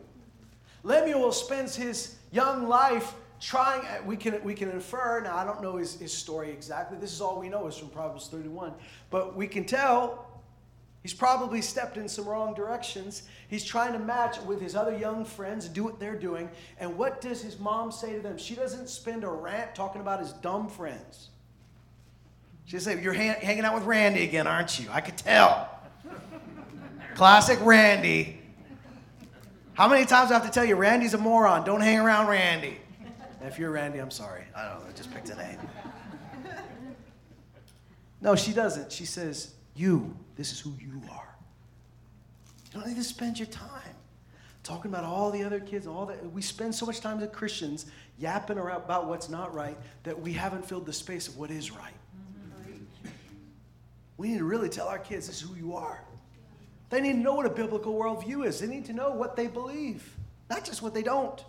Lemuel 0.83 1.31
spends 1.31 1.77
his 1.77 2.16
young 2.33 2.68
life 2.68 3.14
trying, 3.40 3.87
uh, 3.87 4.03
we 4.05 4.16
can, 4.16 4.42
we 4.42 4.55
can 4.55 4.68
infer, 4.70 5.20
now 5.20 5.37
I 5.37 5.44
don't 5.44 5.62
know 5.62 5.77
his, 5.77 6.01
his 6.01 6.12
story 6.12 6.51
exactly. 6.51 6.98
This 6.98 7.12
is 7.12 7.20
all 7.20 7.38
we 7.38 7.48
know 7.48 7.68
is 7.68 7.77
from 7.77 7.90
Proverbs 7.90 8.27
31. 8.29 8.74
But 9.09 9.37
we 9.37 9.46
can 9.46 9.64
tell 9.64 10.29
He's 11.03 11.14
probably 11.14 11.62
stepped 11.62 11.96
in 11.96 12.09
some 12.09 12.27
wrong 12.27 12.55
directions. 12.55 13.22
He's 13.48 13.64
trying 13.64 13.92
to 13.92 13.98
match 14.01 14.42
with 14.42 14.61
his 14.61 14.74
other 14.74 14.98
young 14.98 15.24
friends 15.24 15.64
and 15.64 15.74
do 15.74 15.85
what 15.85 16.01
they're 16.01 16.18
doing. 16.18 16.51
And 16.79 16.98
what 16.98 17.20
does 17.20 17.40
his 17.40 17.59
mom 17.59 17.92
say 17.92 18.14
to 18.14 18.20
them? 18.20 18.37
She 18.37 18.57
doesn't 18.57 18.88
spend 18.88 19.22
a 19.22 19.29
rant 19.29 19.74
talking 19.77 20.01
about 20.01 20.18
his 20.18 20.33
dumb 20.33 20.68
friends. 20.68 21.31
She'd 22.68 22.83
say, 22.83 23.02
You're 23.02 23.14
ha- 23.14 23.38
hanging 23.40 23.64
out 23.64 23.74
with 23.74 23.85
Randy 23.85 24.24
again, 24.24 24.46
aren't 24.46 24.78
you? 24.78 24.88
I 24.92 25.00
could 25.00 25.16
tell. 25.16 25.70
Classic 27.14 27.59
Randy. 27.62 28.40
How 29.72 29.88
many 29.88 30.04
times 30.04 30.28
do 30.28 30.35
I 30.35 30.38
have 30.38 30.46
to 30.46 30.52
tell 30.52 30.66
you, 30.66 30.76
Randy's 30.76 31.14
a 31.14 31.18
moron? 31.18 31.64
Don't 31.64 31.81
hang 31.81 31.98
around 31.98 32.26
Randy. 32.28 32.76
And 33.40 33.48
if 33.48 33.59
you're 33.59 33.70
Randy, 33.70 34.00
I'm 34.00 34.11
sorry. 34.11 34.44
I 34.54 34.68
don't 34.68 34.81
know. 34.81 34.87
I 34.88 34.92
just 34.92 35.12
picked 35.12 35.31
a 35.31 35.37
name. 35.37 35.59
No, 38.20 38.37
she 38.37 38.52
doesn't. 38.52 38.92
She 38.92 39.07
says, 39.07 39.54
You, 39.74 40.14
this 40.37 40.52
is 40.52 40.61
who 40.61 40.74
you 40.78 41.00
are. 41.11 41.35
You 42.66 42.81
don't 42.81 42.87
need 42.87 42.96
to 42.96 43.04
spend 43.04 43.38
your 43.38 43.48
time 43.48 43.94
talking 44.62 44.90
about 44.90 45.04
all 45.04 45.31
the 45.31 45.42
other 45.42 45.61
kids, 45.61 45.87
all 45.87 46.04
that. 46.04 46.33
We 46.33 46.42
spend 46.42 46.74
so 46.74 46.85
much 46.85 47.00
time 47.00 47.18
as 47.20 47.31
Christians 47.31 47.87
yapping 48.18 48.59
around 48.59 48.83
about 48.83 49.07
what's 49.07 49.31
not 49.31 49.54
right 49.54 49.78
that 50.02 50.20
we 50.20 50.35
haven't 50.35 50.66
filled 50.66 50.85
the 50.85 50.92
space 50.92 51.28
of 51.28 51.38
what 51.38 51.50
is 51.50 51.70
right. 51.70 51.94
We 54.18 54.28
need 54.28 54.38
to 54.38 54.44
really 54.44 54.68
tell 54.68 54.88
our 54.88 54.98
kids 54.98 55.26
this 55.28 55.42
is 55.42 55.48
who 55.48 55.54
you 55.54 55.74
are. 55.74 56.02
They 56.90 57.00
need 57.00 57.14
to 57.14 57.18
know 57.18 57.35
what 57.35 57.46
a 57.46 57.50
biblical 57.50 57.94
worldview 57.94 58.46
is. 58.46 58.61
They 58.61 58.66
need 58.66 58.85
to 58.87 58.92
know 58.92 59.12
what 59.12 59.37
they 59.37 59.46
believe, 59.46 60.16
not 60.50 60.64
just 60.64 60.83
what 60.83 60.92
they 60.92 61.02
don't. 61.02 61.42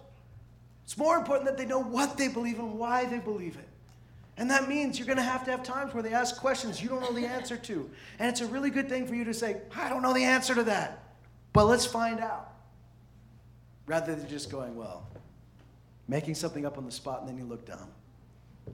It's 0.86 0.98
more 0.98 1.18
important 1.18 1.50
that 1.50 1.58
they 1.58 1.66
know 1.66 1.82
what 1.82 2.18
they 2.18 2.28
believe 2.28 2.60
and 2.60 2.78
why 2.78 3.06
they 3.06 3.20
believe 3.20 3.56
it. 3.56 3.68
And 4.38 4.50
that 4.52 4.70
means 4.70 4.98
you're 4.98 5.06
going 5.06 5.18
to 5.18 5.24
have 5.24 5.44
to 5.46 5.52
have 5.52 5.64
times 5.64 5.94
where 5.94 6.02
they 6.02 6.14
ask 6.14 6.38
questions 6.38 6.82
you 6.82 6.88
don't 6.90 7.02
know 7.02 7.12
the 7.12 7.26
answer 7.26 7.58
to. 7.58 7.90
And 8.20 8.30
it's 8.30 8.42
a 8.42 8.48
really 8.48 8.70
good 8.70 8.88
thing 8.88 9.06
for 9.06 9.14
you 9.14 9.26
to 9.26 9.34
say, 9.34 9.62
I 9.76 9.90
don't 9.90 10.02
know 10.02 10.14
the 10.14 10.24
answer 10.24 10.56
to 10.56 10.64
that, 10.64 11.04
but 11.52 11.66
let's 11.66 11.86
find 11.86 12.20
out. 12.22 12.54
Rather 13.86 14.16
than 14.16 14.30
just 14.30 14.50
going, 14.50 14.76
well, 14.76 15.08
making 16.08 16.36
something 16.36 16.66
up 16.66 16.78
on 16.78 16.86
the 16.86 16.92
spot 16.92 17.20
and 17.20 17.30
then 17.30 17.38
you 17.38 17.44
look 17.44 17.66
dumb. 17.66 17.90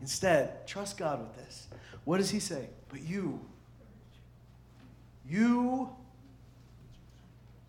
Instead, 0.01 0.67
trust 0.67 0.97
God 0.97 1.19
with 1.19 1.35
this. 1.35 1.67
What 2.03 2.17
does 2.17 2.29
He 2.29 2.39
say? 2.39 2.69
But 2.89 3.01
you, 3.01 3.39
you 5.27 5.89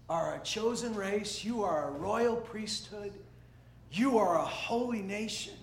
are 0.08 0.36
a 0.36 0.38
chosen 0.40 0.94
race, 0.94 1.44
you 1.44 1.62
are 1.62 1.88
a 1.88 1.90
royal 1.90 2.36
priesthood, 2.36 3.12
you 3.90 4.18
are 4.18 4.38
a 4.38 4.44
holy 4.44 5.02
nation. 5.02 5.54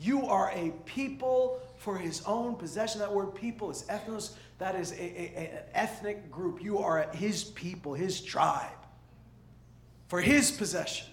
You 0.00 0.26
are 0.26 0.52
a 0.54 0.70
people 0.84 1.60
for 1.76 1.98
his 1.98 2.22
own 2.24 2.54
possession. 2.54 3.00
That 3.00 3.12
word 3.12 3.34
people 3.34 3.70
is 3.70 3.82
ethnos. 3.84 4.34
That 4.58 4.74
is 4.76 4.92
a, 4.92 4.94
a, 4.94 5.36
an 5.36 5.62
ethnic 5.74 6.30
group. 6.30 6.62
You 6.62 6.78
are 6.78 7.08
his 7.14 7.44
people, 7.44 7.94
his 7.94 8.20
tribe, 8.20 8.70
for 10.08 10.20
his 10.20 10.50
possession. 10.50 11.08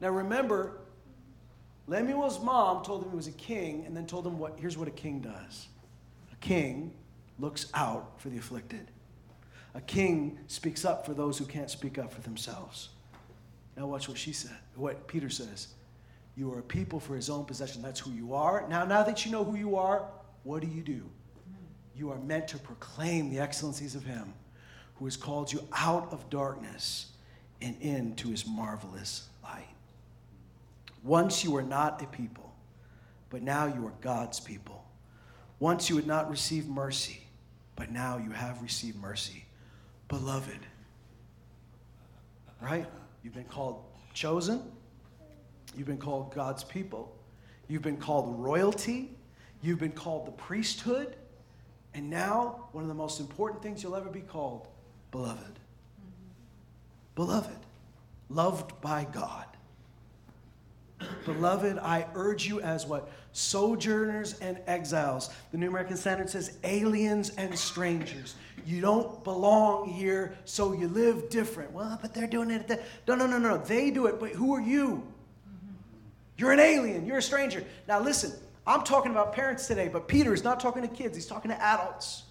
Now 0.00 0.10
remember, 0.10 0.78
Lemuel's 1.88 2.40
mom 2.40 2.84
told 2.84 3.02
him 3.02 3.10
he 3.10 3.16
was 3.16 3.26
a 3.26 3.32
king 3.32 3.84
and 3.86 3.96
then 3.96 4.06
told 4.06 4.26
him 4.26 4.38
what 4.38 4.58
here's 4.58 4.76
what 4.76 4.86
a 4.86 4.92
king 4.92 5.20
does. 5.20 5.66
A 6.32 6.36
king 6.36 6.92
looks 7.38 7.66
out 7.74 8.20
for 8.20 8.28
the 8.28 8.38
afflicted. 8.38 8.90
A 9.74 9.80
king 9.80 10.38
speaks 10.46 10.84
up 10.84 11.06
for 11.06 11.14
those 11.14 11.38
who 11.38 11.44
can't 11.44 11.70
speak 11.70 11.98
up 11.98 12.12
for 12.12 12.20
themselves. 12.20 12.88
Now 13.76 13.86
watch 13.86 14.08
what 14.08 14.18
she 14.18 14.32
said, 14.32 14.56
what 14.74 15.06
Peter 15.06 15.30
says. 15.30 15.68
You 16.36 16.52
are 16.52 16.60
a 16.60 16.62
people 16.62 17.00
for 17.00 17.14
his 17.14 17.30
own 17.30 17.44
possession. 17.44 17.82
That's 17.82 18.00
who 18.00 18.12
you 18.12 18.34
are. 18.34 18.66
Now, 18.68 18.84
now 18.84 19.02
that 19.02 19.24
you 19.24 19.32
know 19.32 19.44
who 19.44 19.56
you 19.56 19.76
are, 19.76 20.04
what 20.44 20.62
do 20.62 20.68
you 20.68 20.82
do? 20.82 21.02
You 21.96 22.10
are 22.10 22.18
meant 22.18 22.48
to 22.48 22.58
proclaim 22.58 23.30
the 23.30 23.40
excellencies 23.40 23.94
of 23.94 24.04
him 24.04 24.32
who 24.96 25.04
has 25.04 25.16
called 25.16 25.52
you 25.52 25.66
out 25.72 26.12
of 26.12 26.28
darkness 26.30 27.12
and 27.60 27.76
into 27.80 28.28
his 28.28 28.46
marvelous 28.46 29.28
light. 29.42 29.68
Once 31.02 31.44
you 31.44 31.50
were 31.50 31.62
not 31.62 32.02
a 32.02 32.06
people, 32.06 32.52
but 33.30 33.42
now 33.42 33.66
you 33.66 33.86
are 33.86 33.92
God's 34.00 34.40
people. 34.40 34.84
Once 35.60 35.90
you 35.90 35.96
had 35.96 36.06
not 36.06 36.30
received 36.30 36.68
mercy, 36.68 37.20
but 37.78 37.92
now 37.92 38.18
you 38.18 38.32
have 38.32 38.60
received 38.60 39.00
mercy. 39.00 39.44
Beloved, 40.08 40.58
right? 42.60 42.86
You've 43.22 43.34
been 43.34 43.44
called 43.44 43.84
chosen. 44.14 44.60
You've 45.76 45.86
been 45.86 45.98
called 45.98 46.34
God's 46.34 46.64
people. 46.64 47.16
You've 47.68 47.82
been 47.82 47.96
called 47.96 48.40
royalty. 48.40 49.10
You've 49.62 49.78
been 49.78 49.92
called 49.92 50.26
the 50.26 50.32
priesthood. 50.32 51.14
And 51.94 52.10
now, 52.10 52.68
one 52.72 52.82
of 52.82 52.88
the 52.88 52.94
most 52.94 53.20
important 53.20 53.62
things 53.62 53.82
you'll 53.82 53.96
ever 53.96 54.10
be 54.10 54.22
called, 54.22 54.66
beloved. 55.12 55.38
Mm-hmm. 55.38 56.30
Beloved, 57.14 57.58
loved 58.28 58.80
by 58.80 59.06
God. 59.12 59.46
Beloved, 61.24 61.78
I 61.78 62.06
urge 62.14 62.44
you 62.44 62.60
as 62.60 62.86
what? 62.86 63.08
Sojourners 63.38 64.38
and 64.40 64.58
exiles. 64.66 65.30
The 65.52 65.58
New 65.58 65.68
American 65.68 65.96
Standard 65.96 66.28
says 66.28 66.58
aliens 66.64 67.30
and 67.36 67.56
strangers. 67.56 68.34
You 68.66 68.80
don't 68.80 69.22
belong 69.22 69.88
here, 69.88 70.34
so 70.44 70.72
you 70.72 70.88
live 70.88 71.30
different. 71.30 71.70
Well, 71.72 71.98
but 72.02 72.12
they're 72.12 72.26
doing 72.26 72.50
it. 72.50 72.68
No, 73.06 73.14
no, 73.14 73.28
no, 73.28 73.38
no. 73.38 73.56
They 73.56 73.92
do 73.92 74.06
it, 74.06 74.18
but 74.18 74.30
who 74.32 74.54
are 74.54 74.60
you? 74.60 75.06
You're 76.36 76.50
an 76.50 76.58
alien. 76.58 77.06
You're 77.06 77.18
a 77.18 77.22
stranger. 77.22 77.62
Now, 77.86 78.00
listen, 78.00 78.32
I'm 78.66 78.82
talking 78.82 79.12
about 79.12 79.32
parents 79.32 79.68
today, 79.68 79.86
but 79.86 80.08
Peter 80.08 80.34
is 80.34 80.42
not 80.42 80.58
talking 80.58 80.82
to 80.82 80.88
kids, 80.88 81.16
he's 81.16 81.26
talking 81.26 81.52
to 81.52 81.62
adults. 81.62 82.24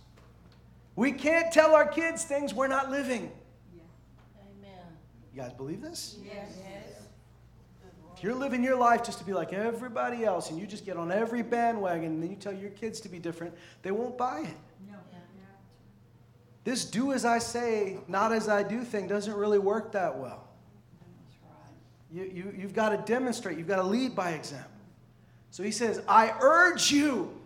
We 0.98 1.14
can't 1.14 1.54
tell 1.54 1.74
our 1.74 1.88
kids 1.88 2.26
things 2.26 2.54
we're 2.54 2.68
not 2.68 2.92
living. 2.92 3.32
Yeah. 3.74 3.84
Amen. 4.42 4.86
You 5.34 5.42
guys 5.42 5.54
believe 5.54 5.82
this? 5.82 6.18
Yes. 6.26 6.58
yes. 6.60 6.77
If 8.18 8.24
you're 8.24 8.34
living 8.34 8.64
your 8.64 8.76
life 8.76 9.04
just 9.04 9.20
to 9.20 9.24
be 9.24 9.34
like 9.34 9.54
everybody 9.54 10.26
else 10.26 10.50
and 10.50 10.60
you 10.60 10.66
just 10.66 10.88
get 10.88 10.98
on 10.98 11.12
every 11.12 11.44
bandwagon 11.44 12.06
and 12.06 12.24
then 12.24 12.32
you 12.32 12.36
tell 12.36 12.54
your 12.54 12.72
kids 12.72 13.00
to 13.02 13.10
be 13.10 13.20
different, 13.20 13.54
they 13.84 13.92
won't 13.92 14.18
buy 14.18 14.40
it. 14.40 14.58
No. 14.90 14.98
Yeah. 15.14 15.20
This 16.64 16.84
do 16.84 17.14
as 17.14 17.26
I 17.26 17.38
say, 17.38 18.00
not 18.08 18.32
as 18.32 18.50
I 18.50 18.64
do 18.64 18.84
thing 18.84 19.08
doesn't 19.08 19.36
really 19.36 19.60
work 19.60 19.92
that 19.92 20.18
well. 20.18 20.48
You, 22.12 22.24
you, 22.24 22.56
you've 22.58 22.74
got 22.74 22.90
to 22.90 22.98
demonstrate, 23.14 23.56
you've 23.56 23.68
got 23.68 23.76
to 23.76 23.84
lead 23.84 24.16
by 24.16 24.32
example. 24.32 24.72
So 25.52 25.62
he 25.62 25.72
says, 25.72 26.02
I 26.08 26.34
urge 26.42 26.90
you, 26.90 27.40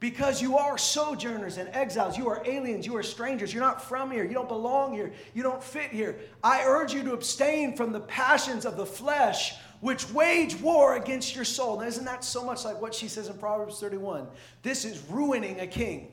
because 0.00 0.42
you 0.42 0.58
are 0.58 0.76
sojourners 0.76 1.58
and 1.58 1.68
exiles, 1.68 2.18
you 2.18 2.28
are 2.28 2.42
aliens, 2.44 2.86
you 2.86 2.96
are 2.96 3.04
strangers, 3.04 3.54
you're 3.54 3.62
not 3.62 3.80
from 3.80 4.10
here, 4.10 4.24
you 4.24 4.34
don't 4.34 4.48
belong 4.48 4.94
here, 4.94 5.12
you 5.32 5.44
don't 5.44 5.62
fit 5.62 5.92
here. 5.92 6.16
I 6.42 6.64
urge 6.64 6.92
you 6.92 7.04
to 7.04 7.12
abstain 7.12 7.76
from 7.76 7.92
the 7.92 8.00
passions 8.00 8.66
of 8.66 8.76
the 8.76 8.86
flesh 8.86 9.54
which 9.82 10.08
wage 10.12 10.54
war 10.60 10.94
against 10.94 11.34
your 11.34 11.44
soul. 11.44 11.80
Now, 11.80 11.86
isn't 11.86 12.04
that 12.04 12.22
so 12.22 12.44
much 12.44 12.64
like 12.64 12.80
what 12.80 12.94
she 12.94 13.08
says 13.08 13.26
in 13.26 13.36
Proverbs 13.36 13.80
31? 13.80 14.28
This 14.62 14.84
is 14.84 15.02
ruining 15.10 15.58
a 15.58 15.66
king. 15.66 16.12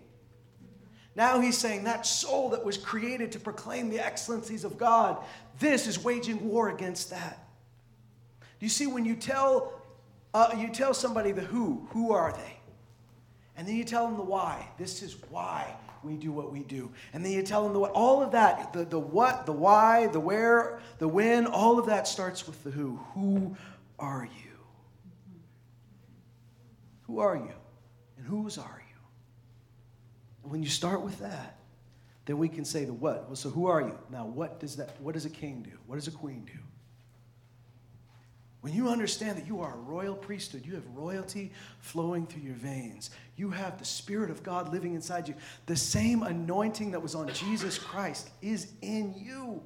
Now 1.15 1.39
he's 1.39 1.55
saying 1.55 1.83
that 1.83 2.07
soul 2.07 2.49
that 2.49 2.65
was 2.65 2.77
created 2.77 3.31
to 3.33 3.39
proclaim 3.39 3.91
the 3.91 3.99
excellencies 3.99 4.63
of 4.63 4.79
God, 4.79 5.23
this 5.59 5.85
is 5.85 6.03
waging 6.03 6.49
war 6.49 6.69
against 6.69 7.11
that. 7.11 7.47
Do 8.41 8.65
you 8.65 8.69
see 8.69 8.87
when 8.87 9.05
you 9.05 9.15
tell 9.15 9.79
uh, 10.33 10.49
you 10.57 10.69
tell 10.69 10.95
somebody 10.95 11.31
the 11.31 11.41
who, 11.41 11.87
who 11.91 12.11
are 12.11 12.31
they? 12.31 12.59
And 13.55 13.67
then 13.67 13.75
you 13.75 13.83
tell 13.83 14.07
them 14.07 14.17
the 14.17 14.23
why. 14.23 14.67
This 14.79 15.03
is 15.03 15.15
why 15.29 15.75
we 16.03 16.15
do 16.15 16.31
what 16.31 16.51
we 16.51 16.59
do. 16.61 16.91
And 17.13 17.23
then 17.23 17.31
you 17.31 17.43
tell 17.43 17.63
them 17.63 17.73
the 17.73 17.79
what. 17.79 17.91
All 17.91 18.21
of 18.21 18.31
that, 18.31 18.73
the, 18.73 18.85
the 18.85 18.99
what, 18.99 19.45
the 19.45 19.51
why, 19.51 20.07
the 20.07 20.19
where, 20.19 20.79
the 20.97 21.07
when, 21.07 21.45
all 21.45 21.79
of 21.79 21.87
that 21.87 22.07
starts 22.07 22.45
with 22.47 22.63
the 22.63 22.71
who. 22.71 22.99
Who 23.13 23.55
are 23.97 24.25
you? 24.25 24.51
Who 27.03 27.19
are 27.19 27.35
you? 27.35 27.53
And 28.17 28.27
whose 28.27 28.57
are 28.57 28.83
you? 28.87 30.49
When 30.49 30.63
you 30.63 30.69
start 30.69 31.01
with 31.01 31.19
that, 31.19 31.57
then 32.25 32.37
we 32.37 32.47
can 32.47 32.63
say 32.63 32.85
the 32.85 32.93
what. 32.93 33.25
Well, 33.27 33.35
so 33.35 33.49
who 33.49 33.65
are 33.65 33.81
you? 33.81 33.97
Now, 34.11 34.25
what 34.25 34.59
does 34.59 34.75
that, 34.75 34.95
what 35.01 35.15
does 35.15 35.25
a 35.25 35.29
king 35.29 35.63
do? 35.63 35.77
What 35.87 35.95
does 35.95 36.07
a 36.07 36.11
queen 36.11 36.45
do? 36.45 36.59
When 38.61 38.73
you 38.73 38.89
understand 38.89 39.37
that 39.37 39.47
you 39.47 39.61
are 39.61 39.73
a 39.73 39.77
royal 39.77 40.15
priesthood, 40.15 40.65
you 40.65 40.75
have 40.75 40.85
royalty 40.93 41.51
flowing 41.79 42.27
through 42.27 42.41
your 42.41 42.55
veins, 42.55 43.09
you 43.39 43.49
have 43.49 43.79
the 43.79 43.85
Spirit 43.85 44.29
of 44.29 44.43
God 44.43 44.73
living 44.73 44.93
inside 44.93 45.29
you, 45.29 45.35
the 45.65 45.75
same 45.75 46.23
anointing 46.23 46.91
that 46.91 47.01
was 47.01 47.15
on 47.15 47.31
Jesus 47.33 47.77
Christ 47.77 48.29
is 48.41 48.73
in 48.81 49.15
you. 49.17 49.63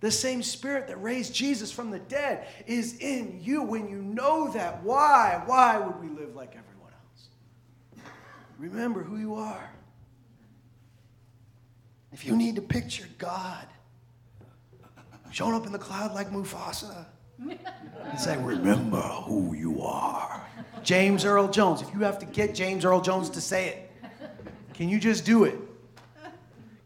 The 0.00 0.10
same 0.10 0.42
Spirit 0.42 0.86
that 0.88 1.02
raised 1.02 1.34
Jesus 1.34 1.72
from 1.72 1.90
the 1.90 1.98
dead 1.98 2.46
is 2.66 2.98
in 2.98 3.40
you. 3.42 3.62
When 3.62 3.88
you 3.88 4.02
know 4.02 4.52
that, 4.52 4.84
why? 4.84 5.42
Why 5.46 5.78
would 5.78 5.98
we 6.00 6.08
live 6.08 6.36
like 6.36 6.50
everyone 6.50 6.92
else? 6.92 8.04
Remember 8.58 9.02
who 9.02 9.16
you 9.16 9.36
are. 9.36 9.70
If 12.12 12.26
you 12.26 12.36
need 12.36 12.56
to 12.56 12.62
picture 12.62 13.08
God 13.16 13.66
showing 15.30 15.54
up 15.54 15.66
in 15.66 15.72
the 15.72 15.78
cloud 15.78 16.14
like 16.14 16.30
Mufasa, 16.30 17.06
and 17.38 18.18
say, 18.18 18.36
Remember 18.38 19.00
who 19.00 19.54
you 19.54 19.82
are. 19.82 20.46
James 20.86 21.24
Earl 21.24 21.48
Jones. 21.48 21.82
If 21.82 21.92
you 21.92 22.00
have 22.00 22.20
to 22.20 22.26
get 22.26 22.54
James 22.54 22.84
Earl 22.84 23.00
Jones 23.00 23.28
to 23.30 23.40
say 23.40 23.68
it, 23.70 23.90
can 24.72 24.88
you 24.88 25.00
just 25.00 25.26
do 25.26 25.42
it? 25.42 25.58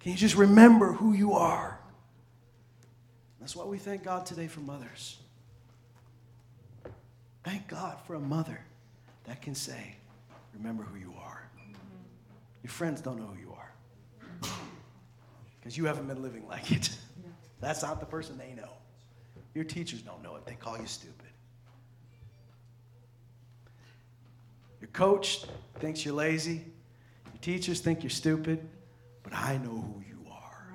Can 0.01 0.12
you 0.12 0.16
just 0.16 0.36
remember 0.36 0.92
who 0.94 1.12
you 1.12 1.34
are? 1.34 1.78
That's 3.38 3.55
why 3.55 3.66
we 3.66 3.76
thank 3.76 4.03
God 4.03 4.24
today 4.24 4.46
for 4.46 4.61
mothers. 4.61 5.18
Thank 7.44 7.68
God 7.68 7.98
for 8.07 8.14
a 8.14 8.20
mother 8.20 8.59
that 9.24 9.42
can 9.42 9.55
say, 9.55 9.96
Remember 10.55 10.82
who 10.82 10.98
you 10.98 11.12
are. 11.22 11.48
Your 12.62 12.70
friends 12.70 13.01
don't 13.01 13.18
know 13.18 13.26
who 13.26 13.40
you 13.40 13.53
are 13.53 14.51
because 15.61 15.76
you 15.76 15.84
haven't 15.84 16.07
been 16.07 16.22
living 16.22 16.48
like 16.48 16.72
it. 16.72 16.90
That's 17.61 17.82
not 17.82 18.01
the 18.01 18.07
person 18.07 18.38
they 18.38 18.55
know. 18.55 18.70
Your 19.55 19.64
teachers 19.64 20.01
don't 20.01 20.22
know 20.22 20.36
it, 20.36 20.46
they 20.46 20.55
call 20.55 20.78
you 20.78 20.86
stupid. 20.86 21.29
Your 24.80 24.88
coach 24.88 25.44
thinks 25.78 26.04
you're 26.04 26.14
lazy. 26.14 26.64
Your 27.26 27.40
teachers 27.40 27.80
think 27.80 28.02
you're 28.02 28.10
stupid. 28.10 28.68
but 29.22 29.34
I 29.34 29.58
know 29.58 29.70
who 29.70 30.02
you 30.08 30.24
are. 30.30 30.74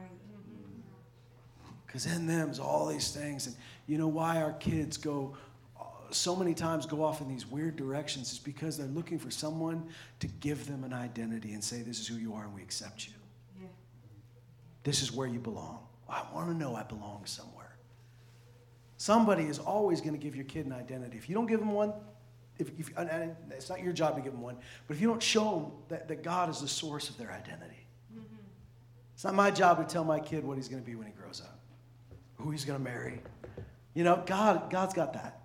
Because 1.85 2.05
in 2.05 2.27
them 2.27 2.49
is 2.49 2.59
all 2.59 2.85
these 2.87 3.11
things. 3.11 3.47
And 3.47 3.55
you 3.87 3.97
know 3.97 4.07
why 4.07 4.41
our 4.41 4.53
kids 4.53 4.97
go 4.97 5.35
uh, 5.79 5.83
so 6.11 6.35
many 6.35 6.53
times 6.53 6.85
go 6.85 7.03
off 7.03 7.21
in 7.21 7.27
these 7.27 7.47
weird 7.47 7.75
directions 7.75 8.31
is 8.31 8.39
because 8.39 8.77
they're 8.77 8.87
looking 8.87 9.17
for 9.17 9.31
someone 9.31 9.87
to 10.19 10.27
give 10.27 10.67
them 10.67 10.83
an 10.83 10.93
identity 10.93 11.53
and 11.53 11.63
say, 11.63 11.81
This 11.81 11.99
is 11.99 12.07
who 12.07 12.15
you 12.15 12.33
are 12.33 12.43
and 12.43 12.53
we 12.53 12.61
accept 12.61 13.07
you. 13.07 13.13
Yeah. 13.59 13.67
This 14.83 15.01
is 15.01 15.11
where 15.11 15.27
you 15.27 15.39
belong. 15.39 15.79
I 16.07 16.23
want 16.33 16.49
to 16.49 16.53
know 16.55 16.75
I 16.75 16.83
belong 16.83 17.23
somewhere. 17.25 17.75
Somebody 18.97 19.43
is 19.43 19.59
always 19.59 20.01
going 20.01 20.13
to 20.13 20.19
give 20.19 20.35
your 20.35 20.45
kid 20.45 20.65
an 20.65 20.71
identity. 20.71 21.17
If 21.17 21.27
you 21.27 21.35
don't 21.35 21.47
give 21.47 21.59
them 21.59 21.71
one, 21.71 21.93
if, 22.57 22.71
if, 22.79 22.97
and 22.97 23.35
it's 23.51 23.69
not 23.69 23.81
your 23.81 23.93
job 23.93 24.15
to 24.15 24.21
give 24.21 24.31
them 24.31 24.41
one, 24.41 24.57
but 24.87 24.95
if 24.95 25.01
you 25.01 25.07
don't 25.07 25.21
show 25.21 25.59
them 25.59 25.71
that, 25.89 26.07
that 26.07 26.23
God 26.23 26.49
is 26.49 26.61
the 26.61 26.67
source 26.67 27.09
of 27.09 27.17
their 27.17 27.31
identity, 27.31 27.85
mm-hmm. 28.13 28.35
it's 29.13 29.23
not 29.23 29.35
my 29.35 29.51
job 29.51 29.77
to 29.77 29.91
tell 29.91 30.03
my 30.03 30.19
kid 30.19 30.43
what 30.43 30.57
he's 30.57 30.67
going 30.67 30.81
to 30.81 30.85
be 30.85 30.95
when 30.95 31.07
he 31.07 31.13
grows 31.13 31.41
up, 31.41 31.59
who 32.37 32.51
he's 32.51 32.65
going 32.65 32.77
to 32.77 32.83
marry. 32.83 33.21
You 33.93 34.03
know, 34.03 34.23
God, 34.25 34.69
God's 34.69 34.93
got 34.93 35.13
that. 35.13 35.41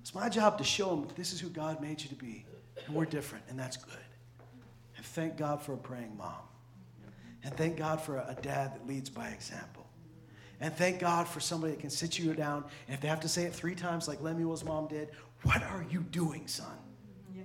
It's 0.00 0.14
my 0.14 0.28
job 0.28 0.58
to 0.58 0.64
show 0.64 0.94
him 0.94 1.08
this 1.16 1.32
is 1.32 1.40
who 1.40 1.48
God 1.48 1.80
made 1.80 2.02
you 2.02 2.08
to 2.08 2.14
be, 2.14 2.44
and 2.86 2.94
we're 2.94 3.06
different, 3.06 3.44
and 3.48 3.58
that's 3.58 3.76
good. 3.76 3.94
And 4.96 5.04
thank 5.04 5.36
God 5.36 5.62
for 5.62 5.72
a 5.72 5.78
praying 5.78 6.16
mom. 6.16 6.34
And 7.42 7.56
thank 7.56 7.76
God 7.76 8.00
for 8.00 8.16
a 8.16 8.36
dad 8.40 8.74
that 8.74 8.86
leads 8.86 9.10
by 9.10 9.28
example. 9.28 9.86
And 10.60 10.72
thank 10.72 11.00
God 11.00 11.28
for 11.28 11.40
somebody 11.40 11.74
that 11.74 11.80
can 11.80 11.90
sit 11.90 12.18
you 12.18 12.32
down, 12.34 12.64
and 12.88 12.94
if 12.94 13.00
they 13.00 13.08
have 13.08 13.20
to 13.20 13.28
say 13.28 13.44
it 13.44 13.52
three 13.52 13.74
times, 13.74 14.08
like 14.08 14.22
Lemuel's 14.22 14.64
mom 14.64 14.88
did, 14.88 15.10
what 15.46 15.62
are 15.62 15.86
you 15.88 16.00
doing, 16.00 16.46
son? 16.46 16.66
Yeah. 17.34 17.44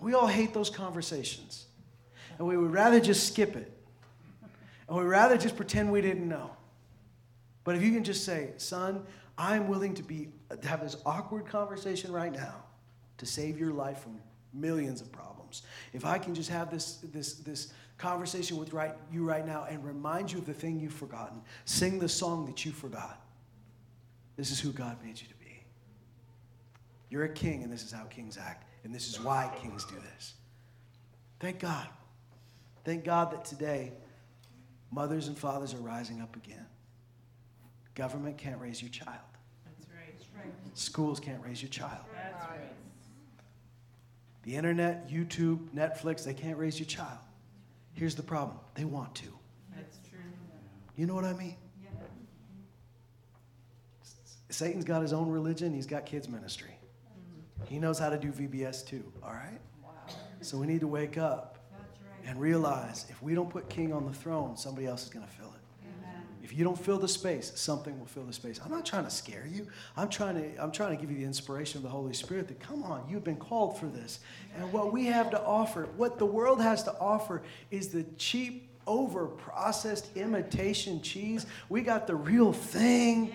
We 0.00 0.14
all 0.14 0.26
hate 0.26 0.52
those 0.52 0.68
conversations. 0.70 1.66
And 2.38 2.46
we 2.46 2.56
would 2.56 2.72
rather 2.72 3.00
just 3.00 3.26
skip 3.26 3.56
it. 3.56 3.72
And 4.88 4.98
we'd 4.98 5.04
rather 5.04 5.38
just 5.38 5.56
pretend 5.56 5.90
we 5.90 6.00
didn't 6.00 6.28
know. 6.28 6.50
But 7.64 7.76
if 7.76 7.82
you 7.82 7.92
can 7.92 8.04
just 8.04 8.24
say, 8.24 8.50
son, 8.56 9.04
I'm 9.38 9.68
willing 9.68 9.94
to 9.94 10.02
be 10.02 10.28
to 10.60 10.68
have 10.68 10.82
this 10.82 10.96
awkward 11.06 11.46
conversation 11.46 12.12
right 12.12 12.32
now 12.32 12.56
to 13.18 13.26
save 13.26 13.58
your 13.58 13.72
life 13.72 14.00
from 14.00 14.20
millions 14.52 15.00
of 15.00 15.12
problems. 15.12 15.62
If 15.92 16.04
I 16.04 16.18
can 16.18 16.34
just 16.34 16.50
have 16.50 16.70
this, 16.70 16.96
this, 17.12 17.34
this 17.34 17.72
conversation 17.98 18.56
with 18.56 18.72
right, 18.72 18.94
you 19.12 19.24
right 19.24 19.46
now 19.46 19.66
and 19.70 19.84
remind 19.84 20.32
you 20.32 20.38
of 20.38 20.46
the 20.46 20.54
thing 20.54 20.80
you've 20.80 20.92
forgotten. 20.92 21.40
Sing 21.64 21.98
the 21.98 22.08
song 22.08 22.46
that 22.46 22.64
you 22.64 22.72
forgot. 22.72 23.20
This 24.36 24.50
is 24.50 24.58
who 24.58 24.72
God 24.72 24.96
made 25.04 25.20
you 25.20 25.28
to 25.28 25.34
be. 25.34 25.39
You're 27.10 27.24
a 27.24 27.32
king, 27.32 27.64
and 27.64 27.72
this 27.72 27.82
is 27.82 27.90
how 27.90 28.04
kings 28.04 28.38
act, 28.38 28.64
and 28.84 28.94
this 28.94 29.08
is 29.08 29.20
why 29.20 29.50
kings 29.60 29.84
do 29.84 29.96
this. 30.14 30.34
Thank 31.40 31.58
God. 31.58 31.88
Thank 32.84 33.04
God 33.04 33.32
that 33.32 33.44
today 33.44 33.92
mothers 34.90 35.28
and 35.28 35.36
fathers 35.36 35.74
are 35.74 35.78
rising 35.78 36.20
up 36.20 36.36
again. 36.36 36.66
Government 37.94 38.38
can't 38.38 38.60
raise 38.60 38.80
your 38.80 38.90
child. 38.90 39.18
That's 39.64 39.88
right. 39.90 40.14
That's 40.16 40.28
right. 40.36 40.78
Schools 40.78 41.18
can't 41.18 41.42
raise 41.44 41.60
your 41.60 41.68
child. 41.68 42.04
That's 42.14 42.48
right. 42.48 42.60
The 44.44 44.54
internet, 44.54 45.10
YouTube, 45.10 45.68
Netflix, 45.74 46.24
they 46.24 46.32
can't 46.32 46.56
raise 46.56 46.78
your 46.78 46.86
child. 46.86 47.18
Here's 47.92 48.14
the 48.14 48.22
problem 48.22 48.56
they 48.74 48.84
want 48.84 49.14
to. 49.16 49.26
That's 49.74 49.98
true. 50.08 50.18
You 50.96 51.06
know 51.06 51.14
what 51.14 51.24
I 51.24 51.34
mean? 51.34 51.56
Yeah. 51.82 51.90
Satan's 54.48 54.84
got 54.84 55.02
his 55.02 55.12
own 55.12 55.28
religion, 55.28 55.74
he's 55.74 55.86
got 55.86 56.06
kids' 56.06 56.28
ministry. 56.28 56.79
He 57.70 57.78
knows 57.78 58.00
how 58.00 58.10
to 58.10 58.18
do 58.18 58.32
VBS 58.32 58.84
too, 58.84 59.04
all 59.22 59.30
right? 59.30 59.60
Wow. 59.80 59.90
So 60.40 60.58
we 60.58 60.66
need 60.66 60.80
to 60.80 60.88
wake 60.88 61.16
up 61.16 61.58
right. 61.72 62.28
and 62.28 62.40
realize 62.40 63.06
if 63.08 63.22
we 63.22 63.32
don't 63.32 63.48
put 63.48 63.68
king 63.68 63.92
on 63.92 64.04
the 64.06 64.12
throne, 64.12 64.56
somebody 64.56 64.88
else 64.88 65.04
is 65.04 65.08
going 65.08 65.24
to 65.24 65.30
fill 65.30 65.46
it. 65.46 65.60
If 66.42 66.58
you 66.58 66.64
don't 66.64 66.76
fill 66.76 66.98
the 66.98 67.06
space, 67.06 67.52
something 67.54 67.96
will 67.96 68.06
fill 68.06 68.24
the 68.24 68.32
space. 68.32 68.58
I'm 68.64 68.72
not 68.72 68.84
trying 68.84 69.04
to 69.04 69.10
scare 69.10 69.46
you. 69.46 69.68
I'm 69.96 70.08
trying 70.08 70.34
to, 70.34 70.60
I'm 70.60 70.72
trying 70.72 70.96
to 70.96 71.00
give 71.00 71.12
you 71.12 71.18
the 71.18 71.24
inspiration 71.24 71.78
of 71.78 71.84
the 71.84 71.90
Holy 71.90 72.12
Spirit 72.12 72.48
that 72.48 72.58
come 72.58 72.82
on, 72.82 73.08
you've 73.08 73.22
been 73.22 73.36
called 73.36 73.78
for 73.78 73.86
this. 73.86 74.18
And 74.56 74.72
what 74.72 74.92
we 74.92 75.06
have 75.06 75.30
to 75.30 75.40
offer, 75.40 75.86
what 75.96 76.18
the 76.18 76.26
world 76.26 76.60
has 76.60 76.82
to 76.84 76.98
offer, 76.98 77.42
is 77.70 77.90
the 77.90 78.02
cheap, 78.18 78.66
over 78.86 79.26
processed 79.26 80.16
imitation 80.16 81.00
cheese. 81.02 81.46
We 81.68 81.82
got 81.82 82.08
the 82.08 82.16
real 82.16 82.52
thing 82.52 83.32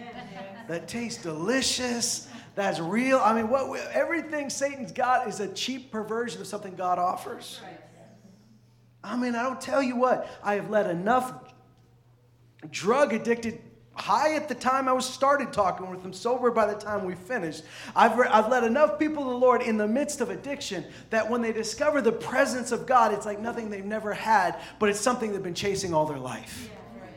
that 0.67 0.89
tastes 0.89 1.23
delicious. 1.23 2.27
That's 2.55 2.79
real. 2.79 3.19
I 3.19 3.33
mean, 3.33 3.49
what 3.49 3.79
everything 3.91 4.49
Satan's 4.49 4.93
got 4.93 5.27
is 5.27 5.41
a 5.41 5.47
cheap 5.49 5.91
perversion 5.91 6.39
of 6.41 6.47
something 6.47 6.75
God 6.75 6.97
offers. 6.97 7.59
I 9.03 9.17
mean, 9.17 9.35
I 9.35 9.43
don't 9.43 9.61
tell 9.61 9.83
you 9.83 9.97
what. 9.97 10.27
I 10.41 10.55
have 10.55 10.69
let 10.69 10.89
enough 10.89 11.33
drug 12.71 13.13
addicted 13.13 13.61
high 13.93 14.35
at 14.35 14.49
the 14.49 14.55
time 14.55 14.87
I 14.87 14.93
was 14.93 15.05
started 15.05 15.53
talking 15.53 15.89
with 15.89 16.01
them, 16.01 16.11
sober 16.11 16.51
by 16.51 16.65
the 16.65 16.79
time 16.79 17.05
we 17.05 17.15
finished. 17.15 17.63
I've, 17.95 18.17
re- 18.17 18.27
I've 18.27 18.49
led 18.49 18.63
enough 18.63 18.99
people 18.99 19.23
to 19.23 19.29
the 19.29 19.37
Lord 19.37 19.61
in 19.61 19.77
the 19.77 19.87
midst 19.87 20.21
of 20.21 20.29
addiction 20.29 20.83
that 21.11 21.29
when 21.29 21.41
they 21.41 21.53
discover 21.53 22.01
the 22.01 22.11
presence 22.11 22.71
of 22.71 22.85
God, 22.85 23.13
it's 23.13 23.25
like 23.25 23.39
nothing 23.39 23.69
they've 23.69 23.85
never 23.85 24.13
had, 24.13 24.59
but 24.79 24.89
it's 24.89 24.99
something 24.99 25.31
they've 25.31 25.43
been 25.43 25.53
chasing 25.53 25.93
all 25.93 26.05
their 26.05 26.19
life. 26.19 26.69
Yeah, 26.69 27.01
right. 27.03 27.11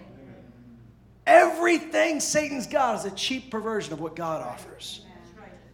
Everything 1.26 2.20
Satan's 2.20 2.66
got 2.66 3.01
is 3.01 3.05
a 3.07 3.14
cheap 3.14 3.51
perversion 3.51 3.93
of 3.93 4.01
what 4.01 4.14
God 4.14 4.43
offers. 4.43 5.05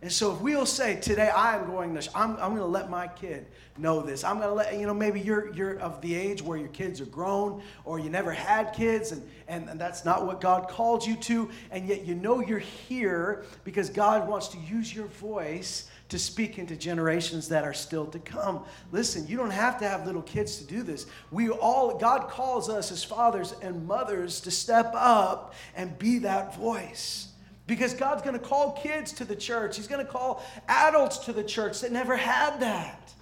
And 0.04 0.12
so 0.12 0.34
if 0.34 0.40
we'll 0.42 0.66
say 0.66 0.96
today 0.96 1.30
I'm 1.34 1.64
going 1.64 1.98
to 1.98 2.10
I'm, 2.14 2.32
I'm 2.32 2.50
going 2.50 2.56
to 2.56 2.66
let 2.66 2.90
my 2.90 3.08
kid 3.08 3.46
know 3.78 4.02
this. 4.02 4.22
I'm 4.22 4.36
going 4.36 4.50
to 4.50 4.54
let 4.54 4.78
you 4.78 4.86
know 4.86 4.92
maybe 4.92 5.18
you're 5.18 5.50
you're 5.54 5.78
of 5.78 6.02
the 6.02 6.14
age 6.14 6.42
where 6.42 6.58
your 6.58 6.68
kids 6.68 7.00
are 7.00 7.06
grown 7.06 7.62
or 7.86 7.98
you 7.98 8.10
never 8.10 8.30
had 8.30 8.74
kids 8.74 9.12
and, 9.12 9.26
and 9.48 9.66
and 9.70 9.80
that's 9.80 10.04
not 10.04 10.26
what 10.26 10.42
God 10.42 10.68
called 10.68 11.06
you 11.06 11.16
to 11.16 11.48
and 11.70 11.88
yet 11.88 12.04
you 12.04 12.14
know 12.14 12.40
you're 12.40 12.58
here 12.58 13.46
because 13.64 13.88
God 13.88 14.28
wants 14.28 14.48
to 14.48 14.58
use 14.58 14.94
your 14.94 15.06
voice 15.06 15.88
to 16.10 16.18
speak 16.18 16.58
into 16.58 16.76
generations 16.76 17.48
that 17.48 17.64
are 17.64 17.72
still 17.72 18.04
to 18.08 18.18
come. 18.18 18.62
Listen, 18.92 19.26
you 19.26 19.38
don't 19.38 19.48
have 19.48 19.78
to 19.78 19.88
have 19.88 20.04
little 20.04 20.20
kids 20.20 20.58
to 20.58 20.64
do 20.64 20.82
this. 20.82 21.06
We 21.30 21.48
all 21.48 21.96
God 21.96 22.28
calls 22.28 22.68
us 22.68 22.92
as 22.92 23.02
fathers 23.02 23.54
and 23.62 23.86
mothers 23.86 24.42
to 24.42 24.50
step 24.50 24.92
up 24.94 25.54
and 25.74 25.98
be 25.98 26.18
that 26.18 26.54
voice. 26.56 27.28
Because 27.66 27.94
God's 27.94 28.22
going 28.22 28.38
to 28.38 28.44
call 28.44 28.72
kids 28.72 29.12
to 29.12 29.24
the 29.24 29.36
church. 29.36 29.76
He's 29.76 29.86
going 29.86 30.04
to 30.04 30.10
call 30.10 30.44
adults 30.68 31.18
to 31.18 31.32
the 31.32 31.42
church 31.42 31.80
that 31.80 31.92
never 31.92 32.16
had 32.16 32.60
that. 32.60 33.12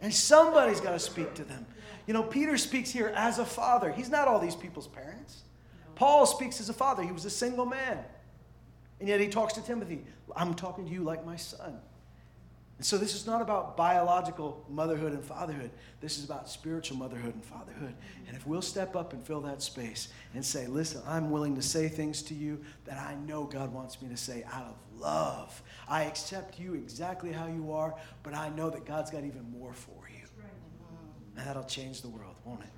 And 0.00 0.12
somebody's 0.12 0.80
got 0.80 0.92
to 0.92 0.98
speak 0.98 1.34
to 1.34 1.44
them. 1.44 1.66
You 2.06 2.14
know, 2.14 2.22
Peter 2.22 2.56
speaks 2.56 2.90
here 2.90 3.12
as 3.14 3.38
a 3.38 3.44
father. 3.44 3.92
He's 3.92 4.08
not 4.08 4.26
all 4.26 4.40
these 4.40 4.56
people's 4.56 4.88
parents. 4.88 5.42
Paul 5.94 6.26
speaks 6.26 6.60
as 6.60 6.68
a 6.68 6.72
father. 6.72 7.02
He 7.02 7.12
was 7.12 7.24
a 7.26 7.30
single 7.30 7.66
man. 7.66 7.98
And 8.98 9.08
yet 9.08 9.20
he 9.20 9.28
talks 9.28 9.52
to 9.54 9.62
Timothy. 9.62 10.02
I'm 10.34 10.54
talking 10.54 10.86
to 10.86 10.92
you 10.92 11.02
like 11.02 11.24
my 11.24 11.36
son. 11.36 11.78
And 12.80 12.84
so 12.86 12.96
this 12.96 13.14
is 13.14 13.26
not 13.26 13.42
about 13.42 13.76
biological 13.76 14.64
motherhood 14.70 15.12
and 15.12 15.22
fatherhood. 15.22 15.70
This 16.00 16.16
is 16.16 16.24
about 16.24 16.48
spiritual 16.48 16.96
motherhood 16.96 17.34
and 17.34 17.44
fatherhood. 17.44 17.94
And 18.26 18.34
if 18.34 18.46
we'll 18.46 18.62
step 18.62 18.96
up 18.96 19.12
and 19.12 19.22
fill 19.22 19.42
that 19.42 19.60
space 19.60 20.08
and 20.32 20.42
say, 20.42 20.66
listen, 20.66 21.02
I'm 21.06 21.30
willing 21.30 21.54
to 21.56 21.60
say 21.60 21.88
things 21.90 22.22
to 22.22 22.34
you 22.34 22.58
that 22.86 22.96
I 22.96 23.16
know 23.16 23.44
God 23.44 23.70
wants 23.70 24.00
me 24.00 24.08
to 24.08 24.16
say 24.16 24.44
out 24.50 24.64
of 24.64 24.98
love. 24.98 25.62
I 25.88 26.04
accept 26.04 26.58
you 26.58 26.72
exactly 26.72 27.32
how 27.32 27.48
you 27.48 27.70
are, 27.70 27.94
but 28.22 28.32
I 28.32 28.48
know 28.48 28.70
that 28.70 28.86
God's 28.86 29.10
got 29.10 29.24
even 29.24 29.44
more 29.52 29.74
for 29.74 30.08
you. 30.08 30.26
And 31.36 31.46
that'll 31.46 31.64
change 31.64 32.00
the 32.00 32.08
world, 32.08 32.36
won't 32.46 32.62
it? 32.62 32.70